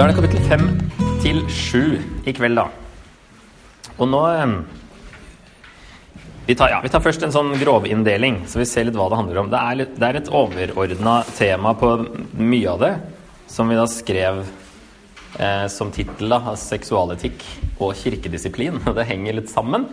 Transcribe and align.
Da 0.00 0.06
er 0.06 0.14
det 0.14 0.16
kapittel 0.16 0.44
fem 0.48 0.62
til 1.20 1.42
sju 1.52 1.98
i 2.24 2.32
kveld, 2.32 2.56
da. 2.56 2.62
Og 4.00 4.06
nå 4.08 4.20
eh, 4.32 4.52
vi 6.46 6.54
tar, 6.56 6.70
ja, 6.72 6.78
vi 6.80 6.88
tar 6.88 7.02
først 7.04 7.26
en 7.26 7.34
sånn 7.34 7.50
grovinndeling, 7.60 8.38
så 8.48 8.62
vi 8.62 8.66
ser 8.70 8.86
litt 8.88 8.96
hva 8.96 9.10
det 9.12 9.18
handler 9.18 9.42
om. 9.42 9.50
Det 9.52 9.58
er, 9.60 9.76
litt, 9.82 9.92
det 10.00 10.08
er 10.08 10.18
et 10.22 10.30
overordna 10.32 11.18
tema 11.36 11.74
på 11.76 11.90
mye 12.32 12.72
av 12.72 12.80
det, 12.80 12.90
som 13.52 13.68
vi 13.68 13.76
da 13.76 13.84
skrev 13.92 14.40
eh, 15.36 15.66
som 15.68 15.92
tittel 15.92 16.32
av 16.38 16.48
seksualetikk 16.64 17.44
og 17.76 17.92
kirkedisiplin. 18.00 18.80
Og 18.80 18.96
det 19.02 19.08
henger 19.12 19.36
litt 19.36 19.52
sammen. 19.52 19.84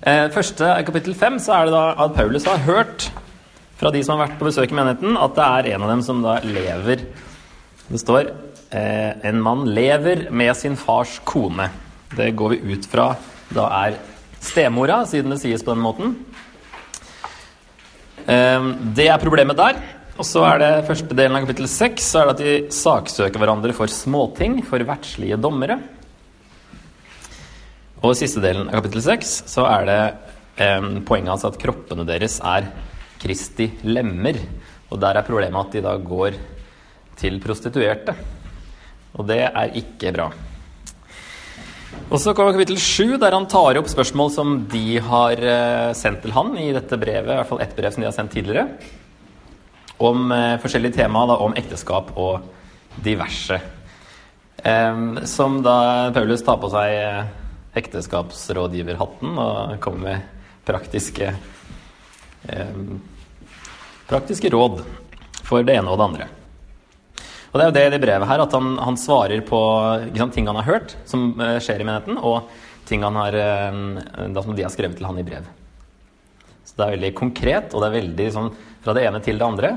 Eh, 0.00 0.30
første 0.32 0.72
kapittel 0.88 1.12
fem 1.12 1.36
så 1.44 1.58
er 1.58 1.68
det 1.68 1.76
da 1.76 1.84
at 2.06 2.16
Paulus 2.16 2.48
har 2.48 2.64
hørt 2.64 3.10
fra 3.76 3.92
de 3.92 4.00
som 4.00 4.16
har 4.16 4.30
vært 4.30 4.40
på 4.40 4.48
besøk 4.48 4.72
i 4.72 4.80
menigheten, 4.80 5.20
at 5.20 5.36
det 5.36 5.52
er 5.60 5.72
en 5.76 5.84
av 5.84 5.92
dem 5.92 6.08
som 6.08 6.24
da 6.24 6.40
lever 6.40 7.04
Det 7.92 8.00
står 8.00 8.32
en 8.70 9.40
mann 9.42 9.64
lever 9.70 10.26
med 10.34 10.56
sin 10.58 10.76
fars 10.76 11.20
kone. 11.24 11.68
Det 12.16 12.32
går 12.38 12.56
vi 12.56 12.74
ut 12.74 12.86
fra 12.90 13.12
da 13.54 13.66
er 13.84 13.98
stemora, 14.42 15.02
siden 15.06 15.34
det 15.34 15.40
sies 15.42 15.64
på 15.64 15.74
den 15.74 15.84
måten. 15.84 16.16
Eh, 18.26 18.70
det 18.96 19.08
er 19.10 19.22
problemet 19.22 19.58
der. 19.58 19.78
Og 20.16 20.24
så 20.24 20.42
er 20.48 20.62
det 20.62 20.86
første 20.88 21.12
delen 21.12 21.36
av 21.36 21.44
kapittel 21.44 21.68
seks 21.68 22.08
at 22.16 22.38
de 22.40 22.54
saksøker 22.72 23.36
hverandre 23.36 23.74
for 23.76 23.90
småting, 23.92 24.62
for 24.64 24.80
verdslige 24.80 25.36
dommere. 25.36 25.76
Og 28.00 28.14
i 28.14 28.20
siste 28.22 28.40
delen 28.40 28.70
av 28.70 28.80
kapittel 28.80 29.04
seks 29.04 29.42
så 29.50 29.66
er 29.68 29.86
det 29.88 30.00
eh, 30.64 30.88
poenget 31.06 31.34
hans 31.34 31.46
at 31.48 31.60
kroppene 31.60 32.06
deres 32.08 32.40
er 32.40 32.70
Kristi 33.20 33.68
lemmer. 33.84 34.40
Og 34.90 35.00
der 35.02 35.18
er 35.18 35.26
problemet 35.26 35.68
at 35.68 35.76
de 35.76 35.84
da 35.84 35.94
går 36.00 36.38
til 37.20 37.38
prostituerte. 37.42 38.16
Og 39.16 39.26
det 39.28 39.40
er 39.48 39.78
ikke 39.80 40.12
bra. 40.16 40.30
Og 42.06 42.20
så 42.22 42.34
kommer 42.36 42.54
kapittel 42.54 42.78
sju, 42.78 43.16
der 43.18 43.34
han 43.34 43.48
tar 43.50 43.78
opp 43.80 43.88
spørsmål 43.90 44.30
som 44.34 44.52
de 44.70 45.00
har 45.02 45.40
eh, 45.40 45.94
sendt 45.96 46.22
til 46.22 46.34
han 46.36 46.52
i 46.60 46.68
dette 46.76 46.98
brevet, 47.00 47.32
i 47.32 47.38
hvert 47.40 47.48
fall 47.48 47.62
ett 47.64 47.74
brev 47.76 47.94
som 47.94 48.04
de 48.04 48.08
har 48.10 48.14
sendt 48.14 48.36
tidligere, 48.36 48.68
om 49.96 50.30
eh, 50.34 50.58
forskjellige 50.62 51.00
temaer 51.00 51.42
om 51.42 51.56
ekteskap 51.58 52.12
og 52.14 52.46
diverse. 53.02 53.58
Som 55.28 55.58
da 55.62 55.74
Paulus 56.16 56.40
tar 56.42 56.56
på 56.58 56.70
seg 56.72 56.94
eh, 56.96 57.26
ekteskapsrådgiverhatten 57.76 59.36
og 59.42 59.76
kommer 59.84 60.00
med 60.06 60.32
praktiske 60.66 61.34
praktiske 64.06 64.50
råd 64.54 64.80
for 65.46 65.66
det 65.66 65.76
ene 65.78 65.90
og 65.90 65.98
det 65.98 66.06
andre. 66.06 66.28
Og 67.56 67.60
det 67.62 67.64
er 67.64 67.70
jo 67.70 67.74
det 67.78 67.82
i 67.88 67.92
det 67.94 68.02
brevet 68.02 68.28
her, 68.28 68.40
at 68.44 68.52
han, 68.52 68.74
han 68.84 68.98
svarer 69.00 69.40
på 69.48 69.58
sant, 70.12 70.34
ting 70.34 70.44
han 70.44 70.58
har 70.60 70.66
hørt 70.66 70.90
som 71.08 71.30
uh, 71.40 71.54
skjer 71.56 71.80
i 71.80 71.86
menigheten, 71.88 72.18
og 72.20 72.50
ting 72.84 73.00
han 73.00 73.16
har, 73.16 73.32
uh, 73.32 74.26
da, 74.28 74.42
som 74.44 74.52
de 74.52 74.66
har 74.66 74.74
skrevet 74.74 74.98
til 74.98 75.08
han 75.08 75.16
i 75.16 75.24
brev. 75.24 75.46
Så 76.68 76.76
det 76.76 76.84
er 76.84 76.92
veldig 76.98 77.10
konkret, 77.16 77.72
og 77.72 77.80
det 77.80 77.88
er 77.88 77.96
veldig 77.96 78.26
sånn 78.34 78.50
fra 78.84 78.92
det 78.98 79.06
ene 79.08 79.22
til 79.24 79.40
det 79.40 79.48
andre. 79.48 79.72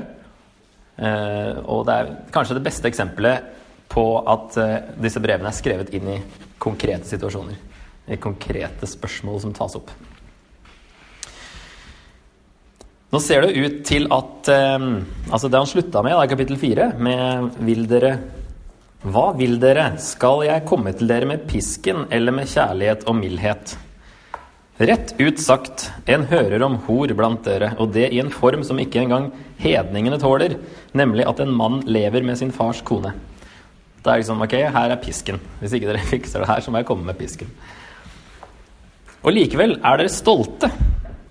Uh, 1.00 1.56
og 1.72 1.88
det 1.88 1.96
er 1.96 2.12
kanskje 2.36 2.58
det 2.58 2.66
beste 2.68 2.92
eksempelet 2.92 3.48
på 3.90 4.04
at 4.28 4.60
disse 5.00 5.24
brevene 5.24 5.48
er 5.48 5.56
skrevet 5.56 5.96
inn 5.96 6.12
i 6.12 6.20
konkrete 6.60 7.08
situasjoner. 7.08 7.56
I 8.12 8.20
konkrete 8.20 8.86
spørsmål 8.86 9.40
som 9.40 9.56
tas 9.56 9.80
opp. 9.80 9.88
Nå 13.10 13.18
ser 13.18 13.42
det 13.42 13.58
ut 13.58 13.80
til 13.86 14.06
at 14.14 14.50
eh, 14.54 14.84
Altså, 15.30 15.48
det 15.50 15.58
han 15.58 15.70
slutta 15.70 16.02
med, 16.06 16.14
da, 16.14 16.24
i 16.24 16.30
kapittel 16.30 16.58
fire, 16.60 16.92
med 16.98 17.50
'Vil 17.58 17.86
dere 17.90 18.16
Hva 19.02 19.30
vil 19.36 19.56
dere? 19.58 19.94
Skal 19.98 20.44
jeg 20.46 20.66
komme 20.68 20.92
til 20.92 21.08
dere 21.10 21.26
med 21.26 21.46
pisken 21.48 22.04
eller 22.10 22.36
med 22.36 22.50
kjærlighet 22.50 23.06
og 23.08 23.16
mildhet? 23.16 23.78
Rett 24.80 25.14
ut 25.20 25.40
sagt, 25.40 25.90
en 26.08 26.26
hører 26.28 26.62
om 26.64 26.78
hor 26.86 27.12
blant 27.16 27.42
dere, 27.44 27.74
og 27.78 27.92
det 27.92 28.12
i 28.12 28.20
en 28.20 28.30
form 28.32 28.62
som 28.64 28.78
ikke 28.80 29.00
engang 29.02 29.30
hedningene 29.60 30.16
tåler, 30.20 30.54
nemlig 30.96 31.26
at 31.28 31.40
en 31.40 31.52
mann 31.52 31.82
lever 31.84 32.24
med 32.24 32.38
sin 32.38 32.52
fars 32.52 32.80
kone. 32.80 33.12
Det 34.00 34.08
er 34.08 34.22
liksom 34.22 34.40
ok, 34.40 34.56
her 34.72 34.92
er 34.92 35.00
pisken. 35.00 35.40
Hvis 35.60 35.74
ikke 35.76 35.90
dere 35.90 36.04
fikser 36.12 36.40
det 36.40 36.48
her, 36.48 36.60
så 36.60 36.70
må 36.72 36.80
jeg 36.80 36.88
komme 36.88 37.04
med 37.08 37.18
pisken. 37.18 37.48
Og 39.20 39.32
likevel 39.36 39.78
er 39.84 40.00
dere 40.00 40.12
stolte 40.12 40.72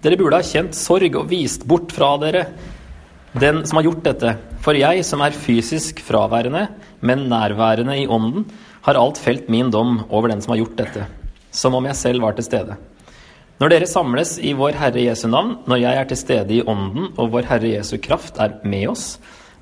dere 0.04 0.18
burde 0.20 0.40
ha 0.40 0.46
kjent 0.46 0.78
sorg 0.78 1.16
og 1.20 1.30
vist 1.32 1.66
bort 1.68 1.92
fra 1.96 2.14
dere 2.22 2.46
den 3.40 3.62
som 3.68 3.78
har 3.78 3.86
gjort 3.90 4.06
dette. 4.06 4.36
For 4.64 4.78
jeg, 4.78 5.04
som 5.06 5.22
er 5.22 5.36
fysisk 5.36 6.02
fraværende, 6.04 6.68
men 7.06 7.28
nærværende 7.30 7.98
i 8.02 8.08
ånden, 8.10 8.48
har 8.88 8.98
alt 8.98 9.20
felt 9.22 9.50
min 9.52 9.70
dom 9.72 10.04
over 10.10 10.32
den 10.32 10.42
som 10.42 10.56
har 10.56 10.64
gjort 10.64 10.78
dette, 10.80 11.06
som 11.52 11.76
om 11.76 11.86
jeg 11.86 12.00
selv 12.00 12.24
var 12.24 12.38
til 12.38 12.48
stede. 12.48 12.78
Når 13.60 13.74
dere 13.74 13.90
samles 13.92 14.38
i 14.40 14.54
vår 14.56 14.78
Herre 14.80 15.04
Jesu 15.04 15.28
navn, 15.28 15.58
når 15.68 15.82
jeg 15.82 16.00
er 16.00 16.08
til 16.08 16.20
stede 16.22 16.56
i 16.56 16.64
ånden 16.64 17.10
og 17.20 17.34
vår 17.34 17.50
Herre 17.50 17.74
Jesu 17.74 17.98
kraft 18.02 18.40
er 18.40 18.56
med 18.64 18.88
oss, 18.94 19.18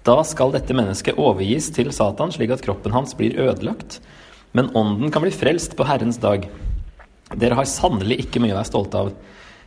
da 0.05 0.21
skal 0.23 0.53
dette 0.53 0.75
mennesket 0.77 1.17
overgis 1.19 1.71
til 1.75 1.89
Satan 1.91 2.31
slik 2.31 2.53
at 2.53 2.61
kroppen 2.63 2.93
hans 2.93 3.17
blir 3.17 3.35
ødelagt, 3.41 3.97
men 4.53 4.69
ånden 4.77 5.11
kan 5.11 5.25
bli 5.25 5.33
frelst 5.33 5.73
på 5.75 5.87
Herrens 5.89 6.21
dag. 6.21 6.45
Dere 7.35 7.57
har 7.57 7.67
sannelig 7.67 8.21
ikke 8.23 8.39
mye 8.39 8.53
å 8.53 8.59
være 8.61 8.69
stolte 8.69 9.01
av. 9.01 9.09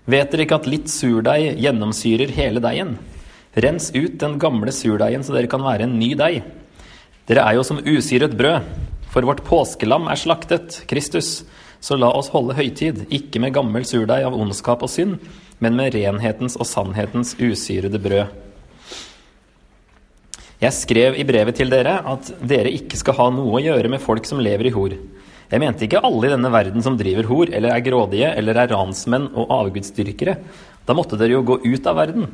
Vet 0.09 0.33
dere 0.33 0.47
ikke 0.47 0.61
at 0.63 0.69
litt 0.71 0.89
surdeig 0.93 1.59
gjennomsyrer 1.61 2.33
hele 2.33 2.63
deigen? 2.65 2.95
Rens 3.61 3.91
ut 3.93 4.17
den 4.21 4.39
gamle 4.41 4.73
surdeigen 4.73 5.25
så 5.27 5.35
dere 5.35 5.51
kan 5.51 5.65
være 5.65 5.89
en 5.89 5.99
ny 5.99 6.15
deig. 6.19 6.45
Dere 7.29 7.45
er 7.47 7.59
jo 7.59 7.65
som 7.67 7.83
usyret 7.83 8.37
brød, 8.39 8.65
for 9.11 9.27
vårt 9.27 9.43
påskelam 9.47 10.09
er 10.11 10.19
slaktet, 10.19 10.83
Kristus. 10.91 11.43
Så 11.81 11.97
la 11.97 12.11
oss 12.13 12.31
holde 12.33 12.55
høytid, 12.55 13.07
ikke 13.11 13.41
med 13.43 13.55
gammel 13.57 13.87
surdeig 13.89 14.27
av 14.27 14.37
ondskap 14.37 14.85
og 14.85 14.93
synd, 14.93 15.19
men 15.61 15.77
med 15.77 15.95
renhetens 15.97 16.57
og 16.61 16.69
sannhetens 16.69 17.35
usyrede 17.41 18.01
brød. 18.01 18.31
Jeg 20.61 20.77
skrev 20.77 21.17
i 21.17 21.25
brevet 21.25 21.57
til 21.57 21.73
dere 21.73 21.95
at 22.05 22.35
dere 22.45 22.73
ikke 22.77 22.99
skal 23.01 23.17
ha 23.17 23.31
noe 23.33 23.57
å 23.57 23.63
gjøre 23.65 23.89
med 23.93 24.03
folk 24.05 24.29
som 24.29 24.43
lever 24.45 24.69
i 24.69 24.75
hor. 24.75 24.93
Jeg 25.51 25.59
mente 25.59 25.83
ikke 25.87 26.03
alle 26.07 26.29
i 26.29 26.31
denne 26.31 26.51
verden 26.55 26.85
som 26.85 26.95
driver 26.99 27.27
hor, 27.27 27.51
eller 27.51 27.75
er 27.75 27.83
grådige, 27.83 28.29
eller 28.39 28.59
er 28.63 28.71
ransmenn 28.71 29.33
og 29.35 29.51
avgudsdyrkere. 29.51 30.37
Da 30.87 30.95
måtte 30.95 31.19
dere 31.19 31.35
jo 31.35 31.47
gå 31.47 31.57
ut 31.65 31.89
av 31.91 31.99
verden. 31.99 32.29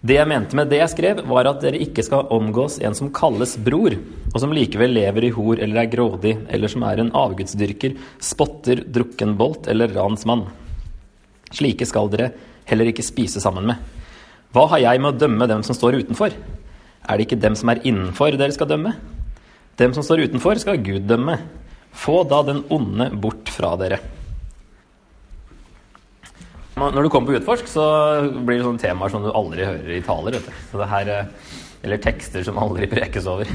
Det 0.00 0.16
jeg 0.16 0.28
mente 0.30 0.56
med 0.56 0.70
det 0.72 0.80
jeg 0.80 0.92
skrev, 0.94 1.20
var 1.28 1.46
at 1.46 1.60
dere 1.62 1.78
ikke 1.84 2.02
skal 2.02 2.30
omgås 2.32 2.78
en 2.82 2.96
som 2.96 3.12
kalles 3.14 3.52
bror, 3.60 3.94
og 4.32 4.38
som 4.42 4.54
likevel 4.56 4.96
lever 4.96 5.28
i 5.28 5.32
hor 5.36 5.60
eller 5.60 5.82
er 5.82 5.92
grådig, 5.92 6.34
eller 6.48 6.72
som 6.72 6.86
er 6.88 7.02
en 7.02 7.12
avgudsdyrker, 7.20 7.94
spotter, 8.24 8.82
drukkenbolt 8.88 9.68
eller 9.70 9.92
ransmann. 9.94 10.46
Slike 11.54 11.86
skal 11.86 12.10
dere 12.10 12.32
heller 12.70 12.90
ikke 12.90 13.04
spise 13.04 13.42
sammen 13.44 13.68
med. 13.70 13.78
Hva 14.50 14.66
har 14.72 14.82
jeg 14.88 15.04
med 15.04 15.12
å 15.12 15.20
dømme 15.20 15.46
dem 15.46 15.62
som 15.66 15.76
står 15.76 16.00
utenfor? 16.00 16.34
Er 16.34 17.14
det 17.14 17.28
ikke 17.28 17.42
dem 17.44 17.54
som 17.58 17.70
er 17.70 17.84
innenfor, 17.86 18.34
dere 18.40 18.56
skal 18.56 18.72
dømme? 18.72 18.96
Dem 19.78 19.94
som 19.94 20.02
står 20.02 20.26
utenfor, 20.26 20.58
skal 20.58 20.80
Gud 20.82 21.06
dømme. 21.06 21.36
Få 21.92 22.22
da 22.28 22.42
den 22.46 22.64
onde 22.72 23.10
bort 23.20 23.50
fra 23.52 23.74
dere. 23.80 24.00
Når 26.80 27.02
du 27.04 27.10
kommer 27.12 27.28
på 27.28 27.36
Utforsk, 27.36 27.66
så 27.68 27.84
blir 28.30 28.60
det 28.60 28.64
sånne 28.64 28.80
temaer 28.80 29.12
som 29.12 29.24
du 29.24 29.28
aldri 29.34 29.66
hører 29.66 29.96
i 29.98 30.04
taler. 30.04 30.38
Her, 30.72 31.10
eh, 31.12 31.56
eller 31.84 32.00
tekster 32.00 32.44
som 32.46 32.60
aldri 32.62 32.88
prekes 32.94 33.28
over. 33.28 33.50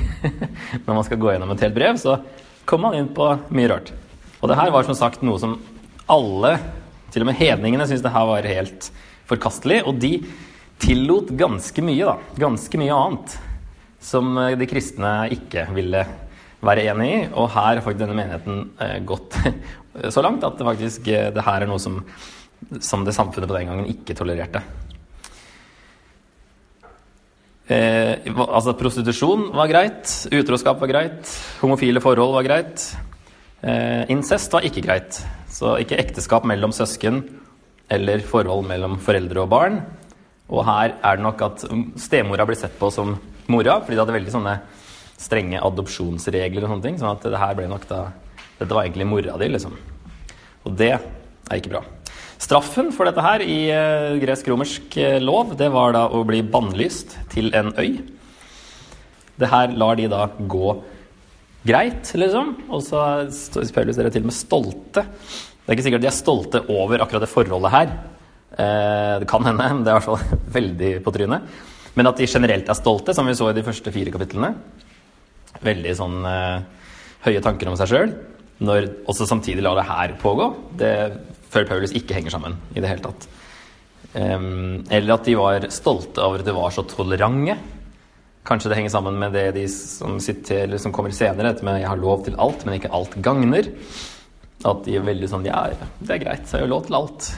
Når 0.85 0.91
man 0.91 1.05
skal 1.07 1.21
gå 1.21 1.31
gjennom 1.31 1.53
et 1.55 1.63
helt 1.65 1.77
brev, 1.77 1.97
så 2.01 2.19
kommer 2.69 2.91
man 2.91 2.99
inn 2.99 3.13
på 3.15 3.31
mye 3.55 3.71
rart. 3.71 3.89
Og 4.41 4.51
det 4.51 4.59
her 4.59 4.73
var 4.75 4.85
som 4.85 4.97
sagt 4.97 5.25
noe 5.25 5.41
som 5.41 5.57
alle, 6.11 6.57
til 7.13 7.23
og 7.23 7.31
med 7.31 7.39
hedningene, 7.39 7.87
syntes 7.87 8.03
det 8.05 8.13
her 8.13 8.27
var 8.29 8.49
helt 8.51 8.91
forkastelig. 9.29 9.81
Og 9.89 9.97
de 9.97 10.19
tillot 10.83 11.31
ganske 11.39 11.81
mye, 11.81 12.05
da. 12.05 12.19
Ganske 12.45 12.81
mye 12.81 12.99
annet 12.99 13.39
som 14.05 14.35
eh, 14.37 14.53
de 14.59 14.69
kristne 14.69 15.15
ikke 15.33 15.65
ville 15.73 16.05
være 16.63 16.87
enig 16.91 17.09
i. 17.11 17.19
Og 17.33 17.49
her 17.53 17.73
har 17.73 17.83
faktisk 17.83 18.03
denne 18.03 18.17
menigheten 18.17 18.63
eh, 18.79 18.97
gått 19.07 19.37
så 20.15 20.23
langt 20.25 20.43
at 20.45 20.57
det 20.59 20.67
faktisk 20.67 21.07
eh, 21.11 21.29
det 21.35 21.45
her 21.45 21.65
er 21.65 21.71
noe 21.71 21.81
som, 21.81 22.01
som 22.79 23.05
det 23.05 23.15
samfunnet 23.15 23.49
på 23.49 23.57
den 23.57 23.71
gangen 23.71 23.91
ikke 23.91 24.17
tolererte. 24.17 24.63
Eh, 27.65 28.29
altså 28.45 28.75
Prostitusjon 28.77 29.49
var 29.55 29.71
greit, 29.71 30.11
utroskap 30.29 30.77
var 30.83 30.91
greit, 30.91 31.31
homofile 31.63 32.03
forhold 32.03 32.35
var 32.37 32.45
greit. 32.45 32.91
Eh, 33.65 34.05
incest 34.13 34.53
var 34.53 34.67
ikke 34.67 34.83
greit. 34.85 35.17
Så 35.49 35.77
ikke 35.81 35.97
ekteskap 35.97 36.45
mellom 36.45 36.73
søsken 36.75 37.23
eller 37.89 38.21
forhold 38.25 38.65
mellom 38.69 38.99
foreldre 39.01 39.45
og 39.45 39.49
barn. 39.49 39.79
Og 40.53 40.65
her 40.67 40.93
er 41.01 41.17
det 41.17 41.25
nok 41.25 41.41
at 41.41 41.63
stemora 42.01 42.45
blir 42.45 42.59
sett 42.59 42.75
på 42.77 42.91
som 42.93 43.15
mora, 43.49 43.79
fordi 43.81 43.95
det 43.95 44.03
hadde 44.03 44.17
veldig 44.19 44.33
sånne 44.33 44.55
strenge 45.19 45.61
adopsjonsregler 45.63 46.65
og 46.65 46.73
sånne 46.73 46.85
ting. 46.85 46.99
sånn 46.99 47.15
at 47.15 47.25
det 47.25 47.41
her 47.41 47.57
ble 47.57 47.67
nok 47.71 47.87
da 47.89 48.05
Dette 48.55 48.71
var 48.71 48.85
egentlig 48.85 49.03
mora 49.03 49.33
di, 49.35 49.49
liksom. 49.51 49.73
Og 50.63 50.75
det 50.79 50.93
er 50.95 51.57
ikke 51.57 51.73
bra. 51.73 51.81
Straffen 52.39 52.87
for 52.95 53.03
dette 53.03 53.19
her 53.19 53.41
i 53.43 53.57
uh, 53.67 54.15
gresk-romersk 54.21 54.95
uh, 54.95 55.17
lov, 55.19 55.57
det 55.59 55.67
var 55.73 55.91
da 55.91 56.05
å 56.07 56.21
bli 56.23 56.39
bannlyst 56.39 57.17
til 57.33 57.51
en 57.51 57.73
øy. 57.75 57.99
Det 59.35 59.49
her 59.51 59.75
lar 59.75 59.99
de 59.99 60.07
da 60.07 60.29
gå 60.39 60.71
greit, 61.67 62.13
liksom. 62.15 62.53
Og 62.69 62.83
så 62.85 63.03
Paulus 63.75 63.99
dere 63.99 64.13
til 64.13 64.23
og 64.23 64.31
med 64.31 64.37
stolte. 64.37 65.03
Det 65.03 65.67
er 65.67 65.75
ikke 65.75 65.87
sikkert 65.89 66.05
de 66.05 66.11
er 66.11 66.15
stolte 66.15 66.63
over 66.71 67.01
akkurat 67.03 67.25
det 67.25 67.31
forholdet 67.31 67.73
her. 67.73 67.93
Eh, 68.55 69.13
det 69.19 69.27
kan 69.29 69.43
hende, 69.43 69.69
det 69.83 69.89
er 69.89 69.95
i 69.95 69.99
hvert 69.99 70.07
fall 70.07 70.39
veldig 70.59 70.91
på 71.03 71.13
trynet. 71.15 71.55
Men 71.95 72.11
at 72.11 72.19
de 72.19 72.27
generelt 72.29 72.69
er 72.69 72.77
stolte, 72.77 73.15
som 73.15 73.27
vi 73.27 73.35
så 73.35 73.49
i 73.49 73.57
de 73.57 73.63
første 73.65 73.91
fire 73.95 74.13
kapitlene. 74.13 74.53
Veldig 75.63 75.93
sånn 75.95 76.25
eh, 76.27 76.63
høye 77.27 77.43
tanker 77.43 77.69
om 77.71 77.77
seg 77.79 77.91
sjøl. 77.91 78.15
Når 78.65 78.89
også 79.11 79.27
samtidig 79.29 79.63
lar 79.63 79.79
det 79.79 79.87
her 79.87 80.15
pågå. 80.19 80.49
Det 80.79 80.93
føler 81.51 81.69
Paulus 81.69 81.95
ikke 81.95 82.17
henger 82.17 82.35
sammen 82.35 82.57
i 82.75 82.81
det 82.83 82.91
hele 82.91 83.05
tatt. 83.05 83.27
Um, 84.15 84.85
eller 84.93 85.17
at 85.17 85.25
de 85.27 85.33
var 85.35 85.65
stolte 85.75 86.23
over 86.23 86.39
at 86.39 86.47
de 86.47 86.55
var 86.55 86.71
så 86.71 86.85
tolerante. 86.87 87.57
Kanskje 88.45 88.69
det 88.71 88.77
henger 88.77 88.93
sammen 88.93 89.17
med 89.19 89.33
det 89.35 89.47
de 89.57 89.65
som, 89.71 90.19
sitter, 90.21 90.77
som 90.79 90.93
kommer 90.95 91.11
senere, 91.15 91.49
dette 91.49 91.65
med 91.65 91.81
'jeg 91.81 91.89
har 91.89 91.97
lov 91.97 92.25
til 92.25 92.35
alt, 92.37 92.65
men 92.65 92.75
ikke 92.77 92.93
alt 92.93 93.15
gagner'. 93.17 93.73
At 94.63 94.83
de 94.85 94.95
er 94.95 95.01
veldig 95.01 95.29
sånn 95.29 95.45
'ja, 95.45 95.73
det 95.99 96.13
er 96.13 96.23
greit, 96.23 96.45
så 96.45 96.57
jeg 96.57 96.67
har 96.67 96.75
lov 96.75 96.85
til 96.85 96.95
alt'. 96.95 97.35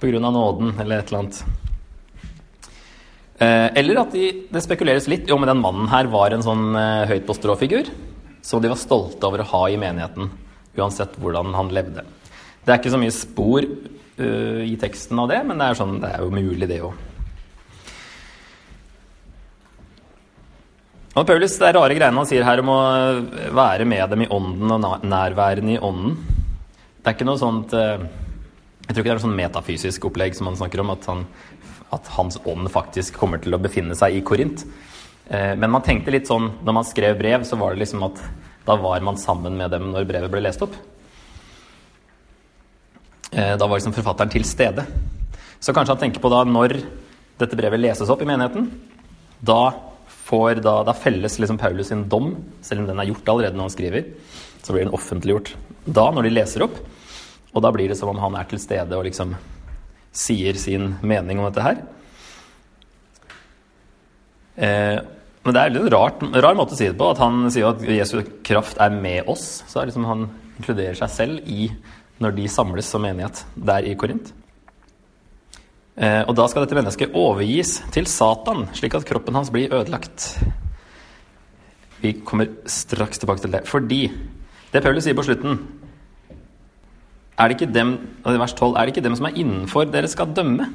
På 0.00 0.10
grunn 0.10 0.24
av 0.24 0.32
nåden, 0.32 0.80
eller 0.80 0.98
et 0.98 1.08
eller 1.08 1.18
annet. 1.18 1.44
Eh, 3.38 3.68
eller 3.78 4.00
at 4.02 4.14
de, 4.14 4.28
det 4.50 4.64
spekuleres 4.64 5.06
litt 5.10 5.28
om 5.30 5.44
den 5.46 5.60
mannen 5.62 5.86
her 5.92 6.08
var 6.10 6.34
en 6.34 6.42
sånn 6.42 6.72
eh, 6.74 7.04
høyt 7.12 7.26
på 7.28 7.36
strå-figur 7.38 7.90
som 8.42 8.62
de 8.62 8.70
var 8.70 8.80
stolte 8.80 9.28
over 9.28 9.44
å 9.44 9.50
ha 9.52 9.60
i 9.70 9.76
menigheten, 9.78 10.30
uansett 10.78 11.14
hvordan 11.22 11.52
han 11.54 11.70
levde. 11.74 12.02
Det 12.64 12.72
er 12.72 12.80
ikke 12.80 12.92
så 12.94 13.00
mye 13.00 13.14
spor 13.14 13.64
uh, 13.64 14.62
i 14.64 14.74
teksten 14.80 15.20
av 15.20 15.28
det, 15.30 15.38
men 15.46 15.60
det 15.60 15.66
er, 15.66 15.76
sånn, 15.78 15.98
det 16.02 16.10
er 16.14 16.24
jo 16.24 16.32
mulig, 16.32 16.68
det 16.70 16.78
òg. 16.86 17.04
Og 21.18 21.26
Paulus, 21.26 21.56
det 21.58 21.68
er 21.68 21.76
rare 21.76 21.96
greiene 21.98 22.22
han 22.22 22.28
sier 22.30 22.46
her 22.46 22.62
om 22.62 22.70
å 22.72 22.80
være 23.56 23.86
med 23.88 24.14
dem 24.14 24.22
i 24.22 24.30
ånden 24.32 24.74
og 24.76 25.04
nærværende 25.08 25.74
i 25.74 25.80
ånden. 25.82 26.14
Det 26.98 27.10
er 27.10 27.16
ikke 27.16 27.26
noe 27.26 27.40
sånt 27.40 27.72
Jeg 27.74 28.92
tror 28.92 29.00
ikke 29.00 29.06
det 29.06 29.12
er 29.12 29.18
noe 29.18 29.24
sånn 29.24 29.38
metafysisk 29.38 30.06
opplegg 30.08 30.36
som 30.36 30.50
han 30.50 30.58
snakker 30.60 30.84
om, 30.84 30.92
at, 30.94 31.08
han, 31.10 31.24
at 31.94 32.10
hans 32.16 32.38
ånd 32.44 32.68
faktisk 32.72 33.16
kommer 33.16 33.40
til 33.42 33.56
å 33.56 33.60
befinne 33.62 33.96
seg 33.98 34.16
i 34.18 34.22
Korint. 34.26 34.64
Eh, 35.28 35.54
men 35.56 35.72
man 35.72 35.84
tenkte 35.84 36.12
litt 36.14 36.28
sånn 36.28 36.50
når 36.64 36.76
man 36.80 36.86
skrev 36.88 37.18
brev, 37.20 37.44
så 37.48 37.58
var 37.60 37.74
det 37.74 37.84
liksom 37.84 38.04
at 38.08 38.20
da 38.68 38.76
var 38.76 39.00
man 39.04 39.16
sammen 39.20 39.56
med 39.56 39.72
dem 39.72 39.90
når 39.94 40.08
brevet 40.08 40.32
ble 40.32 40.42
lest 40.44 40.64
opp. 40.64 40.74
Eh, 43.32 43.54
da 43.56 43.64
var 43.66 43.76
liksom 43.76 43.96
forfatteren 43.96 44.32
til 44.32 44.44
stede. 44.48 44.84
Så 45.60 45.74
kanskje 45.74 45.94
han 45.96 46.02
tenker 46.04 46.22
på 46.22 46.32
da 46.32 46.44
når 46.48 46.78
dette 47.38 47.56
brevet 47.58 47.80
leses 47.80 48.10
opp 48.10 48.22
i 48.22 48.28
menigheten, 48.28 48.70
da, 49.40 49.72
da, 50.28 50.74
da 50.84 50.94
felles 50.96 51.38
liksom 51.38 51.58
Paulus 51.60 51.92
sin 51.92 52.08
dom, 52.10 52.32
selv 52.62 52.82
om 52.82 52.88
den 52.90 53.00
er 53.00 53.10
gjort 53.10 53.28
allerede 53.30 53.56
når 53.56 53.68
han 53.68 53.76
skriver. 53.76 54.08
Så 54.62 54.74
blir 54.74 54.86
den 54.86 54.96
offentliggjort 54.96 55.54
da, 55.84 56.08
når 56.12 56.26
de 56.26 56.34
leser 56.34 56.64
opp. 56.66 56.76
Og 57.54 57.62
da 57.64 57.70
blir 57.72 57.88
det 57.88 57.96
som 57.98 58.10
om 58.12 58.20
han 58.20 58.36
er 58.36 58.48
til 58.50 58.60
stede 58.60 58.96
og 58.96 59.06
liksom 59.06 59.36
sier 60.18 60.58
sin 60.58 60.96
mening 61.06 61.38
om 61.38 61.46
dette 61.48 61.64
her. 61.64 61.84
Eh, 64.58 64.98
men 65.46 65.54
det 65.54 65.62
er 65.62 65.92
rart, 65.94 66.24
rar 66.42 66.58
måte 66.58 66.74
å 66.74 66.78
si 66.78 66.88
det 66.90 66.98
på, 66.98 67.12
at 67.12 67.22
han 67.22 67.46
sier 67.54 67.70
at 67.70 67.84
Jesu 67.86 68.18
kraft 68.44 68.80
er 68.82 68.92
med 68.92 69.30
oss. 69.30 69.62
Så 69.70 69.84
liksom 69.86 70.08
han 70.08 70.26
inkluderer 70.58 70.98
seg 70.98 71.14
selv 71.14 71.48
i 71.48 71.70
når 72.18 72.34
de 72.34 72.48
samles 72.50 72.88
som 72.90 73.04
menighet 73.06 73.44
der 73.54 73.86
i 73.86 73.94
Korint. 73.98 74.32
Eh, 75.98 76.22
og 76.26 76.34
da 76.38 76.46
skal 76.50 76.66
dette 76.66 76.76
mennesket 76.78 77.14
overgis 77.16 77.78
til 77.94 78.06
Satan, 78.10 78.66
slik 78.76 78.94
at 78.98 79.06
kroppen 79.06 79.38
hans 79.38 79.50
blir 79.54 79.72
ødelagt. 79.74 80.34
Vi 82.02 82.12
kommer 82.26 82.50
straks 82.70 83.18
tilbake 83.18 83.42
til 83.42 83.54
det. 83.54 83.64
Fordi 83.66 84.04
det 84.72 84.82
Paulus 84.84 85.06
sier 85.06 85.16
på 85.18 85.24
slutten 85.26 85.58
er 87.38 87.48
det 87.48 87.56
ikke 87.56 87.72
dem, 87.72 87.94
vers 88.24 88.52
12, 88.52 88.74
er 88.74 88.86
det 88.86 88.96
ikke 88.96 89.06
dem 89.06 89.16
som 89.18 89.28
er 89.28 89.36
innenfor, 89.38 89.86
dere 89.92 90.10
skal 90.10 90.32
dømme? 90.34 90.66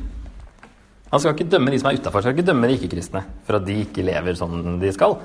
Han 1.11 1.21
skal 1.21 1.35
ikke 1.35 1.51
dømme 1.51 1.71
de 1.73 1.79
som 1.81 1.89
er 1.91 1.99
utafor, 1.99 2.23
skal 2.23 2.33
ikke 2.33 2.47
dømme 2.47 2.69
de 2.69 2.77
ikke-kristne 2.77 3.21
for 3.45 3.59
at 3.59 3.65
de 3.67 3.75
ikke 3.83 4.05
lever 4.07 4.37
som 4.39 4.79
de 4.81 4.93
skal. 4.95 5.17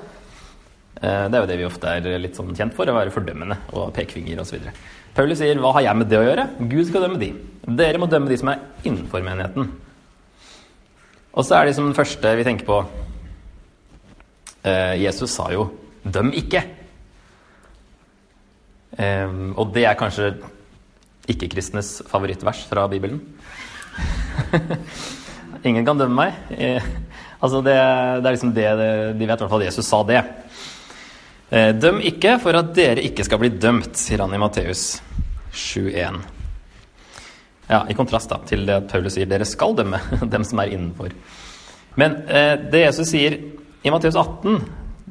Eh, 0.99 1.25
det 1.31 1.37
er 1.37 1.39
jo 1.39 1.49
det 1.49 1.57
vi 1.61 1.65
ofte 1.65 1.93
er 1.95 2.19
litt 2.21 2.35
sånn 2.37 2.51
kjent 2.57 2.75
for, 2.75 2.89
å 2.91 2.97
være 2.97 3.13
fordømmende 3.15 3.55
og 3.71 3.93
pekefinger 3.95 4.43
osv. 4.43 4.67
Paulus 5.15 5.39
sier 5.39 5.55
'hva 5.55 5.73
har 5.73 5.81
jeg 5.87 5.97
med 5.97 6.09
det 6.09 6.19
å 6.19 6.27
gjøre'? 6.27 6.69
Gud 6.69 6.85
skal 6.85 7.01
dømme 7.01 7.19
de. 7.19 7.33
Dere 7.65 7.97
må 7.97 8.09
dømme 8.09 8.29
de 8.29 8.37
som 8.37 8.49
er 8.49 8.59
innenfor 8.83 9.23
menigheten. 9.23 9.71
Og 11.33 11.45
så 11.45 11.55
er 11.55 11.65
det 11.65 11.75
som 11.75 11.85
den 11.85 11.95
første 11.95 12.35
vi 12.35 12.43
tenker 12.43 12.65
på 12.65 12.85
eh, 14.65 15.01
Jesus 15.01 15.31
sa 15.31 15.49
jo 15.51 15.71
'døm 16.05 16.33
ikke'. 16.33 16.65
Eh, 18.99 19.29
og 19.55 19.73
det 19.73 19.85
er 19.85 19.95
kanskje 19.95 20.35
ikke-kristnes 21.29 21.99
favorittvers 22.09 22.65
fra 22.69 22.87
Bibelen. 22.91 23.21
Ingen 25.67 25.85
kan 25.85 25.99
dømme 25.99 26.15
meg. 26.15 26.81
Altså 27.39 27.61
det, 27.63 27.75
det, 27.75 28.25
er 28.27 28.35
liksom 28.35 28.53
det, 28.55 28.67
De 29.19 29.23
vet 29.23 29.23
i 29.23 29.29
hvert 29.29 29.51
fall 29.51 29.63
at 29.63 29.69
Jesus 29.69 29.87
sa 29.87 30.01
det. 30.07 30.23
Eh, 31.49 31.71
døm 31.73 32.01
ikke 32.05 32.35
for 32.43 32.57
at 32.59 32.73
dere 32.77 33.03
ikke 33.07 33.25
skal 33.25 33.39
bli 33.41 33.49
dømt, 33.55 33.95
sier 33.97 34.21
han 34.21 34.33
i 34.35 34.41
Matteus 34.41 34.99
7,1. 35.55 36.19
Ja, 37.69 37.83
I 37.89 37.95
kontrast 37.97 38.29
da, 38.29 38.37
til 38.49 38.67
det 38.69 38.83
Paulus 38.91 39.15
sier 39.17 39.29
dere 39.29 39.47
skal 39.49 39.73
dømme 39.77 40.01
dem 40.33 40.45
som 40.45 40.61
er 40.61 40.75
innenfor. 40.75 41.15
Men 41.99 42.21
eh, 42.29 42.53
det 42.69 42.83
Jesus 42.85 43.13
sier 43.15 43.39
i 43.39 43.93
Matteus 43.93 44.17
18, 44.19 44.59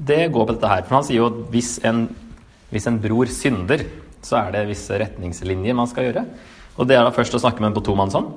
det 0.09 0.29
går 0.35 0.47
på 0.47 0.55
dette 0.55 0.71
her. 0.71 0.85
For 0.87 1.01
han 1.01 1.09
sier 1.09 1.23
jo 1.23 1.31
at 1.33 1.41
hvis 1.55 1.73
en, 1.89 2.05
hvis 2.71 2.87
en 2.91 3.01
bror 3.03 3.33
synder, 3.35 3.83
så 4.25 4.41
er 4.41 4.55
det 4.55 4.69
visse 4.69 4.99
retningslinjer 5.01 5.77
man 5.77 5.91
skal 5.91 6.09
gjøre. 6.09 6.25
Og 6.79 6.87
det 6.89 6.97
er 6.99 7.07
da 7.07 7.15
først 7.15 7.35
å 7.35 7.43
snakke 7.43 7.63
med 7.63 7.73
en 7.73 7.79
på 7.79 7.85
tomannshånd. 7.89 8.31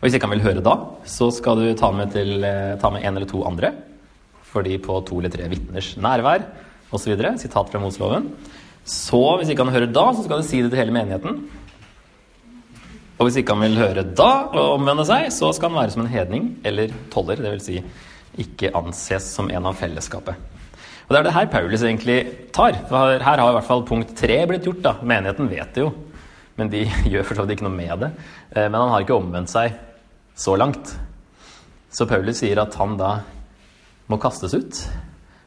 Og 0.00 0.06
hvis 0.06 0.16
ikke 0.16 0.30
han 0.30 0.36
vil 0.38 0.46
høre 0.46 0.64
da, 0.64 0.74
så 1.04 1.28
skal 1.34 1.60
du 1.60 1.68
ta 1.76 1.90
med, 1.92 2.12
til, 2.14 2.40
eh, 2.44 2.76
ta 2.80 2.88
med 2.92 3.04
en 3.04 3.16
eller 3.16 3.28
to 3.28 3.42
andre. 3.44 3.74
Fordi 4.50 4.78
på 4.80 4.96
to 5.06 5.20
eller 5.20 5.32
tre 5.32 5.48
vitners 5.52 5.92
nærvær 6.00 6.46
osv. 6.90 7.12
Sitat 7.38 7.70
fra 7.70 7.80
Mosloven. 7.82 8.30
Så 8.84 9.20
hvis 9.38 9.52
ikke 9.52 9.66
han 9.66 9.74
hører 9.74 9.92
da, 9.92 10.06
så 10.16 10.24
skal 10.24 10.40
du 10.40 10.48
si 10.48 10.62
det 10.62 10.72
til 10.72 10.80
hele 10.80 10.94
menigheten. 10.94 11.42
Og 13.20 13.28
hvis 13.28 13.36
ikke 13.36 13.52
han 13.52 13.66
vil 13.68 13.76
høre 13.76 14.06
da 14.16 14.48
og 14.48 14.78
omvende 14.78 15.04
seg, 15.04 15.28
så 15.36 15.52
skal 15.52 15.68
han 15.68 15.82
være 15.82 15.92
som 15.92 16.06
en 16.06 16.14
hedning 16.14 16.46
eller 16.64 16.94
toller. 17.12 17.36
Dvs. 17.36 17.68
Si 17.68 17.82
ikke 18.40 18.72
anses 18.78 19.26
som 19.36 19.50
en 19.52 19.68
av 19.68 19.76
fellesskapet. 19.76 20.38
Og 21.10 21.16
Det 21.16 21.18
er 21.18 21.26
det 21.26 21.34
her 21.34 21.46
Paulus 21.50 21.82
egentlig 21.82 22.18
tar. 22.54 22.76
For 22.86 23.18
her 23.18 23.40
har 23.42 23.48
i 23.50 23.54
hvert 23.56 23.66
fall 23.66 23.80
punkt 23.82 24.12
tre 24.14 24.36
blitt 24.46 24.62
gjort. 24.62 24.82
da. 24.84 24.92
Menigheten 25.02 25.48
vet 25.50 25.72
det 25.74 25.82
jo, 25.82 25.88
men 26.54 26.70
de 26.70 26.84
gjør 27.10 27.24
for 27.26 27.34
så 27.34 27.42
vidt 27.42 27.56
ikke 27.56 27.66
noe 27.66 27.74
med 27.74 28.04
det. 28.04 28.10
Eh, 28.54 28.68
men 28.68 28.78
han 28.78 28.92
har 28.92 29.02
ikke 29.02 29.16
omvendt 29.18 29.50
seg 29.50 29.74
så 30.38 30.54
langt. 30.54 30.92
Så 31.90 32.06
Paulus 32.06 32.38
sier 32.38 32.62
at 32.62 32.78
han 32.78 32.94
da 32.94 33.24
må 34.06 34.20
kastes 34.22 34.54
ut. 34.54 34.84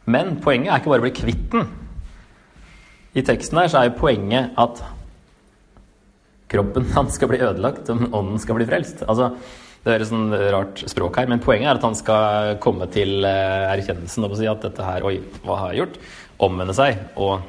Men 0.04 0.36
poenget 0.44 0.74
er 0.74 0.84
ikke 0.84 0.92
bare 0.92 1.06
å 1.06 1.08
bli 1.08 1.16
kvitt 1.16 1.48
den. 1.56 1.72
I 3.16 3.24
teksten 3.24 3.62
her 3.62 3.72
så 3.72 3.80
er 3.80 3.88
jo 3.88 4.02
poenget 4.02 4.60
at 4.60 4.84
kroppen 6.52 6.92
hans 6.98 7.16
skal 7.16 7.32
bli 7.32 7.40
ødelagt, 7.40 7.88
og 7.88 8.04
ånden 8.12 8.44
skal 8.44 8.60
bli 8.60 8.68
frelst. 8.68 9.08
Altså, 9.08 9.32
det 9.84 9.98
et 10.00 10.08
sånn 10.08 10.32
rart 10.32 10.84
språk 10.88 11.18
her, 11.20 11.28
men 11.28 11.42
poenget 11.44 11.68
er 11.68 11.80
at 11.80 11.84
han 11.84 11.98
skal 11.98 12.54
komme 12.64 12.88
til 12.92 13.26
eh, 13.28 13.72
erkjennelsen 13.74 14.24
og 14.24 14.36
si 14.40 14.48
at 14.48 14.64
dette 14.64 14.86
her 14.86 15.04
Oi, 15.08 15.18
hva 15.44 15.58
har 15.60 15.74
jeg 15.74 15.84
gjort? 15.84 15.98
Omvende 16.48 16.76
seg 16.78 17.02
og, 17.20 17.44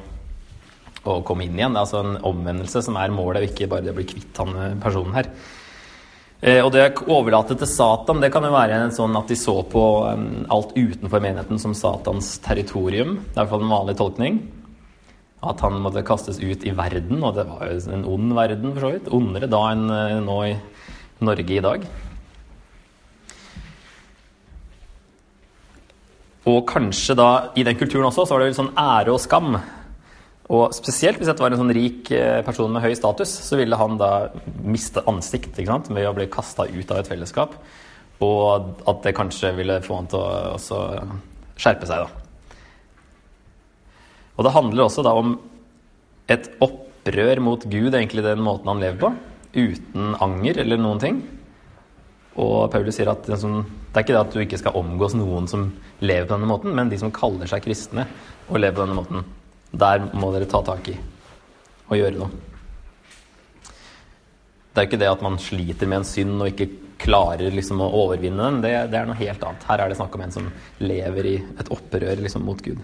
og 1.05 1.21
komme 1.27 1.45
inn 1.45 1.55
igjen. 1.55 1.71
Det 1.71 1.79
er 1.79 1.85
Altså 1.85 2.01
en 2.01 2.17
omvendelse 2.27 2.83
som 2.83 2.99
er 2.99 3.13
målet, 3.15 3.39
og 3.39 3.53
ikke 3.53 3.69
bare 3.71 3.87
det 3.87 3.93
å 3.93 3.99
bli 3.99 4.07
kvitt 4.09 4.41
han 4.43 4.51
eh, 4.59 4.75
personen 4.83 5.15
her. 5.15 5.31
Eh, 6.43 6.59
og 6.59 6.73
det 6.75 6.89
å 6.91 7.07
overlate 7.21 7.55
til 7.55 7.71
Satan, 7.71 8.19
det 8.19 8.33
kan 8.35 8.43
jo 8.43 8.51
være 8.51 8.83
sånn 8.97 9.15
at 9.15 9.31
de 9.31 9.39
så 9.39 9.55
på 9.71 9.85
alt 10.03 10.75
utenfor 10.75 11.23
menigheten 11.23 11.61
som 11.61 11.75
Satans 11.77 12.35
territorium. 12.43 13.15
Det 13.29 13.31
er 13.31 13.37
i 13.37 13.43
hvert 13.45 13.53
fall 13.55 13.63
en 13.63 13.75
vanlig 13.77 13.95
tolkning. 14.01 14.41
At 15.45 15.63
han 15.63 15.79
måtte 15.79 16.03
kastes 16.03 16.41
ut 16.43 16.67
i 16.67 16.75
verden, 16.75 17.23
og 17.23 17.37
det 17.37 17.47
var 17.47 17.69
jo 17.69 17.79
en 17.95 18.09
ond 18.11 18.35
verden, 18.35 18.73
for 18.73 18.83
så 18.83 18.91
vidt. 18.97 19.13
Ondere 19.13 19.47
da 19.47 19.69
enn 19.71 19.87
nå 20.27 20.41
i 20.49 20.57
Norge 21.23 21.55
i 21.55 21.63
dag. 21.63 21.87
Og 26.45 26.61
kanskje 26.69 27.15
da, 27.17 27.29
i 27.57 27.63
den 27.65 27.77
kulturen 27.79 28.07
også, 28.09 28.27
så 28.27 28.35
var 28.35 28.43
det 28.43 28.51
vel 28.51 28.59
sånn 28.59 28.75
ære 28.77 29.15
og 29.15 29.21
skam 29.23 29.55
og 30.53 30.75
spesielt 30.77 31.17
hvis 31.17 31.29
dette 31.31 31.41
var 31.41 31.53
en 31.53 31.61
sånn 31.63 31.73
rik 31.73 32.11
eh, 32.13 32.43
person 32.45 32.69
med 32.69 32.83
høy 32.83 32.93
status, 32.97 33.31
så 33.47 33.57
ville 33.57 33.77
han 33.79 33.97
da 33.97 34.29
miste 34.61 35.01
ansikt 35.09 35.57
ikke 35.57 35.71
sant? 35.71 35.89
ved 35.89 36.05
å 36.05 36.13
bli 36.17 36.27
kasta 36.29 36.67
ut 36.69 36.91
av 36.93 37.01
et 37.01 37.09
fellesskap. 37.09 37.55
Og 38.23 38.75
at 38.85 39.01
det 39.03 39.15
kanskje 39.17 39.55
ville 39.57 39.79
få 39.83 39.97
han 39.97 40.09
til 40.11 40.21
å 40.21 40.83
skjerpe 41.57 41.89
seg, 41.89 42.05
da. 42.05 42.21
Og 44.35 44.45
det 44.45 44.53
handler 44.53 44.85
også 44.85 45.03
da 45.05 45.15
om 45.17 45.33
et 46.29 46.49
opprør 46.63 47.41
mot 47.43 47.65
Gud, 47.65 47.95
egentlig 47.95 48.25
den 48.25 48.43
måten 48.43 48.69
han 48.69 48.83
lever 48.83 49.01
på. 49.01 49.11
Uten 49.55 50.13
anger 50.21 50.59
eller 50.61 50.81
noen 50.81 51.01
ting. 51.01 51.21
Og 52.35 52.69
Paulus 52.71 52.97
sier 52.97 53.07
at 53.07 53.23
det 53.27 53.37
er 53.37 54.01
ikke 54.01 54.11
det 54.11 54.21
at 54.21 54.33
du 54.33 54.41
ikke 54.43 54.59
skal 54.59 54.75
omgås 54.75 55.15
noen 55.15 55.47
som 55.47 55.69
lever 56.03 56.27
på 56.27 56.35
denne 56.35 56.49
måten, 56.49 56.73
men 56.75 56.91
de 56.91 56.99
som 56.99 57.13
kaller 57.15 57.47
seg 57.47 57.63
kristne 57.63 58.07
og 58.49 58.59
lever 58.59 58.75
på 58.75 58.83
denne 58.83 58.97
måten, 58.97 59.23
der 59.71 60.09
må 60.15 60.33
dere 60.33 60.49
ta 60.49 60.59
tak 60.65 60.91
i 60.91 60.97
og 61.85 61.99
gjøre 61.99 62.17
noe. 62.19 62.31
Det 64.73 64.81
er 64.81 64.89
ikke 64.89 64.99
det 64.99 65.07
at 65.07 65.23
man 65.23 65.37
sliter 65.39 65.87
med 65.87 66.01
en 66.01 66.07
synd 66.07 66.35
og 66.41 66.49
ikke 66.49 66.67
klarer 66.99 67.53
liksom 67.53 67.79
å 67.83 67.91
overvinne 68.01 68.49
den. 68.49 68.59
Det, 68.65 68.73
det, 68.91 68.99
er 68.99 69.07
noe 69.07 69.19
helt 69.19 69.43
annet. 69.47 69.63
Her 69.69 69.83
er 69.83 69.91
det 69.91 69.99
snakk 69.99 70.17
om 70.17 70.25
en 70.25 70.35
som 70.35 70.49
lever 70.83 71.29
i 71.29 71.35
et 71.39 71.71
opprør 71.71 72.23
liksom, 72.25 72.43
mot 72.47 72.59
Gud. 72.65 72.81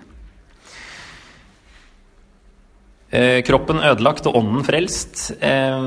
Eh, 3.12 3.41
kroppen 3.43 3.84
ødelagt 3.84 4.29
og 4.29 4.38
ånden 4.39 4.63
frelst. 4.63 5.34
Eh, 5.43 5.84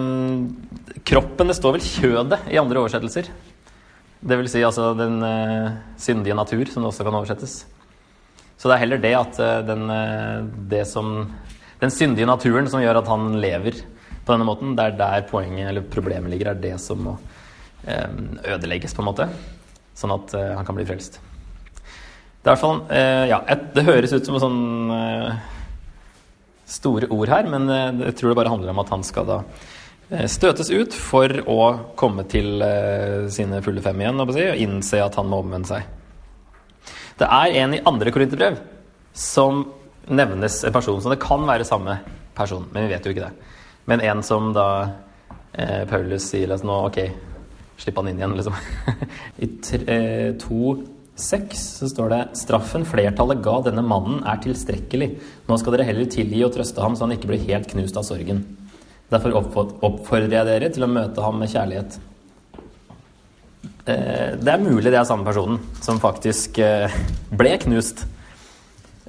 kroppen, 1.09 1.49
det 1.49 1.56
står 1.56 1.78
vel 1.78 1.88
kjødet 1.88 2.42
i 2.52 2.61
andre 2.61 2.85
oversettelser. 2.85 3.33
Det 4.25 4.38
vil 4.40 4.49
si 4.49 4.62
altså 4.64 4.95
den 4.97 5.19
eh, 5.21 5.75
syndige 6.00 6.37
natur, 6.37 6.64
som 6.73 6.81
det 6.81 6.88
også 6.88 7.04
kan 7.04 7.16
oversettes. 7.19 7.57
Så 8.57 8.71
det 8.71 8.76
er 8.76 8.81
heller 8.81 9.02
det 9.02 9.12
at 9.19 9.40
eh, 9.43 9.59
den, 9.69 9.83
eh, 9.93 10.47
det 10.71 10.87
som, 10.88 11.19
den 11.83 11.93
syndige 11.93 12.28
naturen 12.31 12.71
som 12.73 12.81
gjør 12.81 13.02
at 13.02 13.11
han 13.12 13.37
lever 13.43 13.83
på 14.25 14.33
denne 14.33 14.47
måten, 14.49 14.73
det 14.78 14.87
er 14.87 14.97
der 14.97 15.26
poenget 15.28 15.69
eller 15.69 15.85
problemet 15.93 16.33
ligger, 16.33 16.54
er 16.54 16.62
det 16.62 16.78
som 16.81 17.04
må 17.04 17.19
ødelegges, 17.85 18.95
på 18.97 19.02
en 19.02 19.09
måte. 19.11 19.26
Sånn 19.93 20.14
at 20.14 20.33
han 20.33 20.64
kan 20.64 20.78
bli 20.78 20.87
frelst. 20.88 21.19
Det, 21.21 22.47
er 22.47 22.54
hvert 22.54 22.62
fall, 22.62 22.78
ja, 23.28 23.43
et, 23.52 23.66
det 23.76 23.85
høres 23.85 24.14
ut 24.16 24.25
som 24.25 24.38
sånn 24.40 24.62
store 26.64 27.11
ord 27.12 27.28
her, 27.28 27.50
men 27.52 27.69
jeg 28.07 28.16
tror 28.16 28.33
det 28.33 28.38
bare 28.40 28.54
handler 28.54 28.73
om 28.73 28.81
at 28.81 28.95
han 28.95 29.04
skal 29.04 29.28
da 29.28 29.43
støtes 30.30 30.71
ut 30.71 30.94
for 30.94 31.33
å 31.50 31.61
komme 31.99 32.25
til 32.30 32.62
sine 33.33 33.61
fulle 33.64 33.83
fem 33.85 34.02
igjen 34.02 34.23
og 34.23 34.33
innse 34.37 35.00
at 35.02 35.16
han 35.18 35.30
må 35.30 35.40
omvende 35.42 35.71
seg. 35.71 35.88
Det 37.18 37.26
er 37.30 37.59
en 37.62 37.75
i 37.76 37.83
andre 37.87 38.12
korinterbrev 38.14 38.59
som 39.14 39.64
nevnes 40.11 40.64
en 40.66 40.75
person, 40.75 41.00
så 41.00 41.12
det 41.12 41.23
kan 41.23 41.44
være 41.47 41.66
samme 41.66 41.99
person, 42.35 42.66
men 42.73 42.87
vi 42.87 42.94
vet 42.94 43.06
jo 43.06 43.14
ikke 43.14 43.28
det. 43.28 43.52
Men 43.90 44.02
en 44.04 44.25
som 44.26 44.50
da 44.56 44.68
eh, 45.52 45.85
Paulus 45.88 46.26
sier 46.30 46.50
liksom 46.50 46.71
nå, 46.71 46.80
ok, 46.88 46.99
slipp 47.80 48.00
han 48.00 48.11
inn 48.11 48.21
igjen, 48.21 48.35
liksom. 48.38 48.59
I 49.44 49.49
eh, 49.94 50.35
2.6 50.42 51.62
så 51.62 51.90
står 51.92 52.12
det 52.12 52.21
straffen 52.40 52.87
flertallet 52.88 53.42
ga 53.44 53.61
denne 53.68 53.85
mannen 53.87 54.25
er 54.26 54.42
tilstrekkelig. 54.44 55.11
Nå 55.49 55.61
skal 55.61 55.76
dere 55.76 55.88
heller 55.88 56.11
tilgi 56.11 56.42
og 56.47 56.54
trøste 56.56 56.83
ham 56.85 56.97
så 56.97 57.06
han 57.06 57.16
ikke 57.16 57.30
blir 57.30 57.47
helt 57.47 57.71
knust 57.71 58.00
av 58.00 58.09
sorgen. 58.09 58.42
Derfor 59.13 59.37
oppfordrer 59.37 60.33
jeg 60.33 60.49
dere 60.49 60.73
til 60.73 60.87
å 60.87 60.91
møte 60.91 61.23
ham 61.23 61.37
med 61.43 61.53
kjærlighet. 61.53 61.99
Eh, 63.85 64.33
det 64.41 64.49
er 64.49 64.63
mulig 64.63 64.89
det 64.89 64.97
er 64.97 65.05
samme 65.05 65.27
personen 65.27 65.59
som 65.85 66.01
faktisk 66.01 66.59
eh, 66.65 66.93
ble 67.37 67.53
knust. 67.67 68.07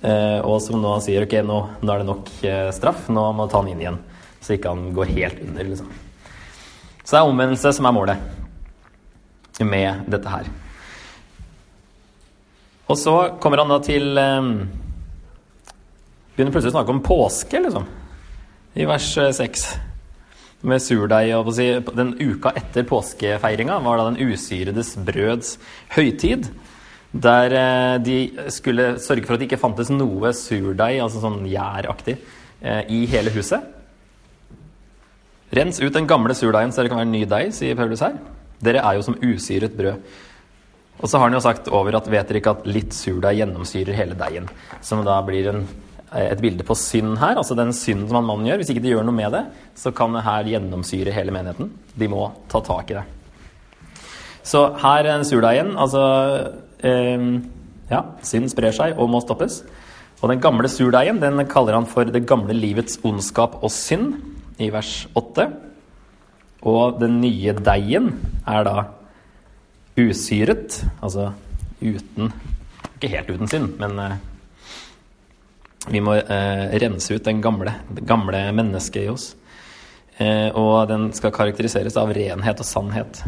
Eh, 0.03 0.39
og 0.43 0.59
som 0.63 0.81
nå 0.83 0.97
sier 1.03 1.23
ok, 1.23 1.37
nå, 1.47 1.59
nå 1.79 1.93
er 1.93 2.03
det 2.03 2.09
nok 2.09 2.31
straff, 2.75 3.07
nå 3.07 3.23
må 3.37 3.47
ta 3.49 3.61
han 3.61 3.71
inn 3.71 3.85
igjen. 3.85 4.01
Så 4.43 4.57
ikke 4.57 4.73
han 4.75 4.91
går 4.93 5.13
helt 5.15 5.39
under, 5.47 5.71
liksom. 5.71 5.89
Så 7.05 7.15
det 7.15 7.21
er 7.21 7.31
omvendelse 7.31 7.71
som 7.77 7.87
er 7.87 7.95
målet 7.95 9.61
med 9.63 10.09
dette 10.11 10.29
her. 10.29 10.49
Og 12.91 12.99
så 12.99 13.13
kommer 13.41 13.63
han 13.63 13.71
da 13.71 13.79
til 13.81 14.19
Begynner 16.35 16.51
plutselig 16.51 16.73
å 16.73 16.75
snakke 16.75 16.91
om 16.91 16.99
påske, 17.05 17.61
liksom. 17.63 17.85
I 18.75 18.83
vers 18.83 19.05
6 19.15 19.61
med 20.67 20.81
surdeig. 20.83 21.31
Si, 21.55 21.67
den 21.95 22.09
uka 22.19 22.51
etter 22.59 22.83
påskefeiringa 22.87 23.77
var 23.85 24.01
da 24.01 24.09
den 24.09 24.33
usyredes 24.33 24.97
brøds 24.99 25.53
høytid. 25.95 26.49
Der 27.15 27.55
eh, 27.55 27.93
de 28.03 28.17
skulle 28.51 28.97
sørge 28.99 29.23
for 29.23 29.37
at 29.37 29.39
det 29.39 29.47
ikke 29.47 29.61
fantes 29.61 29.93
noe 29.93 30.33
surdeig, 30.35 30.99
altså 30.99 31.23
sånn 31.23 31.45
gjæraktig, 31.47 32.17
eh, 32.59 32.81
i 32.91 33.05
hele 33.07 33.31
huset. 33.37 33.63
Rens 35.55 35.79
ut 35.79 35.95
den 35.95 36.09
gamle 36.09 36.35
surdeigen 36.35 36.75
så 36.75 36.83
det 36.83 36.91
kan 36.91 36.99
være 36.99 37.13
ny 37.13 37.23
deig, 37.31 37.55
sier 37.55 37.79
Paulus 37.79 38.03
her. 38.03 38.19
Dere 38.59 38.83
er 38.83 38.99
jo 38.99 39.07
som 39.07 39.19
usyret 39.23 39.79
brød. 39.79 40.03
Og 40.99 41.07
så 41.07 41.15
har 41.15 41.29
han 41.29 41.39
jo 41.39 41.43
sagt 41.43 41.71
over 41.71 41.95
at 41.95 42.11
vet 42.11 42.27
dere 42.27 42.43
ikke 42.43 42.57
at 42.57 42.67
litt 42.67 42.91
surdeig 42.95 43.39
gjennomsyrer 43.39 43.95
hele 43.95 44.19
deigen. 44.19 44.51
Som 44.83 45.07
da 45.07 45.21
blir 45.23 45.53
en 45.53 45.63
Eh, 45.63 45.84
et 46.13 46.41
bilde 46.41 46.63
på 46.63 46.75
synd 46.77 47.17
her, 47.19 47.35
altså 47.39 47.57
den 47.57 47.73
synden 47.73 48.07
som 48.09 48.27
mannen 48.27 48.47
gjør. 48.47 48.61
Hvis 48.61 48.71
ikke 48.71 48.83
de 48.83 48.93
gjør 48.93 49.07
noe 49.07 49.17
med 49.17 49.33
det, 49.33 49.43
så 49.75 49.91
kan 49.95 50.13
det 50.15 50.25
her 50.25 50.51
gjennomsyre 50.53 51.13
hele 51.15 51.33
menigheten. 51.33 51.71
De 51.97 52.09
må 52.11 52.27
ta 52.51 52.61
tak 52.63 52.91
i 52.91 52.99
det. 52.99 53.05
Så 54.45 54.67
her 54.83 55.01
er 55.01 55.15
en 55.15 55.27
surdeigen. 55.27 55.73
Altså 55.77 56.03
eh, 56.85 57.29
Ja, 57.85 58.01
synd 58.25 58.49
sprer 58.49 58.73
seg 58.73 58.97
og 58.97 59.11
må 59.13 59.19
stoppes. 59.21 59.59
Og 60.21 60.31
den 60.31 60.41
gamle 60.41 60.69
surdeigen 60.71 61.19
den 61.21 61.43
kaller 61.51 61.77
han 61.77 61.85
for 61.89 62.07
det 62.09 62.23
gamle 62.25 62.55
livets 62.57 62.97
ondskap 63.05 63.59
og 63.61 63.69
synd, 63.73 64.15
i 64.57 64.71
vers 64.71 65.03
8. 65.19 65.49
Og 66.65 66.99
den 67.01 67.19
nye 67.21 67.53
deigen 67.59 68.13
er 68.47 68.63
da 68.65 68.75
usyret, 69.99 70.79
altså 71.03 71.33
uten 71.81 72.31
Ikke 72.95 73.11
helt 73.11 73.29
uten 73.29 73.51
synd, 73.51 73.73
men 73.81 73.99
eh, 73.99 74.17
vi 75.91 76.01
må 76.01 76.15
eh, 76.17 76.75
rense 76.81 77.13
ut 77.13 77.25
den 77.25 77.41
gamle, 77.43 77.75
det 77.93 78.05
gamle 78.09 78.41
mennesket 78.57 79.03
i 79.03 79.09
oss. 79.11 79.33
Eh, 80.17 80.49
og 80.55 80.87
den 80.89 81.09
skal 81.13 81.33
karakteriseres 81.35 81.97
av 81.99 82.13
renhet 82.15 82.61
og 82.63 82.67
sannhet. 82.67 83.21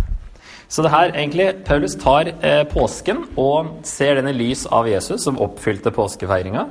Så 0.68 0.84
det 0.84 0.92
her 0.92 1.14
egentlig 1.14 1.48
Paulus 1.68 1.96
tar 2.00 2.32
eh, 2.44 2.64
påsken 2.68 3.24
og 3.40 3.78
ser 3.88 4.18
den 4.18 4.32
i 4.32 4.36
lys 4.36 4.66
av 4.74 4.90
Jesus, 4.90 5.24
som 5.24 5.40
oppfylte 5.44 5.94
påskefeiringa, 5.96 6.66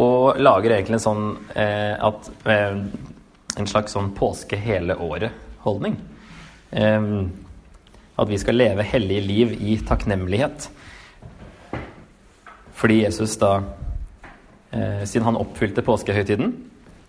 og 0.00 0.40
lager 0.40 0.74
egentlig 0.74 0.98
en 0.98 1.06
sånn 1.06 1.24
eh, 1.54 1.94
at 2.00 2.30
eh, 2.48 2.82
En 3.58 3.66
slags 3.66 3.92
sånn 3.92 4.12
påske 4.14 4.54
hele 4.56 4.94
året-holdning. 4.94 5.96
Eh, 6.70 7.06
at 8.22 8.28
vi 8.30 8.38
skal 8.38 8.56
leve 8.56 8.84
hellige 8.86 9.24
liv 9.26 9.54
i 9.58 9.74
takknemlighet. 9.84 10.68
Fordi 12.78 13.00
Jesus 13.02 13.34
da 13.42 13.56
eh, 14.70 15.04
siden 15.04 15.28
han 15.28 15.40
oppfylte 15.40 15.84
påskehøytiden, 15.86 16.54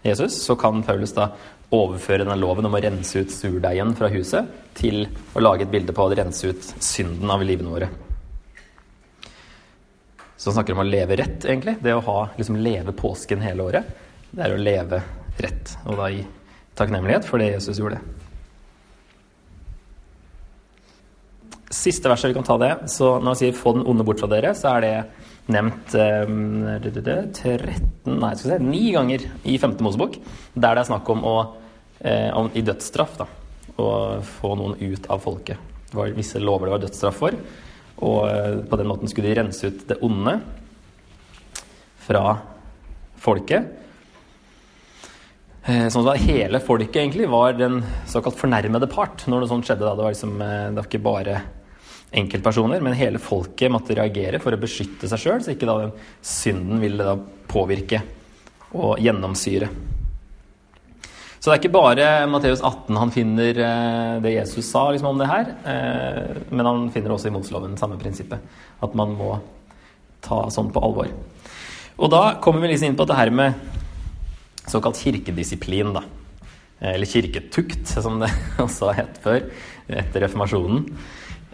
Jesus, 0.01 0.41
så 0.41 0.55
kan 0.57 0.81
Paulus 0.83 1.13
da 1.13 1.27
overføre 1.71 2.23
denne 2.23 2.39
loven 2.39 2.65
om 2.65 2.73
å 2.73 2.81
rense 2.81 3.21
ut 3.21 3.31
surdeigen 3.31 3.93
fra 3.95 4.09
huset 4.11 4.47
til 4.77 5.03
å 5.37 5.43
lage 5.43 5.67
et 5.67 5.73
bilde 5.73 5.93
på 5.93 6.07
å 6.07 6.15
rense 6.17 6.49
ut 6.49 6.71
synden 6.81 7.29
av 7.29 7.43
livene 7.45 7.69
våre. 7.69 7.89
Så 10.41 10.49
han 10.49 10.57
snakker 10.57 10.73
om 10.73 10.81
å 10.81 10.87
leve 10.89 11.19
rett, 11.19 11.45
egentlig. 11.45 11.75
Det 11.85 11.93
å 11.93 12.01
ha, 12.01 12.17
liksom, 12.33 12.57
leve 12.65 12.95
påsken 12.97 13.43
hele 13.45 13.61
året. 13.61 13.91
Det 14.31 14.41
er 14.41 14.55
å 14.55 14.57
leve 14.57 15.03
rett, 15.37 15.75
og 15.85 15.99
da 15.99 16.09
i 16.09 16.23
takknemlighet 16.79 17.27
for 17.27 17.37
det 17.37 17.51
Jesus 17.51 17.77
gjorde. 17.77 17.99
Siste 21.69 22.09
verset 22.09 22.31
vi 22.31 22.39
kan 22.39 22.47
ta 22.47 22.57
det. 22.57 22.71
Så 22.89 23.19
når 23.19 23.29
han 23.29 23.39
sier 23.39 23.53
'få 23.53 23.73
den 23.77 23.85
onde 23.85 24.03
bort 24.03 24.19
fra 24.19 24.27
dere', 24.27 24.57
så 24.57 24.75
er 24.77 24.81
det 24.81 25.05
nevnt 25.51 25.95
eh, 25.99 26.29
13, 26.81 27.81
nei, 28.07 28.31
skal 28.37 28.55
si, 28.55 28.59
9 28.65 28.93
ganger 28.95 29.25
i 29.43 29.57
5. 29.61 29.75
Mosebok, 29.83 30.17
der 30.53 30.77
det 30.77 30.83
er 30.83 30.89
snakk 30.89 31.09
om 31.13 31.25
å 31.27 31.35
eh, 31.99 32.29
om, 32.37 32.51
i 32.53 32.63
dødsstraff 32.65 33.19
da, 33.19 33.27
å 33.81 33.89
få 34.39 34.55
noen 34.59 34.77
ut 34.79 35.09
av 35.11 35.21
folket. 35.23 35.59
Det 35.91 35.97
var 35.99 36.15
visse 36.15 36.39
lover 36.39 36.69
det 36.69 36.75
var 36.77 36.85
dødsstraff 36.85 37.21
for, 37.21 37.37
og 38.01 38.21
eh, 38.29 38.57
på 38.67 38.79
den 38.79 38.89
måten 38.89 39.11
skulle 39.11 39.29
de 39.29 39.37
rense 39.41 39.67
ut 39.67 39.85
det 39.89 39.99
onde 40.05 40.39
fra 42.01 42.25
folket. 43.21 43.77
Eh, 45.61 45.87
sånn 45.93 46.07
at 46.09 46.23
hele 46.23 46.61
folket 46.63 47.03
egentlig 47.03 47.27
var 47.29 47.53
den 47.53 47.81
såkalt 48.09 48.39
fornærmede 48.39 48.89
part 48.89 49.27
når 49.29 49.43
noe 49.43 49.51
sånt 49.51 49.67
skjedde. 49.67 49.85
Da. 49.85 49.93
Det 49.97 50.05
var 50.07 50.15
liksom, 50.15 50.37
eh, 50.41 50.69
det 50.71 50.79
var 50.79 50.89
ikke 50.89 51.05
bare 51.05 51.41
enkeltpersoner, 52.11 52.81
men 52.83 52.97
hele 52.99 53.21
folket 53.23 53.71
måtte 53.71 53.95
reagere 53.95 54.41
for 54.43 54.53
å 54.53 54.59
beskytte 54.59 55.07
seg 55.07 55.21
sjøl, 55.21 55.39
så 55.43 55.53
ikke 55.53 55.69
da 55.69 55.77
den 55.85 55.93
synden 56.25 56.81
ville 56.83 57.07
da 57.07 57.15
påvirke 57.51 58.01
og 58.75 58.99
gjennomsyre. 59.03 59.69
Så 61.41 61.49
det 61.49 61.55
er 61.55 61.61
ikke 61.63 61.73
bare 61.73 62.07
Matteus 62.29 62.61
18 62.61 62.99
han 63.01 63.11
finner 63.13 63.57
eh, 63.65 64.17
det 64.21 64.35
Jesus 64.35 64.67
sa 64.69 64.83
liksom, 64.91 65.15
om 65.15 65.21
det 65.21 65.29
her, 65.31 65.47
eh, 65.65 66.41
men 66.51 66.67
han 66.67 66.83
finner 66.93 67.15
også 67.15 67.31
i 67.31 67.33
Motsloven 67.33 67.79
samme 67.79 67.97
prinsippet. 67.97 68.43
At 68.85 68.93
man 68.97 69.15
må 69.17 69.31
ta 70.21 70.43
sånn 70.53 70.69
på 70.69 70.83
alvor. 70.85 71.09
Og 71.97 72.11
da 72.13 72.35
kommer 72.43 72.61
vi 72.61 72.69
liksom 72.73 72.91
inn 72.91 72.99
på 72.99 73.07
det 73.09 73.17
her 73.17 73.33
med 73.33 73.57
såkalt 74.69 75.01
kirkedisiplin, 75.01 75.95
da. 75.97 76.05
Eller 76.91 77.09
kirketukt, 77.09 77.89
som 77.89 78.21
det 78.21 78.29
også 78.65 78.93
het 78.97 79.17
før, 79.23 79.41
etter 79.89 80.27
reformasjonen. 80.27 80.85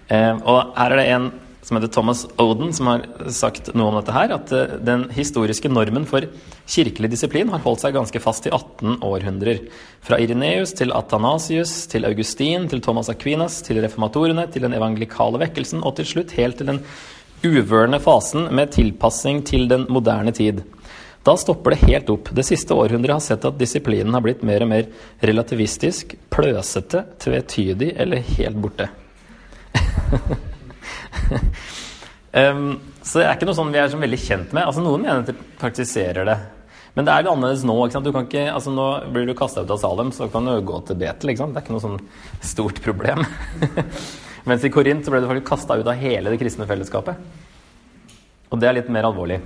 Eh, 0.07 0.33
og 0.43 0.73
her 0.77 0.95
er 0.95 1.01
det 1.01 1.11
en 1.15 1.29
som 1.67 1.75
heter 1.75 1.91
Thomas 1.91 2.21
Oden, 2.39 2.69
som 2.73 2.87
har 2.87 3.01
sagt 3.33 3.73
noe 3.75 3.89
om 3.91 3.97
dette 3.97 4.13
her, 4.15 4.31
at 4.37 4.51
eh, 4.55 4.77
den 4.87 5.07
historiske 5.11 5.67
normen 5.67 6.05
for 6.07 6.23
kirkelig 6.69 7.09
disiplin 7.11 7.51
har 7.51 7.63
holdt 7.65 7.83
seg 7.83 7.97
ganske 7.97 8.21
fast 8.23 8.47
i 8.47 8.53
18 8.55 9.01
århundrer. 9.03 9.65
Fra 10.05 10.19
Ireneus 10.23 10.71
til 10.77 10.93
Athanasius, 10.95 11.73
til 11.91 12.07
Augustin, 12.07 12.69
til 12.71 12.79
Thomas 12.85 13.11
Aquinas, 13.11 13.59
til 13.67 13.81
reformatorene, 13.83 14.45
til 14.53 14.63
den 14.63 14.77
evangelikale 14.77 15.41
vekkelsen 15.43 15.83
og 15.83 15.97
til 15.97 16.07
slutt 16.07 16.37
helt 16.37 16.61
til 16.61 16.71
den 16.71 16.79
uvørende 17.43 17.99
fasen 18.01 18.47
med 18.55 18.71
tilpassing 18.73 19.43
til 19.45 19.67
den 19.69 19.83
moderne 19.91 20.31
tid. 20.31 20.63
Da 21.27 21.35
stopper 21.35 21.75
det 21.75 21.83
helt 21.83 22.13
opp. 22.13 22.31
Det 22.31 22.45
siste 22.47 22.71
århundret 22.79 23.17
har 23.17 23.25
sett 23.25 23.43
at 23.45 23.59
disiplinen 23.59 24.15
har 24.15 24.23
blitt 24.23 24.45
mer 24.47 24.63
og 24.63 24.71
mer 24.71 24.87
relativistisk, 25.19 26.15
pløsete, 26.31 27.03
tvetydig 27.19 27.91
eller 27.99 28.23
helt 28.37 28.63
borte. 28.63 28.87
um, 32.41 32.77
så 33.01 33.19
det 33.19 33.25
er 33.25 33.35
ikke 33.35 33.49
noe 33.49 33.57
sånn 33.57 33.73
vi 33.73 33.81
er 33.81 33.89
så 33.91 33.99
veldig 34.01 34.19
kjent 34.21 34.53
med. 34.55 34.67
Altså 34.67 34.83
Noen 34.83 35.03
mener 35.03 35.23
at 35.23 35.31
de 35.31 35.35
praktiserer 35.59 36.27
det. 36.27 36.37
Men 36.97 37.05
det 37.05 37.13
er 37.13 37.23
litt 37.23 37.31
annerledes 37.31 37.65
nå. 37.67 37.75
Ikke, 37.85 38.43
altså 38.49 38.73
nå 38.73 38.87
blir 39.13 39.27
du 39.29 39.35
kasta 39.37 39.61
ut 39.61 39.73
av 39.75 39.81
Salem, 39.81 40.09
så 40.15 40.29
kan 40.33 40.47
du 40.49 40.55
gå 40.65 40.79
til 40.87 40.97
Betel. 40.97 41.31
Ikke 41.31 41.43
sant? 41.43 41.53
Det 41.53 41.61
er 41.61 41.67
ikke 41.67 41.75
noe 41.75 41.83
sånn 41.83 41.99
stort 42.41 42.81
problem. 42.85 43.21
Mens 44.49 44.65
i 44.65 44.71
Korint 44.73 45.05
så 45.05 45.13
ble 45.13 45.21
du 45.21 45.29
faktisk 45.29 45.51
kasta 45.51 45.77
ut 45.77 45.91
av 45.91 46.01
hele 46.01 46.33
det 46.33 46.39
kristne 46.41 46.65
fellesskapet. 46.65 47.21
Og 48.49 48.57
det 48.57 48.69
er 48.69 48.79
litt 48.79 48.89
mer 48.93 49.05
alvorlig. 49.09 49.37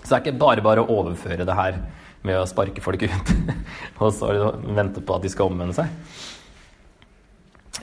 Så 0.00 0.08
det 0.08 0.16
er 0.16 0.24
ikke 0.24 0.40
bare 0.40 0.64
bare 0.64 0.86
å 0.86 0.98
overføre 1.02 1.44
det 1.44 1.58
her 1.58 1.82
med 2.26 2.40
å 2.40 2.46
sparke 2.48 2.82
folk 2.82 3.04
ut 3.06 3.32
og 4.02 4.08
så 4.14 4.30
vente 4.64 5.02
på 5.02 5.18
at 5.18 5.26
de 5.26 5.32
skal 5.32 5.50
omvende 5.50 5.76
seg. 5.76 5.90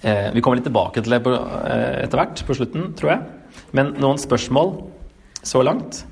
Eh, 0.01 0.31
vi 0.33 0.41
kommer 0.41 0.57
litt 0.57 0.67
tilbake 0.67 1.03
til 1.03 1.13
det 1.13 1.21
eh, 1.29 2.01
etter 2.03 2.19
hvert 2.19 2.41
på 2.47 2.55
slutten, 2.57 2.89
tror 2.97 3.13
jeg. 3.13 3.61
Men 3.77 3.93
noen 4.01 4.19
spørsmål 4.21 4.75
så 5.45 5.61
langt. 5.65 6.03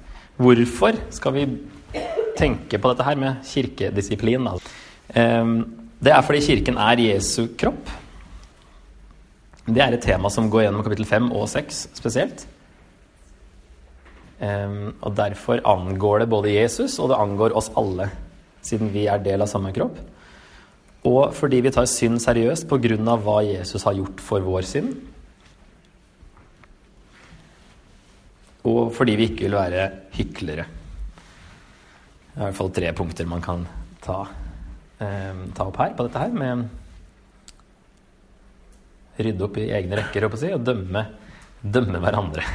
Hvorfor 0.41 0.97
skal 1.13 1.35
vi 1.35 1.47
tenke 2.37 2.79
på 2.79 2.91
dette 2.91 3.07
her 3.07 3.19
med 3.19 3.41
kirkedisiplin? 3.47 4.47
Eh, 5.15 5.51
det 6.01 6.13
er 6.13 6.23
fordi 6.25 6.45
Kirken 6.45 6.79
er 6.81 7.03
Jesu 7.03 7.43
kropp. 7.57 7.91
Det 9.67 9.81
er 9.83 9.93
et 9.93 10.03
tema 10.03 10.31
som 10.33 10.49
går 10.49 10.65
gjennom 10.65 10.83
kapittel 10.85 11.05
5 11.05 11.29
og 11.37 11.45
6 11.51 11.83
spesielt. 11.93 12.47
Og 14.41 15.11
derfor 15.13 15.61
angår 15.69 16.23
det 16.23 16.31
både 16.31 16.55
Jesus, 16.55 16.95
og 16.97 17.11
det 17.11 17.19
angår 17.21 17.53
oss 17.53 17.67
alle, 17.77 18.07
siden 18.65 18.89
vi 18.89 19.03
er 19.05 19.21
del 19.21 19.45
av 19.45 19.51
samme 19.51 19.69
kropp. 19.75 19.99
Og 21.07 21.33
fordi 21.33 21.61
vi 21.65 21.71
tar 21.73 21.89
synd 21.89 22.21
seriøst 22.21 22.67
pga. 22.69 23.15
hva 23.17 23.41
Jesus 23.43 23.83
har 23.83 23.97
gjort 23.97 24.21
for 24.21 24.39
vår 24.39 24.61
synd. 24.61 24.95
Og 28.69 28.93
fordi 28.93 29.15
vi 29.17 29.29
ikke 29.31 29.47
vil 29.47 29.57
være 29.57 29.89
hyklere. 30.13 30.65
Det 32.31 32.37
er 32.37 32.41
i 32.41 32.45
hvert 32.45 32.59
fall 32.59 32.71
tre 32.71 32.91
punkter 32.93 33.25
man 33.25 33.41
kan 33.41 33.65
ta, 34.01 34.27
eh, 34.99 35.33
ta 35.55 35.65
opp 35.65 35.77
her 35.77 35.95
på 35.97 36.05
dette 36.05 36.19
her. 36.19 36.29
Med 36.29 36.69
rydde 39.21 39.43
opp 39.43 39.57
i 39.57 39.71
egne 39.73 39.97
rekker 39.99 40.27
og, 40.27 40.37
si, 40.39 40.51
og 40.53 40.63
dømme, 40.63 41.05
dømme 41.61 42.01
hverandre. 42.03 42.45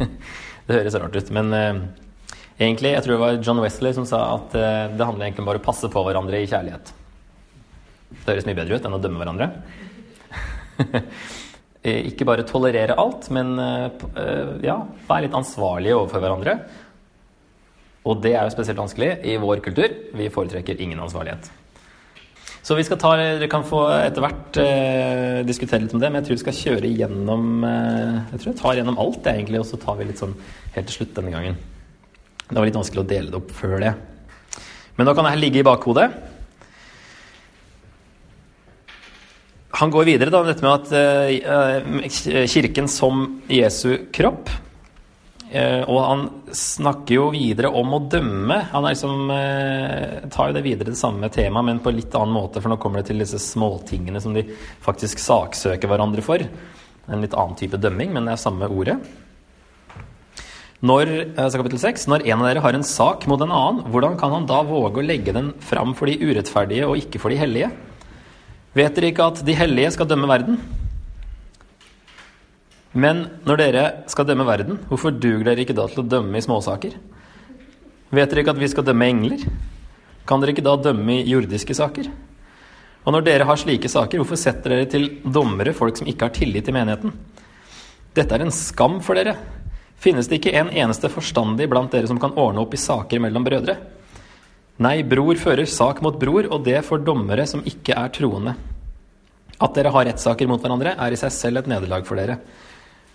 Det 0.66 0.74
høres 0.74 0.96
rart 0.98 1.14
ut, 1.14 1.28
men 1.30 1.52
eh, 1.54 1.76
egentlig, 2.58 2.90
jeg 2.96 3.02
tror 3.04 3.12
det 3.14 3.22
var 3.22 3.36
John 3.38 3.60
Wesley 3.62 3.94
som 3.94 4.06
sa 4.08 4.34
at 4.34 4.54
eh, 4.58 4.94
det 4.98 5.06
handler 5.06 5.28
egentlig 5.28 5.44
bare 5.46 5.60
om 5.60 5.62
å 5.62 5.66
passe 5.68 5.90
på 5.92 6.02
hverandre 6.02 6.40
i 6.42 6.48
kjærlighet. 6.50 6.90
Det 8.10 8.32
høres 8.32 8.46
mye 8.48 8.58
bedre 8.58 8.78
ut 8.78 8.86
enn 8.86 8.96
å 8.96 9.02
dømme 9.02 9.22
hverandre. 9.22 9.50
Ikke 12.10 12.26
bare 12.26 12.46
tolerere 12.46 12.96
alt, 12.98 13.28
men 13.34 13.54
uh, 13.58 14.56
ja, 14.64 14.80
være 15.06 15.26
litt 15.26 15.36
ansvarlige 15.38 15.98
overfor 15.98 16.24
hverandre. 16.24 16.56
Og 18.06 18.18
det 18.22 18.34
er 18.34 18.46
jo 18.46 18.54
spesielt 18.54 18.80
vanskelig 18.80 19.12
i 19.26 19.36
vår 19.42 19.62
kultur. 19.64 19.94
Vi 20.14 20.30
foretrekker 20.32 20.82
ingen 20.82 21.00
ansvarlighet. 21.02 21.48
Så 22.66 22.74
vi 22.74 22.82
skal 22.86 22.98
ta, 22.98 23.12
Dere 23.18 23.46
kan 23.50 23.62
få 23.66 23.84
etter 23.94 24.24
hvert 24.24 24.58
eh, 24.58 25.40
diskutere 25.46 25.84
litt 25.84 25.92
om 25.94 26.00
det, 26.02 26.08
men 26.10 26.18
jeg 26.18 26.26
tror 26.26 26.34
vi 26.34 26.42
skal 26.42 26.56
kjøre 26.56 26.88
gjennom 26.98 27.62
eh, 27.62 28.16
Jeg 28.32 28.40
tror 28.40 28.50
jeg 28.50 28.58
tar 28.58 28.78
gjennom 28.80 28.98
alt, 29.02 29.28
egentlig, 29.30 29.60
og 29.62 29.68
så 29.68 29.78
tar 29.78 29.98
vi 30.00 30.08
litt 30.08 30.22
sånn 30.22 30.34
helt 30.74 30.88
til 30.90 30.96
slutt 30.96 31.12
denne 31.18 31.34
gangen. 31.34 31.60
Det 32.48 32.58
var 32.58 32.66
litt 32.66 32.78
vanskelig 32.78 33.04
å 33.04 33.10
dele 33.12 33.30
det 33.30 33.38
opp 33.38 33.52
før 33.54 33.76
det. 33.84 33.92
Men 34.98 35.06
da 35.06 35.14
kan 35.14 35.28
det 35.28 35.34
her 35.36 35.42
ligge 35.44 35.62
i 35.62 35.66
bakhodet. 35.66 36.08
Han 39.76 39.92
går 39.92 40.06
videre, 40.08 40.32
da, 40.32 40.40
dette 40.46 40.64
med 40.64 40.72
at 40.72 40.92
uh, 40.96 42.44
Kirken 42.48 42.88
som 42.88 43.26
Jesu 43.52 44.08
kropp 44.14 44.48
Uh, 45.46 45.84
og 45.86 45.98
han 46.02 46.22
snakker 46.50 47.14
jo 47.14 47.26
videre 47.30 47.70
om 47.70 47.92
å 47.94 48.00
dømme. 48.10 48.56
Han 48.72 48.86
liksom, 48.88 49.28
uh, 49.30 50.24
tar 50.32 50.50
jo 50.50 50.56
det 50.56 50.62
videre, 50.64 50.90
det 50.90 50.98
samme 50.98 51.30
temaet, 51.32 51.68
men 51.68 51.82
på 51.84 51.92
litt 51.94 52.14
annen 52.18 52.34
måte. 52.34 52.62
For 52.62 52.72
nå 52.72 52.78
kommer 52.82 53.00
det 53.00 53.12
til 53.12 53.22
disse 53.22 53.38
småtingene 53.42 54.22
som 54.22 54.34
de 54.34 54.42
faktisk 54.84 55.22
saksøker 55.22 55.90
hverandre 55.90 56.24
for. 56.26 56.42
En 57.06 57.22
litt 57.22 57.36
annen 57.38 57.54
type 57.58 57.78
dømming, 57.78 58.10
men 58.16 58.26
det 58.26 58.34
er 58.34 58.42
samme 58.42 58.66
ordet. 58.66 58.98
Når, 60.86 61.08
kapittel 61.38 61.80
6, 61.80 62.04
når 62.10 62.26
en 62.26 62.42
av 62.42 62.50
dere 62.50 62.62
har 62.66 62.76
en 62.76 62.84
sak 62.84 63.24
mot 63.30 63.40
en 63.40 63.54
annen, 63.54 63.86
hvordan 63.94 64.18
kan 64.20 64.34
han 64.34 64.50
da 64.50 64.60
våge 64.66 65.00
å 65.00 65.06
legge 65.06 65.32
den 65.32 65.54
fram 65.64 65.94
for 65.96 66.10
de 66.10 66.18
urettferdige 66.20 66.90
og 66.90 67.00
ikke 67.00 67.22
for 67.22 67.32
de 67.32 67.38
hellige? 67.40 67.70
Vet 68.76 68.96
dere 68.96 69.08
ikke 69.08 69.24
at 69.30 69.40
de 69.46 69.54
hellige 69.56 69.94
skal 69.94 70.08
dømme 70.10 70.28
verden? 70.28 70.58
Men 72.96 73.26
når 73.48 73.60
dere 73.60 73.84
skal 74.12 74.26
dømme 74.28 74.44
verden, 74.48 74.78
hvorfor 74.90 75.14
duger 75.14 75.46
dere 75.48 75.64
ikke 75.64 75.76
da 75.76 75.86
til 75.88 76.02
å 76.02 76.08
dømme 76.08 76.36
i 76.36 76.44
småsaker? 76.44 76.96
Vet 78.12 78.30
dere 78.30 78.44
ikke 78.44 78.52
at 78.52 78.60
vi 78.60 78.68
skal 78.72 78.84
dømme 78.84 79.08
engler? 79.08 79.42
Kan 80.28 80.42
dere 80.42 80.52
ikke 80.52 80.64
da 80.66 80.76
dømme 80.80 81.18
i 81.22 81.28
jordiske 81.28 81.76
saker? 81.76 82.08
Og 83.06 83.14
når 83.14 83.24
dere 83.24 83.46
har 83.48 83.60
slike 83.60 83.88
saker, 83.88 84.20
hvorfor 84.20 84.40
setter 84.40 84.74
dere 84.74 84.88
til 84.90 85.08
dommere 85.22 85.72
folk 85.76 85.96
som 85.96 86.08
ikke 86.10 86.28
har 86.28 86.36
tillit 86.36 86.66
til 86.66 86.74
menigheten? 86.76 87.12
Dette 88.16 88.34
er 88.34 88.44
en 88.44 88.54
skam 88.54 88.98
for 89.04 89.16
dere. 89.16 89.36
Finnes 90.02 90.28
det 90.28 90.40
ikke 90.40 90.56
en 90.58 90.72
eneste 90.72 91.08
forstandig 91.12 91.68
blant 91.70 91.92
dere 91.94 92.08
som 92.10 92.20
kan 92.20 92.34
ordne 92.36 92.64
opp 92.64 92.74
i 92.76 92.80
saker 92.80 93.22
mellom 93.24 93.46
brødre? 93.46 93.76
Nei, 94.76 95.00
bror 95.08 95.38
fører 95.40 95.64
sak 95.64 96.02
mot 96.04 96.18
bror, 96.20 96.50
og 96.52 96.64
det 96.66 96.82
for 96.84 97.00
dommere 97.00 97.46
som 97.48 97.62
ikke 97.64 97.94
er 97.96 98.10
troende. 98.12 98.52
At 99.56 99.72
dere 99.72 99.92
har 99.94 100.04
rettssaker 100.10 100.48
mot 100.50 100.60
hverandre, 100.60 100.92
er 101.00 101.14
i 101.14 101.20
seg 101.20 101.32
selv 101.32 101.62
et 101.62 101.70
nederlag 101.72 102.04
for 102.04 102.20
dere. 102.20 102.36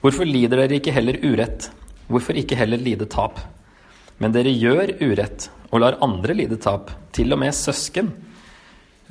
Hvorfor 0.01 0.25
lider 0.25 0.57
dere 0.63 0.79
ikke 0.79 0.93
heller 0.95 1.19
urett? 1.21 1.69
Hvorfor 2.09 2.39
ikke 2.39 2.57
heller 2.57 2.81
lide 2.81 3.05
tap? 3.05 3.37
Men 4.17 4.33
dere 4.33 4.49
gjør 4.49 4.95
urett 5.03 5.51
og 5.69 5.83
lar 5.83 5.99
andre 6.01 6.33
lide 6.35 6.57
tap, 6.61 6.89
til 7.13 7.29
og 7.33 7.39
med 7.43 7.53
søsken. 7.53 8.09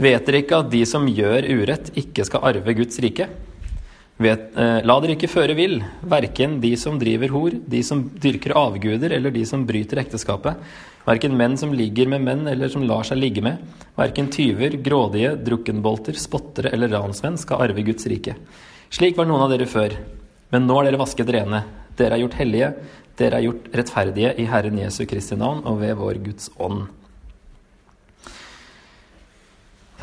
Vet 0.01 0.27
dere 0.27 0.43
ikke 0.43 0.59
at 0.65 0.73
de 0.73 0.83
som 0.89 1.07
gjør 1.07 1.47
urett, 1.55 1.93
ikke 2.03 2.27
skal 2.27 2.51
arve 2.51 2.75
Guds 2.75 2.99
rike? 3.05 3.29
Vet, 4.21 4.51
eh, 4.53 4.83
la 4.85 4.99
dere 5.01 5.15
ikke 5.17 5.31
føre 5.33 5.55
vill, 5.57 5.79
verken 6.05 6.59
de 6.61 6.75
som 6.77 6.99
driver 7.01 7.31
hor, 7.33 7.55
de 7.57 7.79
som 7.83 8.03
dyrker 8.21 8.53
avguder, 8.53 9.15
eller 9.17 9.33
de 9.33 9.47
som 9.49 9.63
bryter 9.65 10.03
ekteskapet. 10.03 10.61
Verken 11.07 11.39
menn 11.39 11.57
som 11.57 11.73
ligger 11.73 12.11
med 12.13 12.27
menn, 12.27 12.43
eller 12.47 12.69
som 12.69 12.85
lar 12.85 13.07
seg 13.09 13.17
ligge 13.17 13.41
med. 13.41 13.57
Verken 13.97 14.29
tyver, 14.29 14.77
grådige, 14.85 15.33
drukkenbolter, 15.41 16.21
spottere 16.21 16.69
eller 16.75 16.93
ransmenn 16.93 17.41
skal 17.41 17.65
arve 17.65 17.81
Guds 17.87 18.05
rike. 18.13 18.37
Slik 18.93 19.17
var 19.17 19.25
noen 19.31 19.47
av 19.47 19.55
dere 19.55 19.71
før. 19.71 19.97
Men 20.53 20.69
nå 20.69 20.77
er 20.81 20.91
dere 20.91 21.01
vasket 21.01 21.33
rene. 21.33 21.65
Dere 21.97 22.19
er 22.19 22.25
gjort 22.27 22.39
hellige. 22.43 22.71
Dere 23.17 23.41
er 23.41 23.49
gjort 23.49 23.73
rettferdige 23.73 24.37
i 24.37 24.49
Herren 24.53 24.79
Jesu 24.85 25.07
Kristi 25.09 25.41
navn 25.41 25.65
og 25.65 25.81
ved 25.81 25.97
vår 25.97 26.21
Guds 26.29 26.53
ånd. 26.61 26.91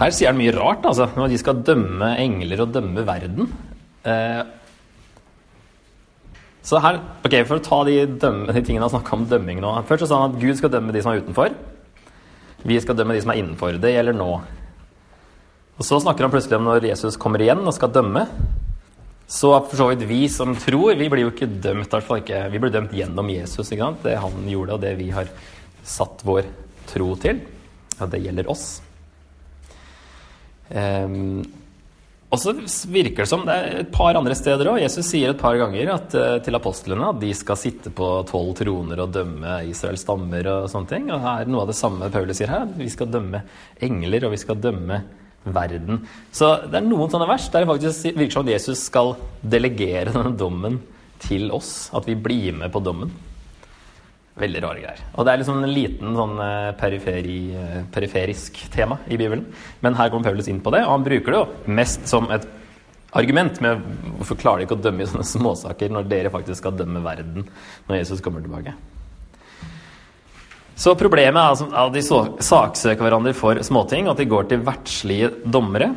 Her 0.01 0.13
sier 0.13 0.33
han 0.33 0.41
mye 0.41 0.57
rart, 0.57 0.85
altså, 0.85 1.11
når 1.13 1.29
de 1.29 1.41
skal 1.41 1.65
dømme 1.65 2.15
engler 2.17 2.65
og 2.65 2.73
dømme 2.73 3.05
verden. 3.05 3.49
Eh, 4.07 4.43
så 6.67 6.81
her, 6.83 6.99
ok, 7.23 7.33
For 7.47 7.57
å 7.57 7.63
ta 7.63 7.79
de, 7.87 7.95
dømme, 8.19 8.51
de 8.51 8.61
tingene 8.63 8.83
han 8.87 8.91
snakka 8.91 9.15
om 9.15 9.25
dømming 9.29 9.61
nå 9.63 9.71
Først 9.87 10.03
så 10.03 10.09
sa 10.11 10.21
han 10.23 10.35
at 10.35 10.41
Gud 10.41 10.57
skal 10.59 10.71
dømme 10.73 10.95
de 10.95 11.03
som 11.03 11.13
er 11.13 11.23
utenfor. 11.23 11.55
Vi 12.67 12.79
skal 12.83 12.97
dømme 12.97 13.15
de 13.15 13.23
som 13.23 13.31
er 13.31 13.39
innenfor. 13.39 13.77
Det 13.79 13.93
gjelder 13.93 14.17
nå. 14.17 14.31
Og 15.77 15.85
Så 15.85 15.99
snakker 16.01 16.25
han 16.25 16.33
plutselig 16.33 16.57
om 16.57 16.65
når 16.67 16.89
Jesus 16.89 17.19
kommer 17.21 17.43
igjen 17.43 17.61
og 17.63 17.75
skal 17.75 17.93
dømme. 17.93 18.25
Så 19.27 19.51
for 19.67 19.75
så 19.79 19.89
vidt 19.91 20.07
vi 20.07 20.21
som 20.31 20.55
tror, 20.55 20.95
vi 20.95 21.09
blir 21.11 21.25
jo 21.25 21.33
ikke 21.33 21.49
dømt, 21.63 21.91
ikke. 21.91 22.41
Vi 22.51 22.59
blir 22.63 22.71
dømt 22.73 22.95
gjennom 22.95 23.29
Jesus, 23.29 23.69
ikke 23.69 23.83
sant? 23.83 24.03
det 24.07 24.15
han 24.23 24.47
gjorde, 24.47 24.77
og 24.77 24.83
det 24.83 24.93
vi 24.99 25.09
har 25.11 25.29
satt 25.83 26.23
vår 26.27 26.47
tro 26.87 27.11
til. 27.19 27.41
Ja, 27.99 28.07
det 28.07 28.23
gjelder 28.23 28.49
oss. 28.51 28.65
Um, 30.71 31.43
og 32.27 32.41
så 32.41 32.51
virker 32.91 33.23
det 33.23 33.29
som 33.29 33.45
det 33.47 33.53
er 33.55 33.77
et 33.85 33.91
par 33.93 34.17
andre 34.19 34.35
steder 34.35 34.67
òg. 34.67 34.81
Jesus 34.81 35.07
sier 35.13 35.31
et 35.31 35.39
par 35.39 35.55
ganger 35.55 35.93
at, 35.93 36.15
uh, 36.17 36.33
til 36.43 36.57
apostlene 36.59 37.11
at 37.13 37.21
de 37.21 37.29
skal 37.37 37.59
sitte 37.59 37.91
på 37.95 38.09
tolv 38.27 38.51
troner 38.59 38.99
og 38.99 39.13
dømme 39.15 39.61
Israels 39.69 40.03
stammer 40.03 40.49
og 40.51 40.67
sånne 40.73 40.91
ting. 40.91 41.07
Og 41.07 41.23
her 41.23 41.45
er 41.45 41.53
noe 41.53 41.63
av 41.63 41.71
det 41.71 41.77
samme 41.79 42.09
Paulus 42.11 42.41
sier 42.41 42.51
her. 42.51 42.67
Vi 42.75 42.89
skal 42.91 43.13
dømme 43.13 43.45
engler, 43.79 44.27
og 44.27 44.35
vi 44.35 44.41
skal 44.43 44.59
dømme 44.59 44.99
verden. 45.47 46.01
Så 46.35 46.51
det 46.67 46.81
er 46.81 46.89
noen 46.89 47.13
sånne 47.13 47.29
vers 47.29 47.47
der 47.53 47.63
det 47.63 47.71
faktisk 47.71 48.11
virker 48.19 48.35
som 48.35 48.47
at 48.47 48.53
Jesus 48.57 48.83
skal 48.89 49.13
delegere 49.55 50.11
denne 50.11 50.35
dommen 50.35 50.81
til 51.23 51.47
oss. 51.55 51.87
At 51.95 52.11
vi 52.11 52.17
blir 52.19 52.59
med 52.59 52.75
på 52.75 52.83
dommen. 52.83 53.15
Veldig 54.37 54.61
rare 54.61 54.81
greier. 54.83 54.99
Og 55.17 55.25
det 55.25 55.33
er 55.33 55.41
liksom 55.41 55.63
en 55.63 55.73
liten 55.73 56.17
sånn 56.17 56.35
eh, 56.43 56.71
periferi, 56.77 57.39
eh, 57.57 57.79
periferisk 57.93 58.59
tema 58.73 58.99
i 59.09 59.17
Bibelen. 59.17 59.47
Men 59.81 59.97
her 59.97 60.11
kommer 60.13 60.29
Paulus 60.29 60.49
inn 60.51 60.61
på 60.61 60.73
det, 60.75 60.83
og 60.85 60.93
han 60.93 61.07
bruker 61.07 61.33
det 61.33 61.39
jo 61.39 61.73
mest 61.79 62.05
som 62.09 62.29
et 62.33 62.45
argument 63.17 63.57
med 63.63 63.81
hvorfor 64.19 64.37
klarer 64.37 64.61
de 64.61 64.67
ikke 64.67 64.77
å 64.77 64.83
dømme 64.83 65.01
i 65.01 65.09
sånne 65.09 65.25
småsaker 65.25 65.89
når 65.93 66.11
dere 66.11 66.33
faktisk 66.33 66.61
skal 66.61 66.75
dømme 66.77 67.01
verden 67.01 67.47
når 67.87 68.01
Jesus 68.01 68.21
kommer 68.21 68.45
tilbake. 68.45 68.75
Så 70.77 70.93
problemet 70.93 71.39
er 71.41 71.55
altså 71.55 71.71
at 71.73 71.95
de 71.95 72.03
saksøker 72.45 73.01
hverandre 73.01 73.33
for 73.33 73.57
småting, 73.65 74.05
og 74.05 74.13
at 74.13 74.21
de 74.21 74.29
går 74.29 74.51
til 74.51 74.61
verdslige 74.65 75.31
dommere. 75.49 75.89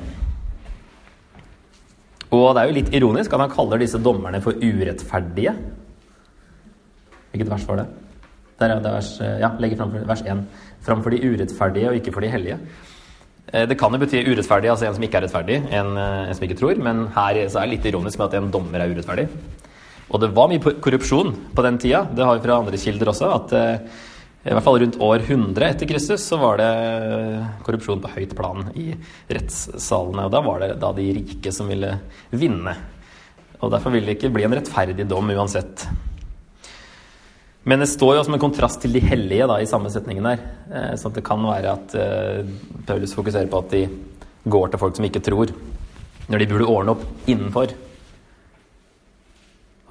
Og 2.30 2.54
det 2.54 2.62
er 2.62 2.70
jo 2.70 2.76
litt 2.78 2.94
ironisk 2.96 3.34
at 3.34 3.44
han 3.44 3.52
kaller 3.52 3.82
disse 3.82 4.00
dommerne 4.00 4.40
for 4.40 4.56
urettferdige. 4.56 5.52
Hvilket 7.34 7.52
vers 7.52 7.66
var 7.68 7.82
det? 7.82 7.90
Der 8.60 8.74
er 8.74 8.80
det 8.84 8.92
vers, 8.92 9.14
ja, 9.20 9.50
legger 9.58 9.80
fram 9.80 9.94
vers 10.08 10.22
1. 10.22 10.46
Framfor 10.84 11.14
de 11.14 11.20
urettferdige 11.24 11.90
og 11.90 12.00
ikke 12.00 12.12
for 12.12 12.24
de 12.24 12.32
hellige. 12.32 12.58
Eh, 13.52 13.66
det 13.66 13.78
kan 13.78 13.92
jo 13.92 14.00
bety 14.00 14.22
urettferdig, 14.28 14.70
altså 14.70 14.86
en 14.86 14.96
som 14.96 15.06
ikke 15.06 15.18
er 15.18 15.26
rettferdig, 15.26 15.56
en, 15.74 15.96
eh, 15.98 16.28
en 16.28 16.36
som 16.36 16.46
ikke 16.46 16.58
tror. 16.60 16.76
Men 16.78 17.08
her 17.16 17.40
er 17.40 17.48
det 17.48 17.70
litt 17.70 17.88
ironisk 17.90 18.18
med 18.18 18.28
at 18.28 18.38
en 18.38 18.50
dommer 18.50 18.80
er 18.80 18.92
urettferdig. 18.92 19.26
Og 20.10 20.20
det 20.20 20.32
var 20.34 20.48
mye 20.50 20.58
korrupsjon 20.58 21.34
på 21.54 21.62
den 21.62 21.78
tida. 21.78 22.04
Det 22.14 22.24
har 22.24 22.38
vi 22.38 22.46
fra 22.46 22.58
andre 22.58 22.78
kilder 22.78 23.10
også. 23.10 23.34
at 23.34 23.52
eh, 23.52 23.78
i 24.40 24.54
hvert 24.54 24.64
fall 24.64 24.78
rundt 24.80 24.96
år 24.96 25.20
100 25.20 25.66
etter 25.66 25.86
Kristus 25.86 26.22
så 26.24 26.38
var 26.40 26.56
det 26.56 26.70
korrupsjon 27.62 28.00
på 28.00 28.08
høyt 28.08 28.34
plan 28.34 28.70
i 28.74 28.94
rettssalene. 29.28 30.24
Og 30.24 30.30
da 30.32 30.40
var 30.40 30.60
det 30.60 30.80
da 30.80 30.92
de 30.92 31.12
rike 31.12 31.52
som 31.52 31.68
ville 31.68 31.98
vinne. 32.30 32.74
Og 33.60 33.70
derfor 33.70 33.92
ville 33.92 34.06
det 34.06 34.16
ikke 34.16 34.32
bli 34.32 34.44
en 34.44 34.56
rettferdig 34.56 35.06
dom 35.06 35.28
uansett. 35.28 35.84
Men 37.68 37.82
det 37.82 37.90
står 37.92 38.16
jo 38.16 38.22
som 38.24 38.36
en 38.36 38.40
kontrast 38.40 38.80
til 38.80 38.94
de 38.96 39.02
hellige 39.04 39.48
da, 39.50 39.58
i 39.60 39.68
samme 39.68 39.90
setningen 39.92 40.24
der. 40.30 40.44
Eh, 40.72 40.94
så 40.96 41.12
det 41.12 41.24
kan 41.26 41.42
være 41.44 41.74
at 41.76 41.96
eh, 41.98 42.48
Paulus 42.88 43.12
fokuserer 43.16 43.50
på 43.52 43.60
at 43.60 43.74
de 43.74 43.82
går 44.48 44.72
til 44.72 44.80
folk 44.80 44.96
som 44.96 45.06
ikke 45.08 45.22
tror, 45.24 45.52
når 46.30 46.40
de 46.40 46.48
burde 46.48 46.68
ordne 46.72 46.94
opp 46.94 47.28
innenfor. 47.28 47.74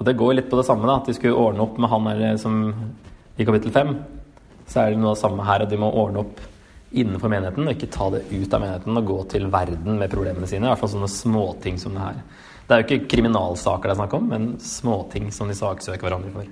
Og 0.00 0.06
det 0.08 0.16
går 0.18 0.38
litt 0.38 0.48
på 0.50 0.58
det 0.58 0.66
samme, 0.66 0.88
da, 0.88 0.98
at 0.98 1.10
de 1.10 1.14
skulle 1.14 1.36
ordne 1.36 1.62
opp 1.62 1.78
med 1.78 1.92
han 1.92 2.08
der 2.18 2.40
som 2.40 2.56
i 3.38 3.46
kapittel 3.46 3.70
5. 3.74 3.92
Så 4.70 4.80
er 4.80 4.90
det 4.90 5.00
noe 5.02 5.12
av 5.12 5.18
det 5.18 5.22
samme 5.22 5.46
her, 5.46 5.62
at 5.62 5.70
de 5.70 5.78
må 5.78 5.90
ordne 5.92 6.24
opp 6.24 6.40
innenfor 6.90 7.30
menigheten, 7.30 7.68
og 7.68 7.76
ikke 7.76 7.90
ta 7.94 8.08
det 8.10 8.24
ut 8.32 8.54
av 8.56 8.64
menigheten 8.64 8.98
og 8.98 9.06
gå 9.06 9.18
til 9.30 9.46
verden 9.52 10.00
med 10.00 10.10
problemene 10.10 10.48
sine. 10.50 10.66
I 10.66 10.72
hvert 10.72 10.82
fall 10.82 10.94
sånne 10.96 11.10
småting 11.12 11.78
som 11.78 11.94
det 11.94 12.02
her. 12.02 12.18
Det 12.66 12.74
er 12.74 12.82
jo 12.82 12.88
ikke 12.88 13.10
kriminalsaker 13.12 13.90
det 13.90 13.94
er 13.94 14.00
snakk 14.00 14.16
om, 14.18 14.26
men 14.30 14.50
småting 14.62 15.30
som 15.34 15.50
de 15.50 15.58
saksøker 15.58 16.06
hverandre 16.06 16.32
for. 16.34 16.50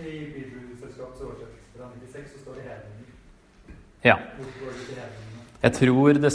I 0.00 0.20
Bibelselskapets 0.32 1.20
oversettelse 1.24 1.60
fra 1.76 1.88
96 1.92 2.32
så 2.32 2.42
står 2.42 2.56
det 2.56 2.62
hedninger. 2.68 3.10
Ja. 4.04 4.16
Jeg 5.62 5.72
tror 5.76 6.12
det 6.16 6.32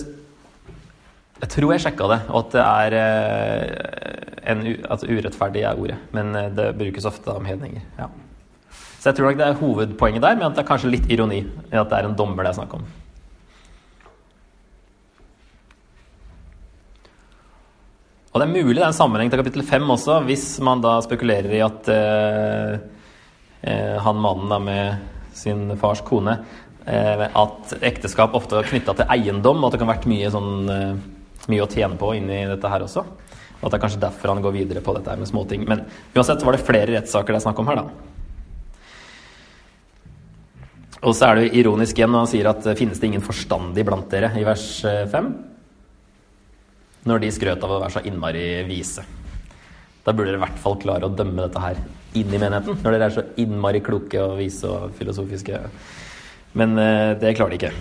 Jeg 1.41 1.49
tror 1.51 1.71
jeg 1.73 1.83
sjekka 1.83 2.09
det, 2.09 2.19
og 2.29 2.37
at 2.45 2.51
det 2.53 2.65
er 2.65 2.95
eh, 2.99 4.51
en, 4.51 4.61
at 4.89 5.03
urettferdig 5.03 5.65
er 5.65 5.79
ordet. 5.81 5.97
Men 6.15 6.35
eh, 6.35 6.51
det 6.55 6.77
brukes 6.77 7.05
ofte 7.05 7.33
om 7.33 7.45
hedninger. 7.45 7.81
Ja. 7.97 8.07
Så 8.99 9.09
jeg 9.09 9.17
tror 9.17 9.29
nok 9.29 9.41
det 9.41 9.47
er 9.47 9.59
hovedpoenget 9.59 10.23
der, 10.23 10.37
men 10.37 10.47
at 10.47 10.55
det 10.55 10.63
er 10.63 10.69
kanskje 10.69 10.93
litt 10.93 11.09
ironi 11.11 11.41
i 11.43 11.75
at 11.75 11.89
det 11.89 11.97
er 11.97 12.07
en 12.07 12.15
dommer 12.17 12.45
det 12.45 12.53
er 12.53 12.59
snakk 12.61 12.77
om. 12.77 12.85
Og 18.31 18.41
det 18.41 18.47
er 18.47 18.55
mulig 18.55 18.75
det 18.75 18.83
er 18.83 18.91
en 18.91 18.97
sammenheng 18.97 19.29
til 19.31 19.39
kapittel 19.39 19.63
5 19.63 19.93
også, 19.95 20.19
hvis 20.27 20.47
man 20.63 20.81
da 20.83 20.97
spekulerer 21.03 21.53
i 21.55 21.61
at 21.63 21.91
Eh, 21.91 22.94
han 23.65 24.19
mannen 24.21 24.51
da 24.51 24.59
med 24.61 25.15
sin 25.35 25.77
fars 25.77 26.01
kone, 26.01 26.37
eh, 26.85 27.25
at 27.27 27.75
ekteskap 27.81 28.35
ofte 28.37 28.59
er 28.59 28.69
knytta 28.69 28.95
til 28.95 29.11
eiendom, 29.17 29.61
og 29.61 29.69
at 29.69 29.75
det 29.75 29.81
kan 29.81 29.89
ha 29.89 29.95
vært 29.95 30.09
mye, 30.09 30.31
sånn, 30.31 30.51
eh, 30.71 31.45
mye 31.51 31.65
å 31.65 31.69
tjene 31.71 31.99
på 31.99 32.15
inni 32.15 32.45
dette 32.47 32.71
her 32.71 32.85
også. 32.85 33.03
Og 33.05 33.63
at 33.67 33.71
det 33.71 33.77
er 33.79 33.85
kanskje 33.87 34.03
derfor 34.03 34.33
han 34.33 34.43
går 34.43 34.55
videre 34.55 34.81
på 34.81 34.93
dette 34.95 35.09
her 35.09 35.17
med 35.17 35.27
småting. 35.27 35.67
Men 35.67 35.85
uansett 36.15 36.43
var 36.43 36.55
det 36.55 36.65
flere 36.65 36.93
rettssaker 36.93 37.33
det 37.33 37.41
er 37.41 37.47
snakk 37.47 37.59
om 37.59 37.67
her, 37.67 37.75
da. 37.75 37.89
Og 41.05 41.13
så 41.13 41.27
er 41.27 41.35
det 41.35 41.43
jo 41.45 41.59
ironisk 41.61 41.97
igjen 41.99 42.09
når 42.09 42.23
han 42.23 42.31
sier 42.31 42.47
at 42.49 42.77
finnes 42.77 42.99
det 42.99 43.07
ingen 43.07 43.21
forstandig 43.21 43.85
blant 43.85 44.09
dere, 44.09 44.31
i 44.39 44.43
vers 44.43 44.81
5? 45.11 45.27
Når 47.05 47.21
de 47.21 47.29
skrøt 47.31 47.63
av 47.63 47.75
å 47.75 47.81
være 47.83 47.93
så 47.93 48.01
innmari 48.05 48.63
vise. 48.65 49.03
Da 50.05 50.13
burde 50.13 50.31
dere 50.31 50.39
i 50.39 50.45
hvert 50.45 50.57
fall 50.63 50.79
klare 50.81 51.05
å 51.05 51.13
dømme 51.13 51.45
dette 51.45 51.61
her 51.61 51.77
inn 52.19 52.31
i 52.31 52.39
menigheten. 52.39 52.79
Når 52.81 52.95
dere 52.95 53.09
er 53.09 53.15
så 53.15 53.25
innmari 53.41 53.81
kloke 53.85 54.21
og 54.23 54.39
vise 54.39 54.69
og 54.69 54.95
filosofiske. 54.97 55.61
Men 56.55 56.77
eh, 56.79 57.11
det 57.21 57.35
klarer 57.37 57.55
de 57.55 57.59
ikke. 57.59 57.73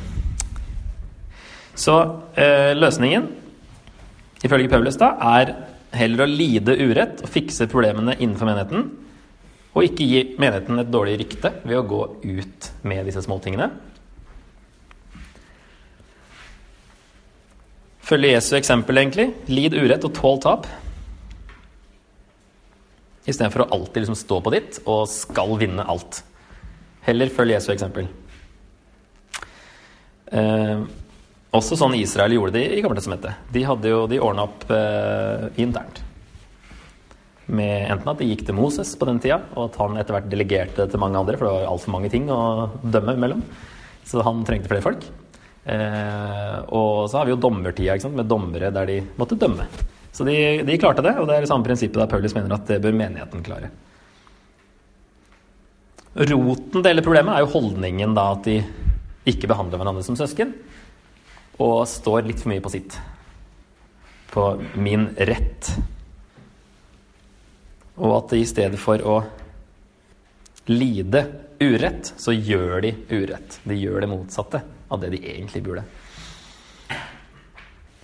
Så 1.74 1.94
eh, 2.38 2.72
løsningen, 2.76 3.26
ifølge 4.46 4.70
Paulus, 4.70 4.98
da, 5.00 5.14
er 5.38 5.54
heller 5.94 6.24
å 6.24 6.30
lide 6.30 6.76
urett 6.78 7.22
og 7.24 7.30
fikse 7.30 7.68
problemene 7.70 8.16
innenfor 8.18 8.50
menigheten. 8.50 8.86
Og 9.74 9.88
ikke 9.88 10.06
gi 10.06 10.22
menigheten 10.38 10.78
et 10.78 10.92
dårlig 10.92 11.18
rykte 11.24 11.50
ved 11.64 11.80
å 11.80 11.86
gå 11.90 12.02
ut 12.22 12.70
med 12.86 13.08
disse 13.08 13.24
småtingene. 13.24 13.72
Følge 18.04 18.34
Jesu 18.34 18.52
eksempel, 18.58 19.00
egentlig. 19.00 19.30
Lid 19.48 19.74
urett 19.78 20.04
og 20.04 20.12
tål 20.14 20.42
tap. 20.44 20.66
Istedenfor 23.24 23.64
å 23.64 23.70
alltid 23.72 24.04
liksom 24.04 24.18
stå 24.18 24.40
på 24.44 24.52
ditt 24.52 24.82
og 24.84 25.06
skal 25.08 25.56
vinne 25.60 25.86
alt. 25.88 26.20
Heller 27.06 27.32
følg 27.32 27.54
Jesu 27.54 27.70
eksempel. 27.72 28.08
Eh, 30.34 30.84
også 31.54 31.78
sånn 31.78 31.96
Israel 31.96 32.34
gjorde 32.34 32.56
det 32.58 32.66
i 32.74 32.82
Gammeltestamentet. 32.82 33.46
De, 33.54 33.62
hadde 33.64 33.92
jo, 33.92 34.04
de 34.10 34.20
ordna 34.20 34.48
opp 34.48 34.66
eh, 34.74 35.46
internt. 35.62 36.02
Med 37.46 37.90
enten 37.92 38.08
at 38.10 38.20
de 38.20 38.28
gikk 38.30 38.46
til 38.48 38.56
Moses 38.56 38.94
på 38.98 39.08
den 39.08 39.20
tida, 39.22 39.42
og 39.54 39.68
at 39.68 39.78
han 39.82 39.98
etter 40.00 40.16
hvert 40.16 40.30
delegerte 40.32 40.88
til 40.88 41.00
mange 41.02 41.20
andre, 41.20 41.36
for 41.38 41.46
det 41.46 41.54
var 41.54 41.68
altfor 41.70 41.94
mange 41.94 42.10
ting 42.12 42.30
å 42.32 42.40
dømme 42.82 43.16
mellom. 43.20 43.44
Så 44.04 44.24
han 44.24 44.42
trengte 44.48 44.72
flere 44.72 44.84
folk. 44.84 45.04
Eh, 45.64 46.56
og 46.76 47.06
så 47.08 47.20
har 47.20 47.28
vi 47.28 47.32
jo 47.32 47.40
dommertida, 47.40 47.96
med 48.12 48.28
dommere 48.28 48.72
der 48.74 48.90
de 48.90 49.00
måtte 49.20 49.38
dømme. 49.40 49.68
Så 50.14 50.24
de, 50.26 50.36
de, 50.62 50.78
klarte 50.78 51.02
det, 51.02 51.16
og 51.18 51.26
det 51.26 51.36
er 51.36 51.42
det 51.42 51.50
samme 51.50 51.66
prinsippet 51.66 51.98
der 51.98 52.10
Paulus 52.10 52.36
mener 52.36 52.54
at 52.54 52.68
det 52.70 52.78
bør 52.82 52.94
menigheten 52.94 53.42
klare. 53.46 53.72
Roten 56.14 56.78
til 56.78 56.86
hele 56.86 57.02
problemet 57.02 57.34
er 57.34 57.42
jo 57.42 57.50
holdningen 57.56 58.14
da 58.14 58.28
at 58.36 58.46
de 58.46 58.60
ikke 59.26 59.50
behandler 59.50 59.80
hverandre 59.80 60.04
som 60.06 60.18
søsken, 60.18 60.52
og 61.58 61.82
står 61.90 62.28
litt 62.28 62.42
for 62.42 62.52
mye 62.52 62.62
på 62.62 62.70
sitt. 62.70 62.94
På 64.30 64.52
min 64.78 65.08
rett. 65.18 65.72
Og 67.98 68.14
at 68.20 68.36
i 68.38 68.44
stedet 68.46 68.78
for 68.78 69.02
å 69.02 69.18
lide 70.70 71.24
urett, 71.58 72.14
så 72.16 72.34
gjør 72.34 72.86
de 72.86 72.94
urett. 73.10 73.58
De 73.66 73.78
gjør 73.78 74.04
det 74.04 74.10
motsatte 74.14 74.62
av 74.94 75.02
det 75.02 75.10
de 75.16 75.22
egentlig 75.26 75.62
burde. 75.66 75.84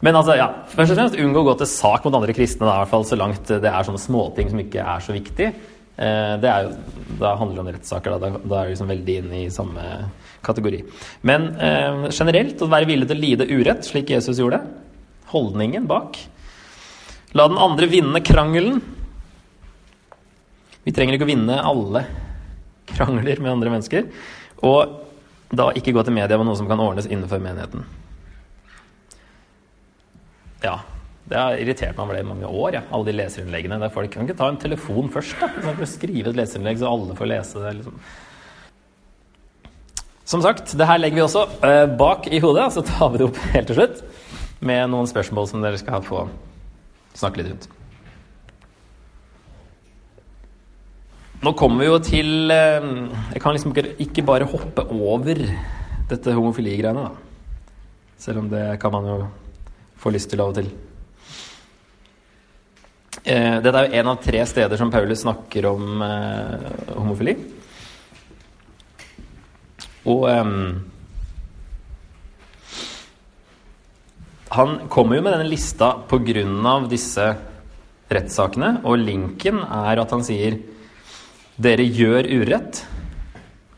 Men 0.00 0.16
altså, 0.16 0.36
ja, 0.38 0.48
først 0.72 0.94
og 0.94 0.98
fremst 0.98 1.18
unngå 1.20 1.42
å 1.42 1.48
gå 1.50 1.54
til 1.60 1.68
sak 1.68 2.06
mot 2.06 2.14
andre 2.16 2.34
kristne, 2.36 2.64
da, 2.64 2.78
i 2.78 2.82
hvert 2.84 2.92
fall 2.94 3.04
så 3.08 3.18
langt 3.20 3.50
det 3.50 3.68
er 3.68 3.86
sånne 3.86 4.00
småting 4.00 4.48
som 4.52 4.62
ikke 4.62 4.84
er 4.94 5.04
så 5.04 5.12
viktig. 5.16 5.50
Eh, 6.00 6.34
det 6.40 6.48
er 6.48 6.64
jo, 6.64 6.70
Da 7.20 7.34
handler 7.36 7.58
det 7.58 7.64
om 7.64 7.72
rettssaker. 7.74 8.16
Da, 8.16 8.30
da, 8.40 8.60
er 8.60 8.70
du 8.70 8.72
liksom 8.72 8.92
veldig 8.92 9.16
inne 9.20 9.42
i 9.42 9.50
samme 9.52 9.84
kategori. 10.46 10.80
Men 11.28 11.50
eh, 11.60 12.06
generelt 12.16 12.62
å 12.64 12.70
være 12.72 12.88
villig 12.88 13.10
til 13.10 13.18
å 13.18 13.24
lide 13.26 13.48
urett, 13.50 13.84
slik 13.84 14.14
Jesus 14.14 14.40
gjorde. 14.40 14.62
Holdningen 15.34 15.84
bak. 15.90 16.16
La 17.36 17.46
den 17.50 17.60
andre 17.60 17.90
vinne 17.90 18.24
krangelen. 18.24 18.80
Vi 20.82 20.96
trenger 20.96 21.14
ikke 21.14 21.28
å 21.28 21.34
vinne 21.34 21.60
alle 21.60 22.06
krangler 22.88 23.42
med 23.42 23.52
andre 23.52 23.76
mennesker. 23.76 24.08
Og 24.66 24.96
da 25.52 25.68
ikke 25.76 25.92
gå 25.92 26.02
til 26.06 26.16
media 26.16 26.38
med 26.38 26.48
noe 26.48 26.58
som 26.58 26.68
kan 26.70 26.80
ordnes 26.80 27.10
innenfor 27.10 27.42
menigheten. 27.42 27.84
Ja. 30.64 30.78
Det 31.30 31.38
har 31.38 31.60
irritert 31.62 31.94
meg 31.94 32.02
over 32.02 32.16
det 32.16 32.24
i 32.24 32.26
mange 32.26 32.48
år, 32.48 32.74
ja. 32.74 32.80
alle 32.90 33.06
de 33.06 33.12
leserinnleggene 33.14 33.78
der 33.78 33.92
folk 33.94 34.10
kan 34.10 34.26
ikke 34.26 34.38
ta 34.40 34.48
en 34.50 34.58
telefon 34.58 35.10
først. 35.14 35.38
da, 35.38 35.46
å 35.70 35.86
Skrive 35.86 36.32
et 36.32 36.38
leserinnlegg 36.40 36.80
så 36.80 36.90
alle 36.90 37.14
får 37.18 37.30
lese 37.30 37.62
det. 37.62 37.74
liksom. 37.78 38.00
Som 40.30 40.42
sagt, 40.42 40.72
det 40.78 40.86
her 40.86 40.98
legger 40.98 41.20
vi 41.20 41.26
også 41.26 41.44
eh, 41.66 41.84
bak 41.98 42.26
i 42.30 42.40
hodet, 42.42 42.68
så 42.74 42.82
tar 42.86 43.12
vi 43.12 43.20
det 43.20 43.28
opp 43.28 43.38
helt 43.54 43.70
til 43.70 43.78
slutt 43.78 44.02
med 44.60 44.90
noen 44.92 45.08
spørsmål 45.10 45.46
som 45.50 45.62
dere 45.62 45.78
skal 45.80 46.02
få 46.06 46.24
snakke 47.18 47.40
litt 47.40 47.52
rundt. 47.52 47.68
Nå 51.40 51.54
kommer 51.56 51.80
vi 51.80 51.88
jo 51.88 51.98
til 52.04 52.52
eh, 52.52 52.88
Jeg 53.32 53.40
kan 53.40 53.54
liksom 53.56 53.72
ikke 53.72 54.26
bare 54.28 54.50
hoppe 54.50 54.84
over 54.92 55.40
dette 56.10 56.34
homofili-greiene, 56.36 57.06
da. 57.06 57.14
Selv 58.20 58.42
om 58.42 58.50
det 58.50 58.64
kan 58.82 58.92
man 58.92 59.06
jo 59.08 59.20
får 60.00 60.16
lyst 60.16 60.32
til 60.32 60.42
av 60.42 60.52
og 60.52 60.60
til. 60.60 60.70
Eh, 63.20 63.56
dette 63.60 63.76
er 63.76 63.88
jo 63.88 63.98
en 64.00 64.12
av 64.14 64.20
tre 64.24 64.44
steder 64.48 64.80
som 64.80 64.92
Paulus 64.92 65.24
snakker 65.26 65.66
om 65.68 66.04
eh, 66.06 66.70
homofili. 66.96 67.34
Og 70.08 70.24
eh, 70.30 70.54
Han 74.50 74.88
kommer 74.90 75.14
jo 75.14 75.22
med 75.22 75.36
denne 75.36 75.46
lista 75.46 75.92
pga. 76.10 76.80
disse 76.90 77.26
rettssakene, 78.10 78.80
og 78.82 78.98
linken 78.98 79.60
er 79.62 80.00
at 80.00 80.10
han 80.10 80.24
sier 80.26 80.58
'Dere 81.60 81.84
gjør 81.84 82.24
urett' 82.24 82.82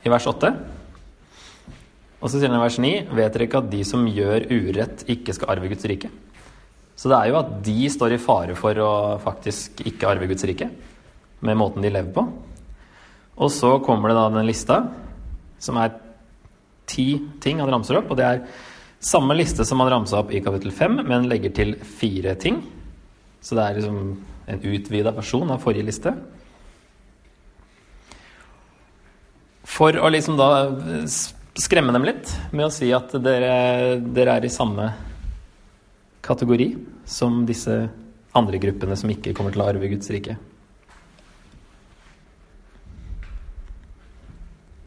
i 0.04 0.08
vers 0.08 0.26
8. 0.26 0.71
Og 2.22 2.30
så 2.30 2.38
sier 2.38 2.52
han 2.52 2.60
i 2.60 2.62
vers 2.62 2.78
9 2.78 2.92
Vet 3.18 3.34
dere 3.34 3.48
ikke 3.48 3.62
at 3.64 3.70
de 3.72 3.82
som 3.86 4.06
gjør 4.06 4.46
urett, 4.52 5.02
ikke 5.10 5.34
skal 5.34 5.56
arve 5.56 5.70
Guds 5.72 5.86
rike? 5.90 6.10
Så 6.94 7.10
det 7.10 7.18
er 7.18 7.32
jo 7.32 7.40
at 7.40 7.52
de 7.66 7.76
står 7.90 8.14
i 8.14 8.20
fare 8.22 8.54
for 8.54 8.78
å 8.78 8.92
faktisk 9.22 9.82
ikke 9.90 10.10
arve 10.12 10.28
Guds 10.30 10.44
rike 10.46 10.68
med 11.42 11.58
måten 11.58 11.82
de 11.82 11.90
lever 11.90 12.12
på. 12.14 12.22
Og 13.42 13.50
så 13.50 13.72
kommer 13.82 14.12
det 14.12 14.18
da 14.20 14.28
den 14.30 14.46
lista, 14.46 14.76
som 15.58 15.80
er 15.82 15.96
ti 16.86 17.06
ting 17.42 17.62
han 17.62 17.72
ramser 17.72 17.98
opp. 17.98 18.12
Og 18.12 18.20
det 18.20 18.28
er 18.28 18.44
samme 19.02 19.34
liste 19.34 19.66
som 19.66 19.82
han 19.82 19.90
ramsa 19.90 20.20
opp 20.20 20.30
i 20.30 20.42
kapittel 20.44 20.70
fem, 20.74 21.00
men 21.08 21.26
legger 21.30 21.56
til 21.56 21.74
fire 21.82 22.36
ting. 22.38 22.60
Så 23.42 23.58
det 23.58 23.64
er 23.64 23.80
liksom 23.80 23.98
en 24.52 24.64
utvida 24.70 25.14
versjon 25.16 25.50
av 25.50 25.62
forrige 25.64 25.88
liste. 25.88 26.14
For 29.66 29.96
å 29.98 30.10
liksom 30.12 30.38
da 30.38 30.50
skremme 31.58 31.92
dem 31.92 32.06
litt 32.06 32.30
med 32.52 32.66
å 32.68 32.72
si 32.72 32.88
at 32.96 33.12
dere, 33.20 33.98
dere 34.00 34.38
er 34.38 34.46
i 34.46 34.52
samme 34.52 34.88
kategori 36.24 36.68
som 37.08 37.42
disse 37.48 37.74
andre 38.38 38.60
gruppene 38.62 38.96
som 38.96 39.10
ikke 39.12 39.34
kommer 39.36 39.52
til 39.52 39.64
å 39.64 39.68
arve 39.68 39.90
Guds 39.92 40.08
rike. 40.14 40.38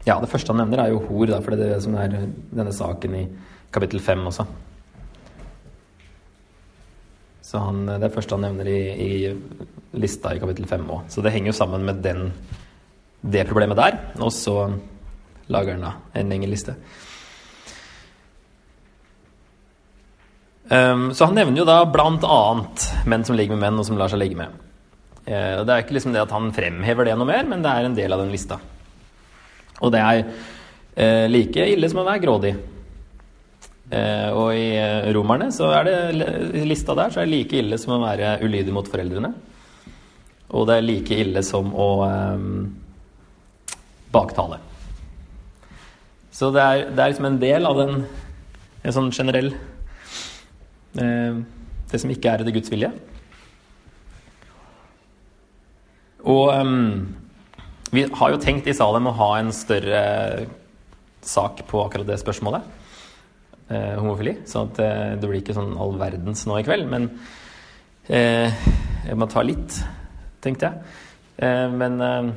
Ja, 0.06 0.20
det 0.22 0.30
første 0.30 0.54
han 0.54 0.62
nevner, 0.62 0.84
er 0.84 0.94
jo 0.94 1.02
hor, 1.08 1.26
da, 1.26 1.40
for 1.42 1.54
det 1.54 1.66
er 1.66 1.74
det 1.74 1.82
som 1.82 1.94
er 1.98 2.14
denne 2.54 2.74
saken 2.74 3.14
i 3.18 3.24
kapittel 3.74 4.02
5 4.02 4.26
også. 4.30 4.46
Så 7.46 7.62
han, 7.62 7.84
Det 7.86 7.96
er 7.96 8.04
det 8.08 8.14
første 8.14 8.38
han 8.38 8.46
nevner 8.46 8.70
i, 8.70 8.80
i 9.06 9.98
lista 9.98 10.34
i 10.34 10.42
kapittel 10.42 10.66
5 10.66 10.86
òg. 10.90 11.10
Så 11.10 11.22
det 11.22 11.34
henger 11.34 11.52
jo 11.52 11.58
sammen 11.58 11.86
med 11.86 12.02
den, 12.06 12.30
det 13.22 13.46
problemet 13.50 13.78
der. 13.78 13.98
Og 14.18 14.32
så 14.34 14.56
lager 15.52 15.76
han 15.76 15.86
da 15.86 15.92
en 16.18 16.32
lengre 16.32 16.50
liste. 16.50 16.74
Um, 20.66 21.12
så 21.14 21.28
han 21.28 21.36
nevner 21.38 21.62
jo 21.62 21.66
da 21.68 21.78
blant 21.86 22.24
annet 22.26 22.88
menn 23.06 23.24
som 23.26 23.36
ligger 23.38 23.54
med 23.54 23.68
menn, 23.68 23.78
og 23.78 23.86
som 23.86 23.98
lar 23.98 24.10
seg 24.10 24.18
ligge 24.18 24.38
med. 24.40 24.54
Uh, 25.26 25.62
det 25.62 25.72
er 25.72 25.84
ikke 25.84 25.94
liksom 25.94 26.14
det 26.14 26.24
at 26.24 26.34
han 26.34 26.50
fremhever 26.54 27.06
det 27.06 27.14
noe 27.18 27.28
mer, 27.28 27.46
men 27.46 27.62
det 27.62 27.70
er 27.70 27.86
en 27.86 27.98
del 27.98 28.16
av 28.16 28.24
den 28.24 28.32
lista. 28.34 28.58
Og 29.78 29.92
det 29.94 30.02
er 30.02 30.24
uh, 30.26 31.26
like 31.30 31.68
ille 31.76 31.90
som 31.92 32.02
å 32.02 32.08
være 32.08 32.24
grådig. 32.24 32.56
Uh, 33.86 34.30
og 34.34 34.48
i 34.58 35.12
Romerne 35.14 35.52
så 35.54 35.70
er 35.76 35.86
det 35.86 36.64
lista 36.66 36.96
der 36.98 37.12
så 37.14 37.22
er 37.22 37.28
det 37.28 37.36
like 37.36 37.60
ille 37.60 37.78
som 37.78 37.94
å 37.94 38.02
være 38.02 38.40
ulydig 38.42 38.74
mot 38.74 38.90
foreldrene. 38.90 39.30
Og 40.56 40.66
det 40.66 40.80
er 40.80 40.86
like 40.86 41.20
ille 41.22 41.42
som 41.46 41.70
å 41.70 41.90
um, 42.06 42.64
baktale. 44.14 44.58
Så 46.36 46.52
det 46.52 46.60
er, 46.60 46.90
det 46.92 47.00
er 47.00 47.14
liksom 47.14 47.30
en 47.30 47.40
del 47.40 47.66
av 47.68 47.80
den 47.80 47.96
en 48.86 48.94
sånn 48.94 49.14
generell 49.14 49.54
Eh, 50.96 51.38
det 51.90 52.00
som 52.00 52.10
ikke 52.12 52.32
er 52.32 52.42
etter 52.42 52.54
Guds 52.56 52.72
vilje. 52.72 52.88
Og 56.26 56.48
um, 56.56 57.04
vi 57.94 58.06
har 58.18 58.32
jo 58.32 58.40
tenkt 58.42 58.66
i 58.66 58.74
Salem 58.74 59.06
å 59.06 59.14
ha 59.20 59.28
en 59.38 59.52
større 59.54 60.00
sak 61.26 61.62
på 61.68 61.84
akkurat 61.84 62.08
det 62.08 62.18
spørsmålet. 62.22 62.66
Eh, 63.68 63.94
homofili. 64.00 64.38
Så 64.46 64.64
at, 64.66 64.80
eh, 64.82 65.14
det 65.20 65.28
blir 65.28 65.42
ikke 65.42 65.54
sånn 65.54 65.76
all 65.78 65.94
verdens 66.00 66.44
nå 66.48 66.58
i 66.58 66.66
kveld. 66.66 66.88
Men 66.90 67.08
eh, 68.08 68.50
jeg 69.06 69.18
må 69.18 69.28
ta 69.30 69.44
litt, 69.46 69.78
tenkte 70.42 70.70
jeg. 70.70 70.96
Eh, 71.46 71.66
men 71.70 72.02
eh, 72.02 72.32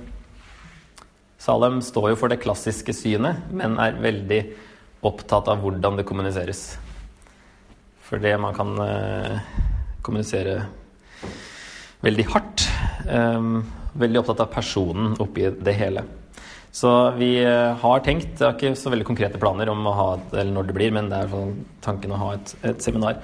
Salem 1.39 1.79
står 1.83 2.11
jo 2.11 2.19
for 2.19 2.31
det 2.31 2.41
klassiske 2.43 2.91
synet, 2.95 3.45
men 3.55 3.77
er 3.79 3.99
veldig 4.03 4.41
opptatt 5.07 5.47
av 5.47 5.61
hvordan 5.63 5.95
det 5.99 6.07
kommuniseres. 6.07 6.63
For 8.03 8.19
det 8.19 8.33
man 8.41 8.55
kan 8.57 8.75
eh, 8.83 9.39
kommunisere 10.03 10.57
veldig 12.03 12.25
hardt. 12.33 12.65
Eh, 13.07 13.51
veldig 13.99 14.21
opptatt 14.21 14.43
av 14.43 14.51
personen 14.51 15.15
oppi 15.23 15.47
det 15.63 15.77
hele. 15.79 16.03
Så 16.75 16.91
vi 17.15 17.31
eh, 17.41 17.71
har 17.81 18.03
tenkt, 18.05 18.35
det 18.37 18.45
er 18.45 18.57
ikke 18.57 18.75
så 18.77 18.91
veldig 18.91 19.07
konkrete 19.07 19.39
planer 19.41 19.71
om 19.71 19.87
å 19.87 19.95
ha, 19.95 20.09
eller 20.35 20.51
når 20.53 20.67
det 20.67 20.75
blir, 20.75 20.93
men 20.93 21.07
det 21.09 21.23
er 21.23 21.55
tanken 21.85 22.13
å 22.13 22.19
ha 22.19 22.33
et, 22.35 22.53
et 22.67 22.83
seminar. 22.83 23.23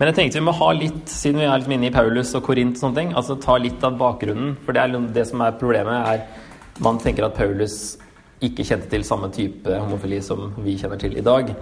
Men 0.00 0.10
jeg 0.10 0.18
tenkte 0.18 0.40
vi 0.40 0.48
må 0.50 0.58
ha 0.58 0.74
litt, 0.74 1.04
siden 1.08 1.40
vi 1.40 1.46
er 1.46 1.62
litt 1.62 1.72
inne 1.72 1.88
i 1.88 1.94
Paulus 1.94 2.34
og 2.34 2.42
Korint, 2.48 2.74
og 2.74 2.82
sånne 2.82 2.98
ting, 2.98 3.14
altså 3.16 3.38
ta 3.40 3.54
litt 3.60 3.84
av 3.86 3.96
bakgrunnen. 4.00 4.56
For 4.66 4.74
det, 4.74 4.82
er 4.82 5.12
det 5.14 5.30
som 5.30 5.44
er 5.44 5.54
problemet, 5.60 6.10
er 6.10 6.50
man 6.80 6.98
tenker 7.02 7.26
at 7.26 7.36
Paulus 7.36 7.98
ikke 8.42 8.64
kjente 8.66 8.88
til 8.90 9.04
samme 9.06 9.30
type 9.34 9.68
homofili 9.68 10.18
som 10.24 10.50
vi 10.64 10.78
kjenner 10.80 10.98
til 10.98 11.14
i 11.18 11.24
dag. 11.24 11.52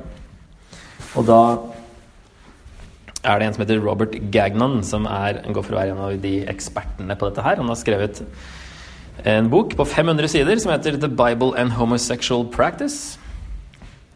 Og 1.18 1.27
da 1.27 1.40
er 3.20 3.40
det 3.40 3.46
en 3.46 3.57
som 3.57 3.64
heter 3.64 3.83
Robert 3.85 4.14
Gagnon, 4.33 4.81
som 4.87 5.05
er, 5.11 5.42
går 5.53 5.66
for 5.66 5.77
å 5.77 5.81
være 5.81 5.94
en 5.94 6.05
av 6.07 6.16
de 6.23 6.35
ekspertene 6.49 7.16
på 7.18 7.29
dette 7.29 7.44
her. 7.44 7.61
Han 7.61 7.68
har 7.68 7.81
skrevet 7.81 8.23
en 9.29 9.51
bok 9.53 9.75
på 9.77 9.85
500 9.85 10.31
sider 10.33 10.61
som 10.62 10.73
heter 10.73 10.96
'The 10.96 11.09
Bible 11.09 11.53
and 11.57 11.77
Homosexual 11.77 12.46
Practice'. 12.49 13.18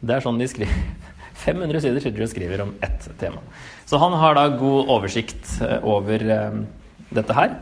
Det 0.00 0.16
er 0.16 0.24
sånn 0.24 0.38
de 0.38 0.48
skriver. 0.48 0.72
500 1.44 1.80
sider 1.80 2.00
sitter 2.00 2.18
de 2.18 2.24
og 2.24 2.33
skriver 2.33 2.62
om 2.62 2.74
ett 2.80 3.09
tema. 3.20 3.42
Så 3.85 3.98
han 4.00 4.12
har 4.16 4.35
da 4.35 4.48
god 4.48 4.88
oversikt 4.88 5.61
eh, 5.61 5.85
over 5.85 6.24
um, 6.48 6.66
dette 7.12 7.37
her. 7.37 7.59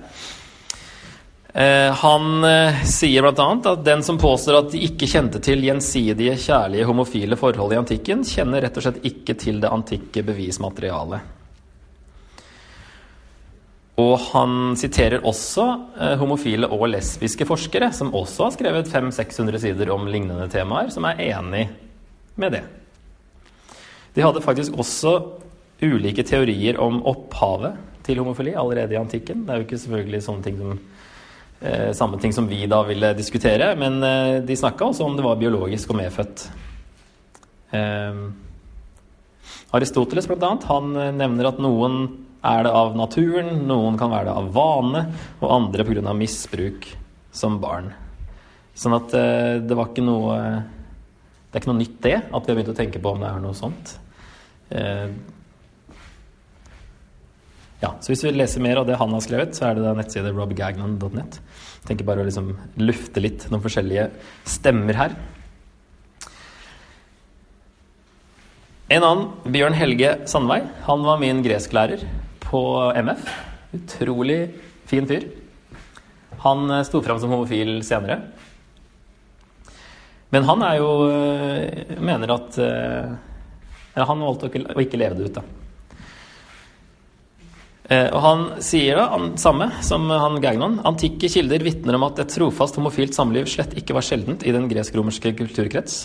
Uh, 1.53 1.93
han 1.93 2.45
uh, 2.45 2.85
sier 2.89 3.23
bl.a. 3.23 3.47
at 3.69 3.85
den 3.85 4.01
som 4.03 4.17
påstår 4.19 4.57
at 4.57 4.71
de 4.73 4.79
ikke 4.87 5.05
kjente 5.05 5.37
til 5.45 5.61
gjensidige 5.61 6.39
kjærlige 6.41 6.87
homofile 6.89 7.37
forhold 7.37 7.75
i 7.75 7.81
antikken, 7.83 8.23
kjenner 8.25 8.65
rett 8.65 8.79
og 8.81 8.87
slett 8.87 9.03
ikke 9.05 9.37
til 9.37 9.59
det 9.61 9.69
antikke 9.69 10.25
bevismaterialet. 10.25 11.27
Og 14.01 14.15
han 14.31 14.79
siterer 14.81 15.27
også 15.29 15.67
uh, 15.99 16.15
homofile 16.23 16.71
og 16.73 16.87
lesbiske 16.95 17.45
forskere, 17.45 17.91
som 17.93 18.15
også 18.17 18.47
har 18.47 18.55
skrevet 18.57 18.89
500-600 18.89 19.61
sider 19.67 19.93
om 19.93 20.09
lignende 20.09 20.49
temaer, 20.49 20.89
som 20.95 21.05
er 21.11 21.21
enig 21.21 21.67
med 22.41 22.57
det. 22.57 22.63
De 24.17 24.25
hadde 24.25 24.45
faktisk 24.45 24.73
også 24.81 25.19
ulike 25.85 26.25
teorier 26.25 26.81
om 26.81 27.03
opphavet 27.13 27.77
til 28.09 28.25
homofili 28.25 28.57
allerede 28.57 28.97
i 28.97 29.01
antikken. 29.03 29.45
Det 29.45 29.53
er 29.53 29.61
jo 29.61 29.67
ikke 29.69 29.83
selvfølgelig 29.85 30.25
sånne 30.25 30.49
ting 30.49 30.57
som 30.57 30.81
Eh, 30.81 30.92
samme 31.95 32.19
ting 32.19 32.33
som 32.35 32.49
vi 32.51 32.65
da 32.67 32.83
ville 32.87 33.13
diskutere, 33.15 33.73
men 33.79 34.03
eh, 34.03 34.41
de 34.43 34.57
snakka 34.59 34.89
også 34.89 35.07
om 35.07 35.17
det 35.19 35.25
var 35.27 35.39
biologisk 35.41 35.93
og 35.93 36.01
medfødt. 36.01 36.47
Eh, 37.73 38.23
Aristoteles 39.73 40.29
blant 40.29 40.45
annet, 40.45 40.69
han 40.69 40.97
eh, 40.97 41.15
nevner 41.17 41.49
at 41.49 41.61
noen 41.63 42.03
er 42.43 42.67
det 42.67 42.73
av 42.75 42.97
naturen, 42.99 43.63
noen 43.69 43.97
kan 44.01 44.11
være 44.13 44.29
det 44.29 44.37
av 44.37 44.51
vane, 44.55 45.05
og 45.41 45.55
andre 45.55 45.87
pga. 45.87 46.15
misbruk 46.19 46.89
som 47.33 47.61
barn. 47.63 47.93
Sånn 48.75 48.97
at 48.99 49.15
eh, 49.17 49.61
det 49.65 49.77
var 49.77 49.93
ikke 49.93 50.05
noe 50.05 50.37
Det 51.53 51.59
er 51.59 51.63
ikke 51.63 51.69
noe 51.69 51.83
nytt, 51.83 51.97
det, 52.01 52.17
at 52.33 52.47
vi 52.47 52.53
har 52.53 52.57
begynt 52.57 52.73
å 52.73 52.79
tenke 52.79 53.01
på 53.03 53.11
om 53.13 53.21
det 53.21 53.29
er 53.29 53.41
noe 53.45 53.57
sånt. 53.57 53.91
Eh, 57.83 57.89
ja, 57.89 57.97
så 58.01 58.13
hvis 58.13 58.25
vi 58.25 58.33
leser 58.35 58.63
mer 58.63 58.79
av 58.81 58.87
det 58.87 58.97
han 59.01 59.13
har 59.13 59.23
skrevet, 59.25 59.55
så 59.57 59.69
er 59.69 59.77
det 59.77 59.85
da 59.85 59.95
nettside 59.99 60.33
robgagnon.net. 60.33 61.39
Tenker 61.89 62.07
bare 62.07 62.23
å 62.23 62.27
liksom 62.27 62.53
lufte 62.79 63.23
litt 63.23 63.49
noen 63.51 63.63
forskjellige 63.65 64.09
stemmer 64.47 64.99
her. 64.99 65.17
En 68.93 69.03
annen, 69.07 69.29
Bjørn 69.49 69.75
Helge 69.75 70.19
Sandvei, 70.29 70.61
han 70.87 71.07
var 71.07 71.19
min 71.19 71.41
gresklærer 71.43 72.05
på 72.45 72.63
MF. 72.99 73.31
Utrolig 73.73 74.41
fin 74.87 75.07
fyr. 75.09 75.25
Han 76.45 76.71
eh, 76.71 76.85
sto 76.85 77.01
fram 77.03 77.19
som 77.19 77.33
homofil 77.33 77.81
senere. 77.87 78.21
Men 80.33 80.45
han 80.49 80.63
er 80.67 80.79
jo 80.81 80.91
eh, 81.09 81.97
mener 82.01 82.31
at 82.33 82.59
eh, 82.61 83.17
Eller 83.93 84.09
han 84.09 84.23
valgte 84.25 84.49
å 84.49 84.81
ikke 84.85 85.01
leve 85.01 85.19
det 85.19 85.31
ut, 85.31 85.41
da. 85.41 85.62
Eh, 87.91 88.09
og 88.15 88.21
han 88.23 88.43
sier 88.63 88.99
da, 88.99 89.09
han, 89.11 89.33
samme 89.41 89.69
som 89.83 90.07
han 90.11 90.39
Gagnon, 90.43 90.79
antikke 90.87 91.31
kilder 91.33 91.65
vitner 91.67 91.99
om 91.99 92.07
at 92.07 92.21
et 92.23 92.31
trofast 92.31 92.79
homofilt 92.79 93.17
samliv 93.17 93.49
slett 93.51 93.75
ikke 93.79 93.97
var 93.97 94.07
sjeldent 94.07 94.47
i 94.47 94.55
den 94.55 94.69
gresk-romerske 94.71 95.35
kulturkrets. 95.41 96.05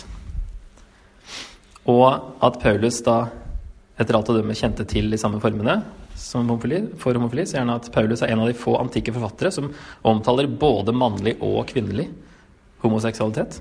Og 1.88 2.08
at 2.44 2.58
Paulus 2.60 2.98
da 3.06 3.20
etter 3.98 4.18
alt 4.18 4.28
å 4.30 4.36
dømme 4.36 4.56
kjente 4.58 4.86
til 4.86 5.08
de 5.10 5.18
samme 5.18 5.40
formene 5.42 5.80
som 6.18 6.42
homofili, 6.42 6.82
for 6.98 7.14
homofili, 7.14 7.46
så 7.46 7.60
han 7.62 7.72
at 7.72 7.88
Paulus 7.94 8.22
er 8.22 8.34
en 8.34 8.42
av 8.42 8.50
de 8.50 8.58
få 8.58 8.74
antikke 8.78 9.14
forfattere 9.14 9.54
som 9.54 9.70
omtaler 10.06 10.50
både 10.50 10.94
mannlig 10.94 11.36
og 11.38 11.62
kvinnelig 11.70 12.08
homoseksualitet. 12.82 13.60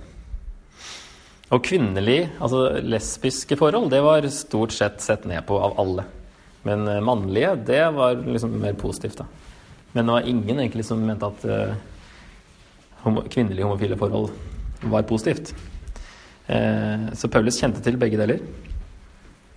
Og 1.53 1.63
kvinnelig, 1.63 2.25
altså 2.43 2.81
lesbiske 2.83 3.55
forhold, 3.57 3.89
det 3.93 4.01
var 4.03 4.25
stort 4.33 4.73
sett 4.75 4.99
sett 5.05 5.25
ned 5.29 5.45
på 5.47 5.57
av 5.63 5.77
alle. 5.79 6.03
Men 6.67 6.87
eh, 6.87 7.03
mannlige, 7.03 7.55
det 7.67 7.83
var 7.95 8.19
liksom 8.19 8.57
mer 8.61 8.77
positivt, 8.79 9.21
da. 9.21 9.27
Men 9.93 10.05
det 10.05 10.17
var 10.17 10.29
ingen 10.29 10.59
egentlig 10.59 10.85
som 10.85 10.99
mente 11.01 11.25
at 11.25 11.45
uh, 11.47 11.71
homo 13.01 13.23
kvinnelige 13.31 13.65
homofile 13.65 13.97
forhold 13.97 14.33
var 14.91 15.07
positivt. 15.09 15.53
Uh, 16.45 17.07
så 17.17 17.31
Paulus 17.31 17.57
kjente 17.57 17.81
til 17.81 17.97
begge 17.97 18.19
deler. 18.19 18.43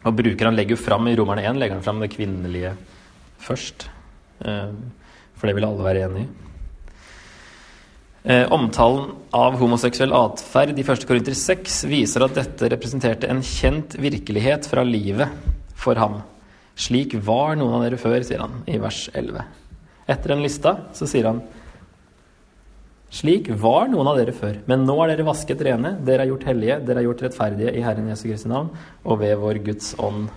Og 0.07 0.17
bruker 0.17 0.49
han 0.49 0.57
legger 0.57 0.81
fram 0.81 1.11
i 1.11 1.17
Romerne 1.19 1.45
1 1.45 1.61
legger 1.61 1.77
han 1.77 1.85
fram 1.85 2.01
det 2.01 2.13
kvinnelige 2.15 2.73
først. 3.43 3.91
For 4.41 5.45
det 5.45 5.53
vil 5.59 5.67
alle 5.67 5.85
være 5.85 6.07
enig 6.07 6.23
i. 6.23 6.29
Eh, 8.23 8.53
omtalen 8.53 9.15
av 9.33 9.55
homoseksuell 9.57 10.13
atferd 10.13 10.77
i 10.77 10.85
1. 10.85 11.07
Korinter 11.09 11.33
6 11.37 11.79
viser 11.89 12.27
at 12.27 12.35
dette 12.37 12.69
representerte 12.69 13.31
en 13.33 13.41
kjent 13.41 13.97
virkelighet 13.97 14.69
fra 14.69 14.85
livet 14.85 15.33
for 15.73 15.97
ham. 15.97 16.19
Slik 16.79 17.17
var 17.27 17.57
noen 17.59 17.79
av 17.79 17.87
dere 17.87 17.99
før, 18.01 18.21
sier 18.25 18.43
han 18.43 18.63
i 18.71 18.79
vers 18.81 19.09
11. 19.15 19.43
Etter 20.11 20.35
den 20.35 20.45
lista 20.45 20.77
så 20.97 21.09
sier 21.09 21.29
han 21.31 21.43
slik 23.11 23.49
var 23.59 23.89
noen 23.91 24.07
av 24.07 24.21
dere 24.21 24.33
før, 24.35 24.61
men 24.71 24.85
nå 24.87 24.95
er 25.03 25.11
dere 25.11 25.27
vasket 25.27 25.63
rene, 25.67 25.97
dere 26.07 26.23
er 26.23 26.31
gjort 26.31 26.47
hellige, 26.47 26.77
dere 26.87 27.03
er 27.03 27.09
gjort 27.09 27.25
rettferdige 27.27 27.73
i 27.75 27.83
Herren 27.83 28.07
Jesu 28.13 28.29
Kristi 28.29 28.51
navn 28.51 28.71
og 29.03 29.19
ved 29.23 29.35
vår 29.41 29.59
Guds 29.67 29.97
ånd. 29.99 30.29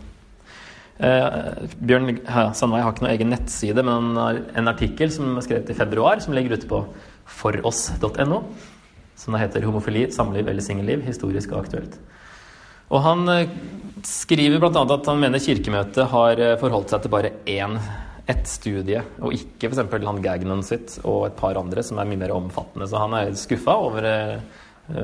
Eh, 0.97 1.37
Bjørn 1.77 2.17
Sandvei 2.57 2.81
har 2.81 2.93
ikke 2.93 3.05
noen 3.05 3.13
egen 3.13 3.31
nettside, 3.33 3.85
men 3.85 3.93
han 3.93 4.17
har 4.17 4.41
en 4.61 4.71
artikkel 4.73 5.13
som 5.13 5.37
er 5.37 5.45
skrevet 5.45 5.69
i 5.69 5.77
februar, 5.77 6.21
som 6.25 6.33
ligger 6.33 6.57
ute 6.57 6.69
på 6.69 6.81
foross.no, 7.29 8.41
som 9.15 9.37
da 9.37 9.43
heter 9.43 9.61
'Homofili, 9.61 10.09
samliv 10.11 10.47
eller 10.47 10.61
singelliv 10.61 11.05
historisk 11.05 11.53
og 11.53 11.65
aktuelt'. 11.65 12.01
Og 12.89 13.01
Han 13.01 13.29
eh, 13.29 13.49
skriver 14.07 14.61
bl.a. 14.61 14.83
at 14.83 15.09
han 15.09 15.21
mener 15.21 15.41
Kirkemøtet 15.43 16.09
har 16.11 16.41
eh, 16.41 16.57
forholdt 16.61 16.93
seg 16.93 17.03
til 17.03 17.13
bare 17.13 17.33
én 17.49 17.77
ett 18.29 18.45
studie, 18.47 19.01
og 19.19 19.35
ikke 19.35 19.67
f.eks. 19.67 19.81
han 20.05 20.21
Gagnon 20.23 20.63
sitt 20.63 20.95
og 21.03 21.25
et 21.27 21.35
par 21.39 21.59
andre 21.59 21.83
som 21.83 21.99
er 21.99 22.07
mye 22.07 22.21
mer 22.21 22.35
omfattende. 22.35 22.87
Så 22.87 23.01
han 23.01 23.15
er 23.17 23.33
skuffa 23.39 23.75
over 23.83 24.07
eh, 24.07 24.37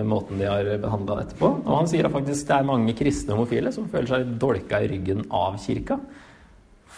måten 0.08 0.40
de 0.40 0.48
har 0.48 0.70
behandla 0.84 1.20
dette 1.22 1.38
på. 1.40 1.52
Og 1.66 1.76
han 1.82 1.92
sier 1.92 2.08
at 2.08 2.16
faktisk 2.16 2.48
det 2.48 2.56
er 2.58 2.72
mange 2.72 2.96
kristne 2.98 3.36
homofile 3.36 3.74
som 3.76 3.92
føler 3.92 4.12
seg 4.14 4.34
dolka 4.40 4.80
i 4.84 4.90
ryggen 4.92 5.28
av 5.36 5.60
kirka. 5.64 6.00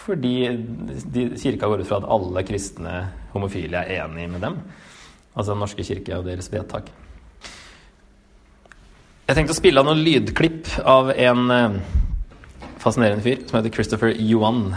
Fordi 0.01 0.35
de, 1.13 1.27
kirka 1.37 1.69
går 1.69 1.83
ut 1.83 1.89
fra 1.89 2.01
at 2.01 2.09
alle 2.09 2.45
kristne 2.47 2.95
homofile 3.35 3.83
er 3.85 4.05
enig 4.05 4.29
med 4.31 4.41
dem 4.45 4.63
altså 5.35 5.53
Den 5.53 5.63
norske 5.63 5.85
kirke 5.87 6.17
og 6.17 6.27
deres 6.27 6.51
vedtak. 6.51 6.91
Jeg 9.31 9.37
tenkte 9.37 9.53
å 9.53 9.61
spille 9.61 9.79
av 9.79 9.85
noen 9.87 10.01
lydklipp 10.03 10.65
av 10.91 11.07
en 11.13 11.51
eh, 11.55 11.75
fascinerende 12.83 13.23
fyr 13.23 13.45
som 13.47 13.55
heter 13.55 13.71
Christopher 13.71 14.09
Yuan. 14.19 14.73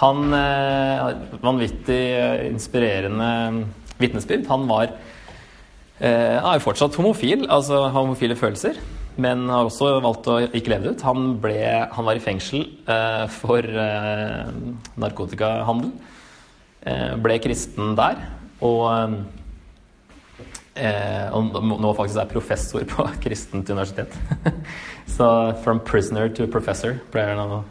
Han 0.00 0.32
eh, 0.32 1.02
har 1.02 1.18
vanvittig 1.42 1.98
eh, 2.16 2.46
inspirerende 2.48 3.66
vitnesbyrd. 4.00 4.48
Han 4.48 4.64
var 4.70 4.88
eh, 4.88 6.40
er 6.40 6.64
fortsatt 6.64 6.96
homofil, 6.96 7.44
altså 7.52 7.82
har 7.82 7.98
homofile 7.98 8.40
følelser, 8.40 8.80
men 9.20 9.44
har 9.52 9.68
også 9.68 9.98
valgt 10.00 10.32
å 10.32 10.40
ikke 10.46 10.72
leve 10.72 10.86
det 10.86 10.96
ut. 10.96 11.04
Han, 11.04 11.28
ble, 11.44 11.60
han 11.92 12.08
var 12.08 12.16
i 12.16 12.24
fengsel 12.24 12.64
eh, 12.88 13.28
for 13.36 13.60
eh, 13.84 14.48
narkotikahandel. 14.96 15.92
ble 17.20 17.42
kristen 17.44 17.98
der 18.00 18.16
og, 18.64 19.18
eh, 20.76 21.32
og 21.34 21.56
nå 21.80 21.92
faktisk 21.96 22.20
er 22.22 22.30
professor 22.30 22.84
på 22.88 23.08
kristent 23.24 23.70
universitet. 23.70 24.14
Så 25.16 25.52
'from 25.62 25.80
prisoner 25.80 26.28
to 26.28 26.46
professor' 26.46 26.98
pleier 27.12 27.36
han 27.36 27.50
å 27.60 27.64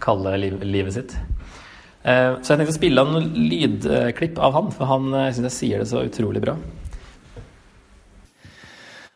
kalle 0.00 0.36
liv, 0.36 0.62
livet 0.62 0.94
sitt. 0.94 1.16
Eh, 2.04 2.40
så 2.40 2.54
jeg 2.54 2.58
tenkte 2.58 2.72
å 2.72 2.78
spille 2.78 3.00
av 3.00 3.10
noen 3.12 3.34
lydklipp 3.50 4.38
av 4.40 4.54
han, 4.56 4.70
for 4.72 4.88
han 4.88 5.12
eh, 5.12 5.32
syns 5.36 5.50
jeg 5.50 5.56
sier 5.58 5.82
det 5.82 5.88
så 5.90 6.00
utrolig 6.06 6.40
bra. 6.40 6.56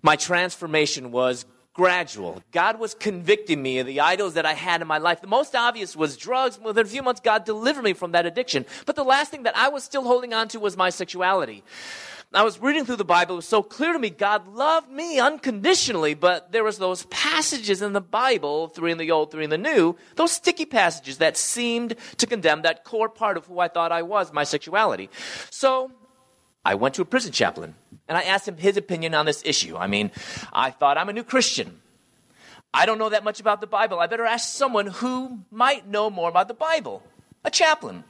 My 0.03 0.16
transformation 0.16 1.11
was 1.11 1.47
gradual. 1.75 2.42
God 2.53 2.79
was 2.79 2.94
convicting 2.94 3.62
me 3.62 3.79
of 3.79 3.87
the 3.87 4.01
idols 4.01 4.35
that 4.35 4.47
I 4.47 4.53
had 4.53 4.83
in 4.83 4.87
my 4.87 4.99
life. 4.99 5.23
The 5.23 5.27
most 5.27 5.55
obvious 5.55 5.97
was 5.97 6.16
drugs. 6.16 6.59
Within 6.61 6.85
a 6.85 6.88
few 6.88 7.03
months, 7.03 7.20
God 7.20 7.44
delivered 7.47 7.85
me 7.85 7.94
from 7.94 8.12
that 8.12 8.27
addiction. 8.27 8.66
But 8.87 8.97
the 8.97 9.03
last 9.03 9.31
thing 9.31 9.42
that 9.44 9.57
I 9.57 9.68
was 9.68 9.83
still 9.83 10.03
holding 10.03 10.35
on 10.35 10.49
to 10.49 10.61
was 10.61 10.77
my 10.77 10.90
sexuality. 10.90 11.64
I 12.35 12.42
was 12.42 12.61
reading 12.61 12.85
through 12.85 12.97
the 12.97 13.05
Bible. 13.05 13.35
It 13.35 13.37
was 13.37 13.47
so 13.47 13.62
clear 13.62 13.92
to 13.92 13.99
me 13.99 14.11
God 14.11 14.49
loved 14.49 14.90
me 14.90 15.20
unconditionally, 15.20 16.14
but 16.14 16.53
there 16.53 16.64
was 16.64 16.79
those 16.79 17.05
passages 17.07 17.81
in 17.81 17.92
the 17.92 18.01
Bible, 18.01 18.68
three 18.68 18.92
in 18.92 18.99
the 18.99 19.11
Old, 19.11 19.31
three 19.31 19.44
in 19.44 19.51
the 19.51 19.59
New, 19.59 19.97
those 20.16 20.33
sticky 20.33 20.66
passages 20.66 21.18
that 21.18 21.37
seemed 21.37 21.94
to 22.16 22.27
condemn 22.27 22.62
that 22.62 22.85
core 22.85 23.09
part 23.09 23.37
of 23.37 23.47
who 23.47 23.61
I 23.61 23.68
thought 23.68 23.92
I 23.92 24.03
was, 24.03 24.33
my 24.33 24.44
sexuality. 24.44 25.11
So 25.51 25.90
I 26.64 26.75
went 26.75 26.94
to 26.97 27.03
a 27.03 27.05
prison 27.05 27.33
chaplain 27.33 27.75
and 28.09 28.18
I 28.18 28.23
asked 28.23 28.49
him 28.49 28.57
his 28.57 28.77
opinion 28.77 29.14
on 29.14 29.27
this 29.27 29.42
issue. 29.44 29.77
I 29.77 29.87
mean, 29.87 30.11
I 30.53 30.70
thought 30.70 30.99
I'm 30.99 31.09
a 31.09 31.12
new 31.12 31.25
Christian. 31.25 31.81
I 32.73 32.87
don't 32.87 32.99
know 32.99 33.11
that 33.11 33.23
much 33.23 33.38
about 33.38 33.61
the 33.61 33.68
Bible. 33.68 34.01
I 34.01 34.09
better 34.09 34.27
ask 34.27 34.53
someone 34.53 34.87
who 34.87 35.40
might 35.53 35.87
know 35.87 36.11
more 36.11 36.29
about 36.29 36.49
the 36.49 36.55
Bible, 36.55 37.03
a 37.44 37.51
chaplain. 37.51 38.03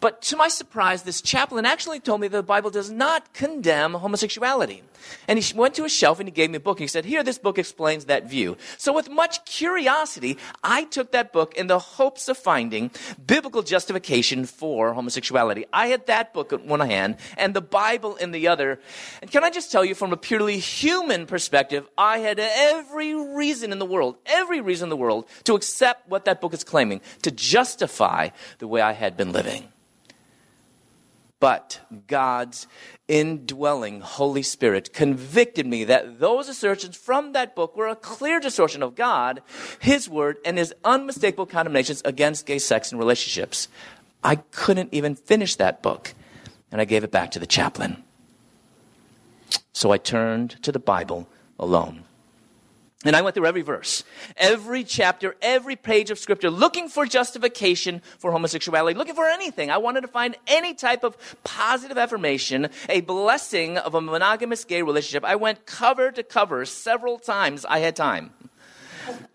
But 0.00 0.22
to 0.22 0.36
my 0.36 0.46
surprise, 0.46 1.02
this 1.02 1.20
chaplain 1.20 1.66
actually 1.66 1.98
told 1.98 2.20
me 2.20 2.28
that 2.28 2.36
the 2.36 2.42
Bible 2.44 2.70
does 2.70 2.88
not 2.90 3.32
condemn 3.34 3.94
homosexuality. 3.94 4.84
And 5.26 5.38
he 5.38 5.56
went 5.56 5.74
to 5.74 5.84
a 5.84 5.88
shelf 5.88 6.20
and 6.20 6.28
he 6.28 6.32
gave 6.32 6.50
me 6.50 6.56
a 6.56 6.60
book. 6.60 6.78
And 6.78 6.84
He 6.84 6.88
said, 6.88 7.04
Here, 7.04 7.22
this 7.24 7.38
book 7.38 7.58
explains 7.58 8.04
that 8.04 8.28
view. 8.28 8.56
So, 8.76 8.92
with 8.92 9.10
much 9.10 9.44
curiosity, 9.44 10.38
I 10.62 10.84
took 10.84 11.12
that 11.12 11.32
book 11.32 11.54
in 11.54 11.66
the 11.66 11.78
hopes 11.78 12.28
of 12.28 12.36
finding 12.36 12.90
biblical 13.26 13.62
justification 13.62 14.44
for 14.46 14.92
homosexuality. 14.94 15.64
I 15.72 15.88
had 15.88 16.06
that 16.06 16.32
book 16.32 16.52
in 16.52 16.66
one 16.68 16.80
hand 16.80 17.16
and 17.36 17.54
the 17.54 17.60
Bible 17.60 18.16
in 18.16 18.30
the 18.30 18.48
other. 18.48 18.80
And 19.20 19.30
can 19.30 19.42
I 19.42 19.50
just 19.50 19.72
tell 19.72 19.84
you, 19.84 19.94
from 19.94 20.12
a 20.12 20.16
purely 20.16 20.58
human 20.58 21.26
perspective, 21.26 21.88
I 21.96 22.18
had 22.18 22.38
every 22.38 23.14
reason 23.14 23.72
in 23.72 23.78
the 23.78 23.86
world, 23.86 24.16
every 24.26 24.60
reason 24.60 24.86
in 24.86 24.90
the 24.90 24.96
world, 24.96 25.26
to 25.44 25.54
accept 25.54 26.08
what 26.08 26.24
that 26.26 26.40
book 26.40 26.54
is 26.54 26.62
claiming, 26.62 27.00
to 27.22 27.30
justify 27.30 28.28
the 28.58 28.68
way 28.68 28.80
I 28.80 28.92
had 28.92 29.16
been 29.16 29.32
living. 29.32 29.68
But 31.40 31.80
God's 32.08 32.66
indwelling 33.06 34.00
Holy 34.00 34.42
Spirit 34.42 34.92
convicted 34.92 35.66
me 35.66 35.84
that 35.84 36.18
those 36.18 36.48
assertions 36.48 36.96
from 36.96 37.32
that 37.32 37.54
book 37.54 37.76
were 37.76 37.86
a 37.86 37.94
clear 37.94 38.40
distortion 38.40 38.82
of 38.82 38.96
God, 38.96 39.40
His 39.78 40.08
Word, 40.08 40.38
and 40.44 40.58
His 40.58 40.74
unmistakable 40.84 41.46
condemnations 41.46 42.02
against 42.04 42.46
gay 42.46 42.58
sex 42.58 42.90
and 42.90 42.98
relationships. 42.98 43.68
I 44.24 44.36
couldn't 44.36 44.92
even 44.92 45.14
finish 45.14 45.54
that 45.56 45.80
book, 45.80 46.12
and 46.72 46.80
I 46.80 46.84
gave 46.84 47.04
it 47.04 47.12
back 47.12 47.30
to 47.32 47.38
the 47.38 47.46
chaplain. 47.46 48.02
So 49.72 49.92
I 49.92 49.98
turned 49.98 50.60
to 50.64 50.72
the 50.72 50.80
Bible 50.80 51.28
alone. 51.56 52.02
And 53.04 53.14
I 53.14 53.22
went 53.22 53.36
through 53.36 53.46
every 53.46 53.62
verse, 53.62 54.02
every 54.36 54.82
chapter, 54.82 55.36
every 55.40 55.76
page 55.76 56.10
of 56.10 56.18
scripture, 56.18 56.50
looking 56.50 56.88
for 56.88 57.06
justification 57.06 58.02
for 58.18 58.32
homosexuality, 58.32 58.98
looking 58.98 59.14
for 59.14 59.28
anything. 59.28 59.70
I 59.70 59.78
wanted 59.78 60.00
to 60.00 60.08
find 60.08 60.36
any 60.48 60.74
type 60.74 61.04
of 61.04 61.16
positive 61.44 61.96
affirmation, 61.96 62.70
a 62.88 63.00
blessing 63.02 63.78
of 63.78 63.94
a 63.94 64.00
monogamous 64.00 64.64
gay 64.64 64.82
relationship. 64.82 65.24
I 65.24 65.36
went 65.36 65.64
cover 65.64 66.10
to 66.10 66.24
cover 66.24 66.64
several 66.64 67.20
times 67.20 67.64
I 67.64 67.78
had 67.78 67.94
time. 67.94 68.32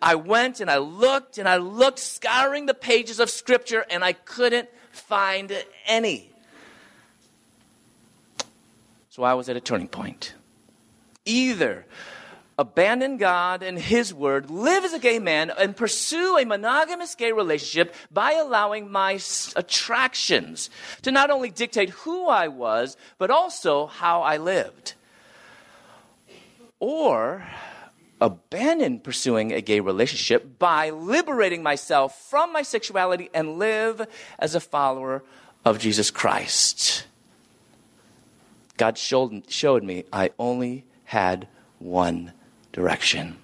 I 0.02 0.15
went 0.15 0.60
and 0.60 0.69
I 0.69 0.80
looked 0.80 1.38
and 1.38 1.47
I 1.47 1.56
looked, 1.56 1.99
scouring 1.99 2.65
the 2.65 2.73
pages 2.73 3.21
of 3.21 3.30
scripture, 3.30 3.86
and 3.89 4.04
I 4.04 4.12
couldn't 4.12 4.67
find 4.91 5.54
any. 5.86 6.30
So 9.10 9.23
I 9.23 9.36
was 9.36 9.47
at 9.47 9.56
a 9.56 9.62
turning 9.62 9.88
point. 9.88 10.33
Either 11.25 11.85
abandon 12.58 13.17
God 13.17 13.63
and 13.63 13.77
His 13.77 14.13
Word, 14.13 14.49
live 14.49 14.83
as 14.83 14.93
a 14.93 14.99
gay 14.99 15.19
man, 15.19 15.51
and 15.58 15.75
pursue 15.75 16.37
a 16.37 16.45
monogamous 16.45 17.15
gay 17.15 17.31
relationship 17.31 17.93
by 18.12 18.33
allowing 18.33 18.91
my 18.91 19.19
attractions 19.56 20.69
to 21.01 21.12
not 21.12 21.31
only 21.31 21.49
dictate 21.49 21.89
who 21.89 22.27
I 22.27 22.47
was, 22.47 22.97
but 23.17 23.31
also 23.31 23.87
how 23.87 24.21
I 24.21 24.37
lived. 24.37 24.93
Or 26.79 27.47
abandon 28.21 28.99
pursuing 28.99 29.51
a 29.51 29.62
gay 29.62 29.79
relationship 29.79 30.58
by 30.58 30.89
liberating 30.89 31.63
myself 31.63 32.29
from 32.29 32.54
my 32.54 32.62
sexuality 32.62 33.29
and 33.33 33.58
live 33.58 34.06
as 34.39 34.56
a 34.56 34.60
follower 34.60 35.23
of 35.65 35.79
Jesus 35.79 36.10
Christ. 36.12 37.06
God 38.77 38.97
showed, 38.97 39.49
showed 39.49 39.83
me 39.83 40.06
I 40.12 40.31
only 40.39 40.85
had 41.06 41.47
one 41.79 42.31
direction. 42.74 43.38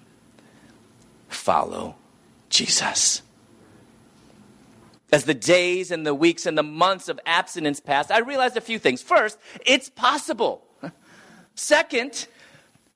Follow 1.28 1.96
Jesus. 2.50 3.22
As 5.12 5.24
the 5.24 5.34
days 5.34 5.90
and 5.90 6.06
the 6.06 6.14
weeks 6.14 6.46
and 6.46 6.56
the 6.58 6.62
months 6.62 7.08
of 7.08 7.18
abstinence 7.24 7.80
passed, 7.80 8.10
I 8.10 8.18
realized 8.18 8.56
a 8.56 8.60
few 8.60 8.78
things. 8.78 9.02
First, 9.02 9.38
it's 9.64 9.88
possible. 9.88 10.62
Second, 11.54 12.26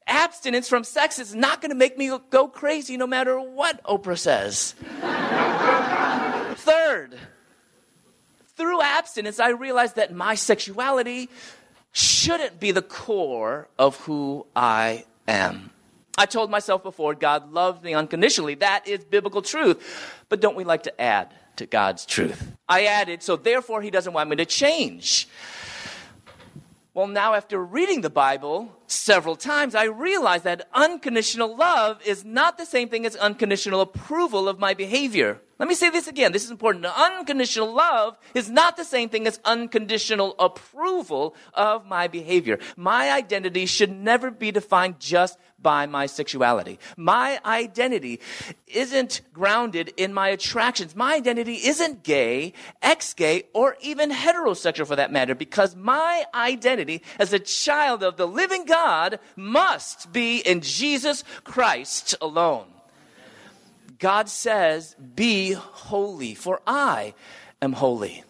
abstinence 0.07 0.69
from 0.69 0.85
sex 0.85 1.19
is 1.19 1.35
not 1.35 1.61
going 1.61 1.71
to 1.71 1.77
make 1.77 1.99
me 1.99 2.17
go 2.31 2.47
crazy 2.47 2.97
no 2.97 3.07
matter 3.07 3.41
what 3.41 3.83
Oprah 3.85 4.19
says. 4.19 4.75
Third, 6.59 7.19
through 8.57 8.81
abstinence, 8.81 9.41
I 9.41 9.49
realized 9.51 9.97
that 9.97 10.15
my 10.15 10.37
sexuality 10.37 11.29
shouldn't 11.93 12.61
be 12.61 12.71
the 12.71 12.83
core 12.83 13.69
of 13.79 13.97
who 14.01 14.47
I 14.55 15.05
am. 15.27 15.71
I 16.17 16.27
told 16.27 16.51
myself 16.51 16.83
before, 16.83 17.15
God 17.15 17.53
loves 17.53 17.83
me 17.83 17.95
unconditionally. 17.95 18.55
That 18.57 18.87
is 18.87 19.05
biblical 19.05 19.43
truth. 19.43 20.23
But 20.29 20.41
don't 20.41 20.57
we 20.57 20.65
like 20.65 20.85
to 20.85 21.01
add 21.01 21.35
to 21.57 21.67
God's 21.67 22.07
truth? 22.07 22.53
I 22.69 22.85
added, 22.85 23.23
so 23.23 23.37
therefore, 23.37 23.83
He 23.83 23.91
doesn't 23.91 24.13
want 24.13 24.31
me 24.31 24.37
to 24.37 24.45
change. 24.45 25.29
Well, 26.95 27.09
now 27.09 27.35
after 27.35 27.63
reading 27.63 28.03
the 28.03 28.11
Bible 28.11 28.71
several 28.87 29.35
times, 29.35 29.75
I 29.75 29.87
realize 29.87 30.43
that 30.43 30.69
unconditional 30.73 31.57
love 31.57 32.01
is 32.07 32.25
not 32.25 32.57
the 32.57 32.65
same 32.65 32.89
thing 32.89 33.05
as 33.05 33.17
unconditional 33.17 33.81
approval 33.81 34.49
of 34.49 34.61
my 34.61 34.75
behavior. 34.75 35.41
Let 35.65 35.69
me 35.71 35.75
say 35.77 35.89
this 35.89 36.09
again. 36.09 36.33
This 36.33 36.45
is 36.45 36.51
important. 36.51 36.85
Unconditional 36.85 37.73
love 37.73 38.19
is 38.35 38.51
not 38.51 38.77
the 38.77 38.85
same 38.85 39.09
thing 39.09 39.27
as 39.27 39.41
unconditional 39.47 40.35
approval 40.39 41.35
of 41.55 41.87
my 41.87 42.07
behavior. 42.07 42.59
My 42.77 43.11
identity 43.11 43.65
should 43.65 43.91
never 43.91 44.31
be 44.31 44.51
defined 44.51 45.01
just 45.01 45.39
by 45.59 45.87
my 45.87 46.05
sexuality. 46.05 46.79
My 46.99 47.41
identity 47.47 48.21
isn't 48.67 49.23
grounded 49.33 49.95
in 49.97 50.13
my 50.13 50.29
attractions. 50.29 50.95
My 50.95 51.15
identity 51.15 51.55
isn't 51.55 52.03
gay, 52.03 52.53
ex 52.83 53.15
gay, 53.15 53.45
or 53.55 53.79
even 53.81 54.11
heterosexual 54.11 54.87
for 54.87 54.97
that 54.97 55.13
matter, 55.13 55.35
because 55.35 55.75
my 55.75 56.27
identity 56.35 57.01
as 57.19 57.33
a 57.33 57.39
child 57.39 58.03
of 58.03 58.19
the 58.19 58.27
living 58.27 58.67
God 58.67 59.19
must 59.35 60.13
be 60.13 60.41
in 60.41 60.61
Jesus 60.61 61.25
Christ 61.43 62.15
alone. 62.21 62.74
God 63.99 64.29
says, 64.29 64.97
Be 65.15 65.53
holy, 65.53 66.35
for 66.35 66.61
I 66.67 67.15
am 67.61 67.73
holy. 67.73 68.25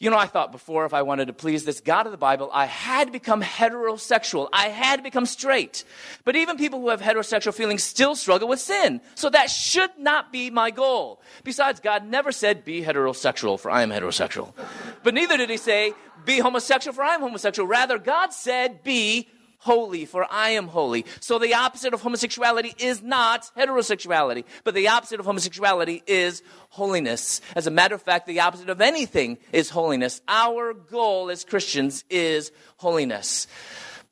You 0.00 0.10
know, 0.10 0.16
I 0.16 0.26
thought 0.26 0.52
before 0.52 0.84
if 0.84 0.94
I 0.94 1.02
wanted 1.02 1.26
to 1.26 1.32
please 1.32 1.64
this 1.64 1.80
God 1.80 2.06
of 2.06 2.12
the 2.12 2.18
Bible, 2.18 2.50
I 2.52 2.66
had 2.66 3.10
become 3.10 3.42
heterosexual. 3.42 4.48
I 4.52 4.68
had 4.68 5.02
become 5.02 5.26
straight. 5.26 5.82
But 6.24 6.36
even 6.36 6.56
people 6.56 6.80
who 6.80 6.90
have 6.90 7.00
heterosexual 7.00 7.52
feelings 7.52 7.82
still 7.82 8.14
struggle 8.14 8.46
with 8.46 8.60
sin. 8.60 9.00
So 9.16 9.28
that 9.30 9.50
should 9.50 9.90
not 9.98 10.30
be 10.30 10.50
my 10.50 10.70
goal. 10.70 11.20
Besides, 11.42 11.80
God 11.80 12.06
never 12.06 12.30
said, 12.30 12.64
be 12.64 12.80
heterosexual, 12.80 13.58
for 13.58 13.72
I 13.72 13.82
am 13.82 13.90
heterosexual. 13.90 14.54
But 15.02 15.14
neither 15.14 15.36
did 15.36 15.50
he 15.50 15.56
say, 15.56 15.94
be 16.24 16.38
homosexual, 16.38 16.94
for 16.94 17.02
I 17.02 17.14
am 17.14 17.20
homosexual. 17.20 17.66
Rather, 17.66 17.98
God 17.98 18.32
said, 18.32 18.84
be 18.84 19.28
holy, 19.58 20.04
for 20.04 20.26
I 20.30 20.50
am 20.50 20.68
holy. 20.68 21.04
So 21.20 21.38
the 21.38 21.54
opposite 21.54 21.94
of 21.94 22.02
homosexuality 22.02 22.74
is 22.78 23.02
not 23.02 23.50
heterosexuality, 23.56 24.44
but 24.64 24.74
the 24.74 24.88
opposite 24.88 25.20
of 25.20 25.26
homosexuality 25.26 26.02
is 26.06 26.42
holiness. 26.70 27.40
As 27.54 27.66
a 27.66 27.70
matter 27.70 27.94
of 27.94 28.02
fact, 28.02 28.26
the 28.26 28.40
opposite 28.40 28.70
of 28.70 28.80
anything 28.80 29.38
is 29.52 29.70
holiness. 29.70 30.20
Our 30.28 30.74
goal 30.74 31.30
as 31.30 31.44
Christians 31.44 32.04
is 32.08 32.52
holiness. 32.76 33.46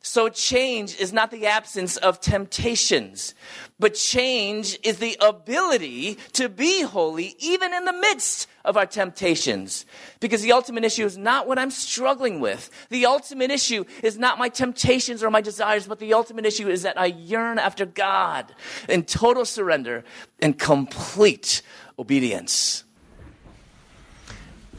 So, 0.06 0.28
change 0.28 0.94
is 1.00 1.12
not 1.12 1.32
the 1.32 1.46
absence 1.46 1.96
of 1.96 2.20
temptations, 2.20 3.34
but 3.80 3.94
change 3.94 4.78
is 4.84 4.98
the 4.98 5.16
ability 5.20 6.18
to 6.34 6.48
be 6.48 6.82
holy 6.82 7.34
even 7.40 7.74
in 7.74 7.84
the 7.86 7.92
midst 7.92 8.46
of 8.64 8.76
our 8.76 8.86
temptations. 8.86 9.84
Because 10.20 10.42
the 10.42 10.52
ultimate 10.52 10.84
issue 10.84 11.04
is 11.04 11.18
not 11.18 11.48
what 11.48 11.58
I'm 11.58 11.72
struggling 11.72 12.38
with. 12.38 12.70
The 12.88 13.04
ultimate 13.04 13.50
issue 13.50 13.84
is 14.04 14.16
not 14.16 14.38
my 14.38 14.48
temptations 14.48 15.24
or 15.24 15.30
my 15.30 15.40
desires, 15.40 15.88
but 15.88 15.98
the 15.98 16.14
ultimate 16.14 16.46
issue 16.46 16.68
is 16.68 16.82
that 16.82 16.96
I 16.96 17.06
yearn 17.06 17.58
after 17.58 17.84
God 17.84 18.54
in 18.88 19.02
total 19.02 19.44
surrender 19.44 20.04
and 20.40 20.56
complete 20.56 21.62
obedience. 21.98 22.84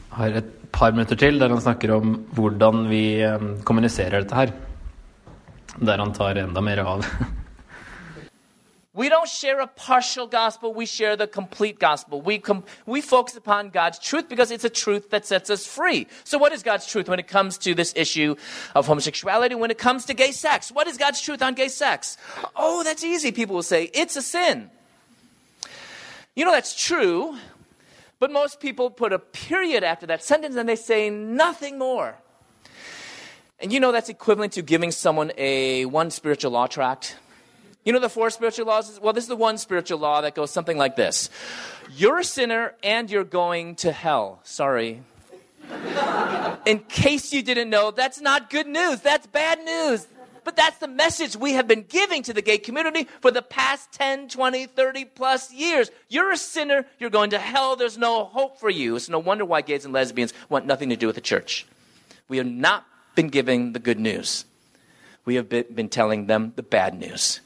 Jeg 0.08 0.32
har 0.32 0.38
et 0.40 0.44
par 0.72 0.90
minutter 0.90 1.16
til 1.16 1.40
der 1.40 1.48
han 1.48 1.60
snakker 1.60 1.92
om 1.94 2.14
hvordan 2.32 2.88
vi 2.88 3.20
eh, 3.20 3.38
kommuniserer 3.64 4.20
dette 4.20 4.34
her. 4.34 4.67
Der 5.76 5.98
han 5.98 6.12
tar 6.12 6.34
enda 6.34 6.60
mer 6.60 6.78
av. 6.78 7.04
We 8.94 9.08
don't 9.08 9.28
share 9.28 9.60
a 9.60 9.68
partial 9.68 10.26
gospel, 10.26 10.74
we 10.74 10.84
share 10.84 11.14
the 11.14 11.28
complete 11.28 11.78
gospel. 11.78 12.20
We, 12.20 12.40
com- 12.40 12.64
we 12.84 13.00
focus 13.00 13.36
upon 13.36 13.70
God's 13.70 14.00
truth 14.00 14.28
because 14.28 14.50
it's 14.50 14.64
a 14.64 14.68
truth 14.68 15.10
that 15.10 15.24
sets 15.24 15.50
us 15.50 15.64
free. 15.64 16.08
So, 16.24 16.36
what 16.36 16.52
is 16.52 16.64
God's 16.64 16.84
truth 16.84 17.08
when 17.08 17.20
it 17.20 17.28
comes 17.28 17.58
to 17.58 17.76
this 17.76 17.92
issue 17.94 18.34
of 18.74 18.88
homosexuality, 18.88 19.54
when 19.54 19.70
it 19.70 19.78
comes 19.78 20.04
to 20.06 20.14
gay 20.14 20.32
sex? 20.32 20.72
What 20.72 20.88
is 20.88 20.96
God's 20.96 21.20
truth 21.20 21.42
on 21.42 21.54
gay 21.54 21.68
sex? 21.68 22.16
Oh, 22.56 22.82
that's 22.82 23.04
easy, 23.04 23.30
people 23.30 23.54
will 23.54 23.62
say. 23.62 23.88
It's 23.94 24.16
a 24.16 24.22
sin. 24.22 24.68
You 26.34 26.44
know, 26.44 26.52
that's 26.52 26.74
true, 26.74 27.36
but 28.18 28.32
most 28.32 28.58
people 28.58 28.90
put 28.90 29.12
a 29.12 29.20
period 29.20 29.84
after 29.84 30.06
that 30.06 30.24
sentence 30.24 30.56
and 30.56 30.68
they 30.68 30.74
say 30.74 31.08
nothing 31.08 31.78
more. 31.78 32.16
And 33.60 33.72
you 33.72 33.80
know 33.80 33.90
that's 33.90 34.08
equivalent 34.08 34.52
to 34.52 34.62
giving 34.62 34.92
someone 34.92 35.32
a 35.36 35.84
one 35.86 36.10
spiritual 36.10 36.52
law 36.52 36.68
tract. 36.68 37.16
You 37.84 37.92
know 37.92 37.98
the 37.98 38.08
four 38.08 38.30
spiritual 38.30 38.66
laws? 38.66 39.00
Well, 39.02 39.12
this 39.12 39.24
is 39.24 39.28
the 39.28 39.36
one 39.36 39.58
spiritual 39.58 39.98
law 39.98 40.20
that 40.20 40.34
goes 40.34 40.50
something 40.50 40.76
like 40.76 40.94
this 40.94 41.30
You're 41.96 42.18
a 42.18 42.24
sinner 42.24 42.74
and 42.82 43.10
you're 43.10 43.24
going 43.24 43.76
to 43.76 43.92
hell. 43.92 44.40
Sorry. 44.44 45.02
In 46.66 46.80
case 46.80 47.32
you 47.32 47.42
didn't 47.42 47.70
know, 47.70 47.90
that's 47.90 48.20
not 48.20 48.50
good 48.50 48.66
news. 48.66 49.00
That's 49.00 49.26
bad 49.26 49.64
news. 49.64 50.06
But 50.44 50.56
that's 50.56 50.78
the 50.78 50.88
message 50.88 51.36
we 51.36 51.52
have 51.54 51.68
been 51.68 51.84
giving 51.86 52.22
to 52.22 52.32
the 52.32 52.40
gay 52.40 52.56
community 52.56 53.06
for 53.20 53.30
the 53.30 53.42
past 53.42 53.92
10, 53.92 54.28
20, 54.28 54.66
30 54.66 55.04
plus 55.04 55.52
years. 55.52 55.90
You're 56.08 56.32
a 56.32 56.38
sinner, 56.38 56.86
you're 56.98 57.10
going 57.10 57.30
to 57.30 57.38
hell, 57.38 57.76
there's 57.76 57.98
no 57.98 58.24
hope 58.24 58.58
for 58.58 58.70
you. 58.70 58.96
It's 58.96 59.10
no 59.10 59.18
wonder 59.18 59.44
why 59.44 59.60
gays 59.60 59.84
and 59.84 59.92
lesbians 59.92 60.32
want 60.48 60.64
nothing 60.64 60.88
to 60.88 60.96
do 60.96 61.06
with 61.06 61.16
the 61.16 61.20
church. 61.20 61.66
We 62.28 62.40
are 62.40 62.44
not 62.44 62.86
been 63.18 63.26
giving 63.26 63.72
the 63.72 63.80
good 63.80 63.98
news, 63.98 64.44
we 65.24 65.34
have 65.34 65.48
been 65.48 65.88
telling 65.88 66.28
them 66.28 66.52
the 66.54 66.62
bad 66.62 66.96
news. 66.96 67.40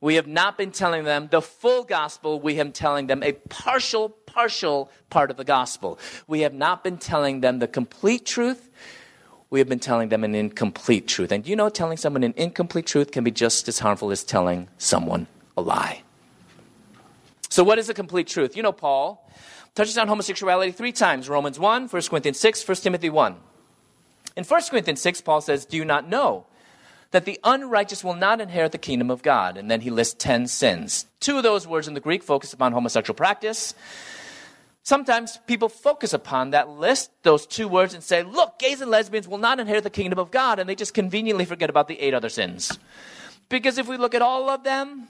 We 0.00 0.14
have 0.14 0.28
not 0.28 0.56
been 0.56 0.70
telling 0.70 1.02
them 1.02 1.26
the 1.32 1.42
full 1.42 1.82
gospel. 1.82 2.38
We 2.38 2.54
have 2.54 2.66
been 2.68 2.72
telling 2.72 3.08
them 3.08 3.20
a 3.24 3.32
partial, 3.32 4.10
partial 4.10 4.88
part 5.10 5.32
of 5.32 5.36
the 5.36 5.42
gospel. 5.42 5.98
We 6.28 6.42
have 6.42 6.54
not 6.54 6.84
been 6.84 6.96
telling 6.96 7.40
them 7.40 7.58
the 7.58 7.66
complete 7.66 8.24
truth. 8.24 8.70
We 9.50 9.58
have 9.58 9.68
been 9.68 9.80
telling 9.80 10.10
them 10.10 10.22
an 10.22 10.36
incomplete 10.36 11.08
truth. 11.08 11.32
And 11.32 11.44
you 11.44 11.56
know, 11.56 11.68
telling 11.68 11.96
someone 11.96 12.22
an 12.22 12.34
incomplete 12.36 12.86
truth 12.86 13.10
can 13.10 13.24
be 13.24 13.32
just 13.32 13.66
as 13.66 13.80
harmful 13.80 14.12
as 14.12 14.22
telling 14.22 14.68
someone 14.78 15.26
a 15.56 15.60
lie. 15.60 16.04
So, 17.48 17.64
what 17.64 17.80
is 17.80 17.88
the 17.88 17.94
complete 17.94 18.28
truth? 18.28 18.56
You 18.56 18.62
know, 18.62 18.70
Paul 18.70 19.28
touches 19.74 19.98
on 19.98 20.06
homosexuality 20.06 20.70
three 20.70 20.92
times 20.92 21.28
Romans 21.28 21.58
1, 21.58 21.88
1 21.88 22.02
Corinthians 22.02 22.38
6, 22.38 22.68
1 22.68 22.76
Timothy 22.76 23.10
1. 23.10 23.49
In 24.36 24.44
1 24.44 24.62
Corinthians 24.70 25.00
6, 25.00 25.20
Paul 25.22 25.40
says, 25.40 25.64
Do 25.64 25.76
you 25.76 25.84
not 25.84 26.08
know 26.08 26.46
that 27.10 27.24
the 27.24 27.40
unrighteous 27.42 28.04
will 28.04 28.14
not 28.14 28.40
inherit 28.40 28.72
the 28.72 28.78
kingdom 28.78 29.10
of 29.10 29.22
God? 29.22 29.56
And 29.56 29.70
then 29.70 29.80
he 29.80 29.90
lists 29.90 30.14
10 30.18 30.46
sins. 30.46 31.06
Two 31.18 31.36
of 31.36 31.42
those 31.42 31.66
words 31.66 31.88
in 31.88 31.94
the 31.94 32.00
Greek 32.00 32.22
focus 32.22 32.52
upon 32.52 32.72
homosexual 32.72 33.16
practice. 33.16 33.74
Sometimes 34.82 35.38
people 35.46 35.68
focus 35.68 36.12
upon 36.12 36.50
that 36.50 36.68
list, 36.68 37.10
those 37.22 37.46
two 37.46 37.68
words, 37.68 37.92
and 37.92 38.02
say, 38.02 38.22
look, 38.22 38.58
gays 38.58 38.80
and 38.80 38.90
lesbians 38.90 39.28
will 39.28 39.38
not 39.38 39.60
inherit 39.60 39.84
the 39.84 39.90
kingdom 39.90 40.18
of 40.18 40.30
God, 40.30 40.58
and 40.58 40.68
they 40.68 40.74
just 40.74 40.94
conveniently 40.94 41.44
forget 41.44 41.68
about 41.68 41.86
the 41.86 42.00
eight 42.00 42.14
other 42.14 42.30
sins. 42.30 42.78
Because 43.48 43.78
if 43.78 43.88
we 43.88 43.96
look 43.96 44.14
at 44.14 44.22
all 44.22 44.48
of 44.48 44.64
them, 44.64 45.08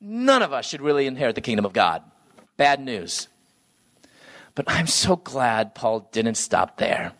none 0.00 0.42
of 0.42 0.52
us 0.52 0.68
should 0.68 0.80
really 0.80 1.06
inherit 1.06 1.34
the 1.34 1.40
kingdom 1.40 1.64
of 1.64 1.72
God. 1.72 2.02
Bad 2.56 2.80
news. 2.80 3.28
But 4.54 4.64
I'm 4.68 4.86
so 4.86 5.16
glad 5.16 5.74
Paul 5.74 6.08
didn't 6.12 6.36
stop 6.36 6.78
there. 6.78 7.12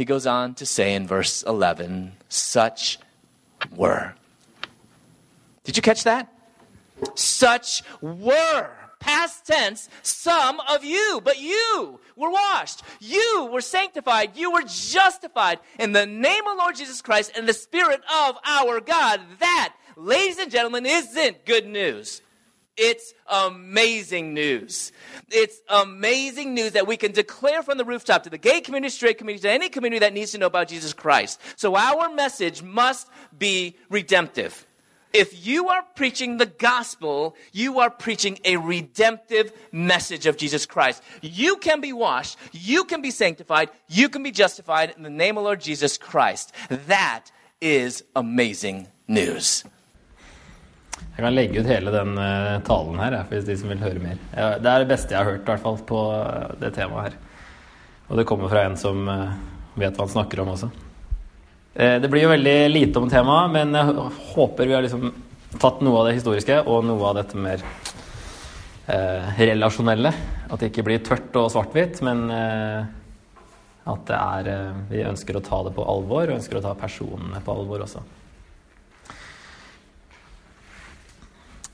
He 0.00 0.06
goes 0.06 0.26
on 0.26 0.54
to 0.54 0.64
say 0.64 0.94
in 0.94 1.06
verse 1.06 1.42
11, 1.42 2.12
such 2.30 2.98
were. 3.76 4.14
Did 5.64 5.76
you 5.76 5.82
catch 5.82 6.04
that? 6.04 6.32
Such 7.16 7.82
were 8.00 8.70
past 8.98 9.44
tense, 9.44 9.90
some 10.00 10.58
of 10.60 10.84
you, 10.84 11.20
but 11.22 11.38
you 11.38 12.00
were 12.16 12.30
washed. 12.30 12.80
You 12.98 13.50
were 13.52 13.60
sanctified. 13.60 14.38
You 14.38 14.50
were 14.52 14.62
justified 14.62 15.58
in 15.78 15.92
the 15.92 16.06
name 16.06 16.46
of 16.46 16.56
Lord 16.56 16.76
Jesus 16.76 17.02
Christ 17.02 17.32
and 17.36 17.46
the 17.46 17.52
Spirit 17.52 18.00
of 18.10 18.38
our 18.46 18.80
God. 18.80 19.20
That, 19.40 19.74
ladies 19.96 20.38
and 20.38 20.50
gentlemen, 20.50 20.86
isn't 20.86 21.44
good 21.44 21.66
news. 21.66 22.22
It's 22.82 23.12
amazing 23.28 24.32
news. 24.32 24.90
It's 25.30 25.60
amazing 25.68 26.54
news 26.54 26.72
that 26.72 26.86
we 26.86 26.96
can 26.96 27.12
declare 27.12 27.62
from 27.62 27.76
the 27.76 27.84
rooftop 27.84 28.22
to 28.22 28.30
the 28.30 28.38
gay 28.38 28.62
community, 28.62 28.90
straight 28.90 29.18
community, 29.18 29.42
to 29.42 29.50
any 29.50 29.68
community 29.68 29.98
that 29.98 30.14
needs 30.14 30.32
to 30.32 30.38
know 30.38 30.46
about 30.46 30.68
Jesus 30.68 30.94
Christ. 30.94 31.38
So 31.56 31.76
our 31.76 32.08
message 32.08 32.62
must 32.62 33.06
be 33.38 33.76
redemptive. 33.90 34.66
If 35.12 35.46
you 35.46 35.68
are 35.68 35.82
preaching 35.94 36.38
the 36.38 36.46
gospel, 36.46 37.36
you 37.52 37.80
are 37.80 37.90
preaching 37.90 38.38
a 38.46 38.56
redemptive 38.56 39.52
message 39.70 40.24
of 40.24 40.38
Jesus 40.38 40.64
Christ. 40.64 41.02
You 41.20 41.56
can 41.56 41.82
be 41.82 41.92
washed, 41.92 42.38
you 42.52 42.84
can 42.84 43.02
be 43.02 43.10
sanctified, 43.10 43.68
you 43.88 44.08
can 44.08 44.22
be 44.22 44.30
justified 44.30 44.94
in 44.96 45.02
the 45.02 45.10
name 45.10 45.36
of 45.36 45.44
Lord 45.44 45.60
Jesus 45.60 45.98
Christ. 45.98 46.54
That 46.70 47.26
is 47.60 48.04
amazing 48.16 48.88
news. 49.06 49.64
Jeg 51.20 51.26
kan 51.26 51.34
legge 51.36 51.60
ut 51.60 51.68
hele 51.68 51.92
den 51.92 52.14
uh, 52.16 52.62
talen 52.64 53.00
her, 53.02 53.18
hvis 53.28 53.44
de 53.44 53.56
som 53.60 53.68
vil 53.68 53.82
høre 53.82 54.00
mer. 54.00 54.20
Det 54.32 54.70
er 54.70 54.80
det 54.80 54.88
beste 54.88 55.12
jeg 55.12 55.20
har 55.20 55.28
hørt, 55.28 55.42
hvert 55.44 55.60
fall, 55.60 55.80
på 55.84 55.98
uh, 56.16 56.52
det 56.60 56.70
temaet 56.72 57.10
her. 57.10 57.16
Og 58.08 58.16
det 58.16 58.24
kommer 58.28 58.48
fra 58.48 58.62
en 58.64 58.76
som 58.80 59.02
uh, 59.04 59.34
vet 59.76 59.92
hva 59.92 60.06
han 60.06 60.14
snakker 60.14 60.40
om 60.40 60.54
også. 60.54 60.70
det 61.76 62.08
blir 62.10 62.24
jo 62.24 62.32
veldig 62.32 62.54
lite 62.70 62.98
om 62.98 63.10
temaet, 63.12 63.52
men 63.52 63.76
jeg 63.76 64.06
håper 64.32 64.66
vi 64.66 64.74
har 64.74 64.82
liksom 64.82 65.12
tatt 65.60 65.82
noe 65.84 66.00
av 66.00 66.08
det 66.08 66.16
historiske 66.16 66.56
og 66.64 66.82
noe 66.88 67.04
av 67.10 67.20
dette 67.20 67.38
mer 67.38 67.62
relasjonelle. 69.38 70.10
At 70.50 70.58
det 70.58 70.72
ikke 70.72 70.86
blir 70.88 71.04
tørt 71.06 71.36
og 71.38 71.46
svart-hvitt, 71.54 72.00
men 72.02 72.24
at 73.86 74.02
det 74.10 74.18
er 74.18 74.74
Vi 74.90 75.04
ønsker 75.06 75.38
å 75.38 75.44
ta 75.46 75.62
det 75.68 75.76
på 75.76 75.86
alvor, 75.86 76.26
og 76.26 76.40
ønsker 76.40 76.58
å 76.58 76.64
ta 76.64 76.74
personene 76.74 77.44
på 77.44 77.54
alvor 77.54 77.86
også. 77.86 78.02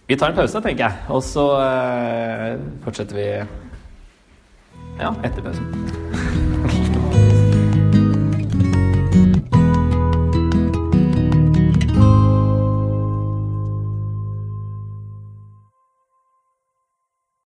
Vi 0.06 0.16
tar 0.16 0.30
en 0.30 0.36
pause, 0.38 0.60
tenker 0.62 0.86
jeg, 0.86 1.06
og 1.10 1.22
så 1.26 1.48
fortsetter 2.84 3.18
vi 3.18 3.26
ja, 5.02 5.10
etter 5.26 5.42
pausen. 5.42 6.25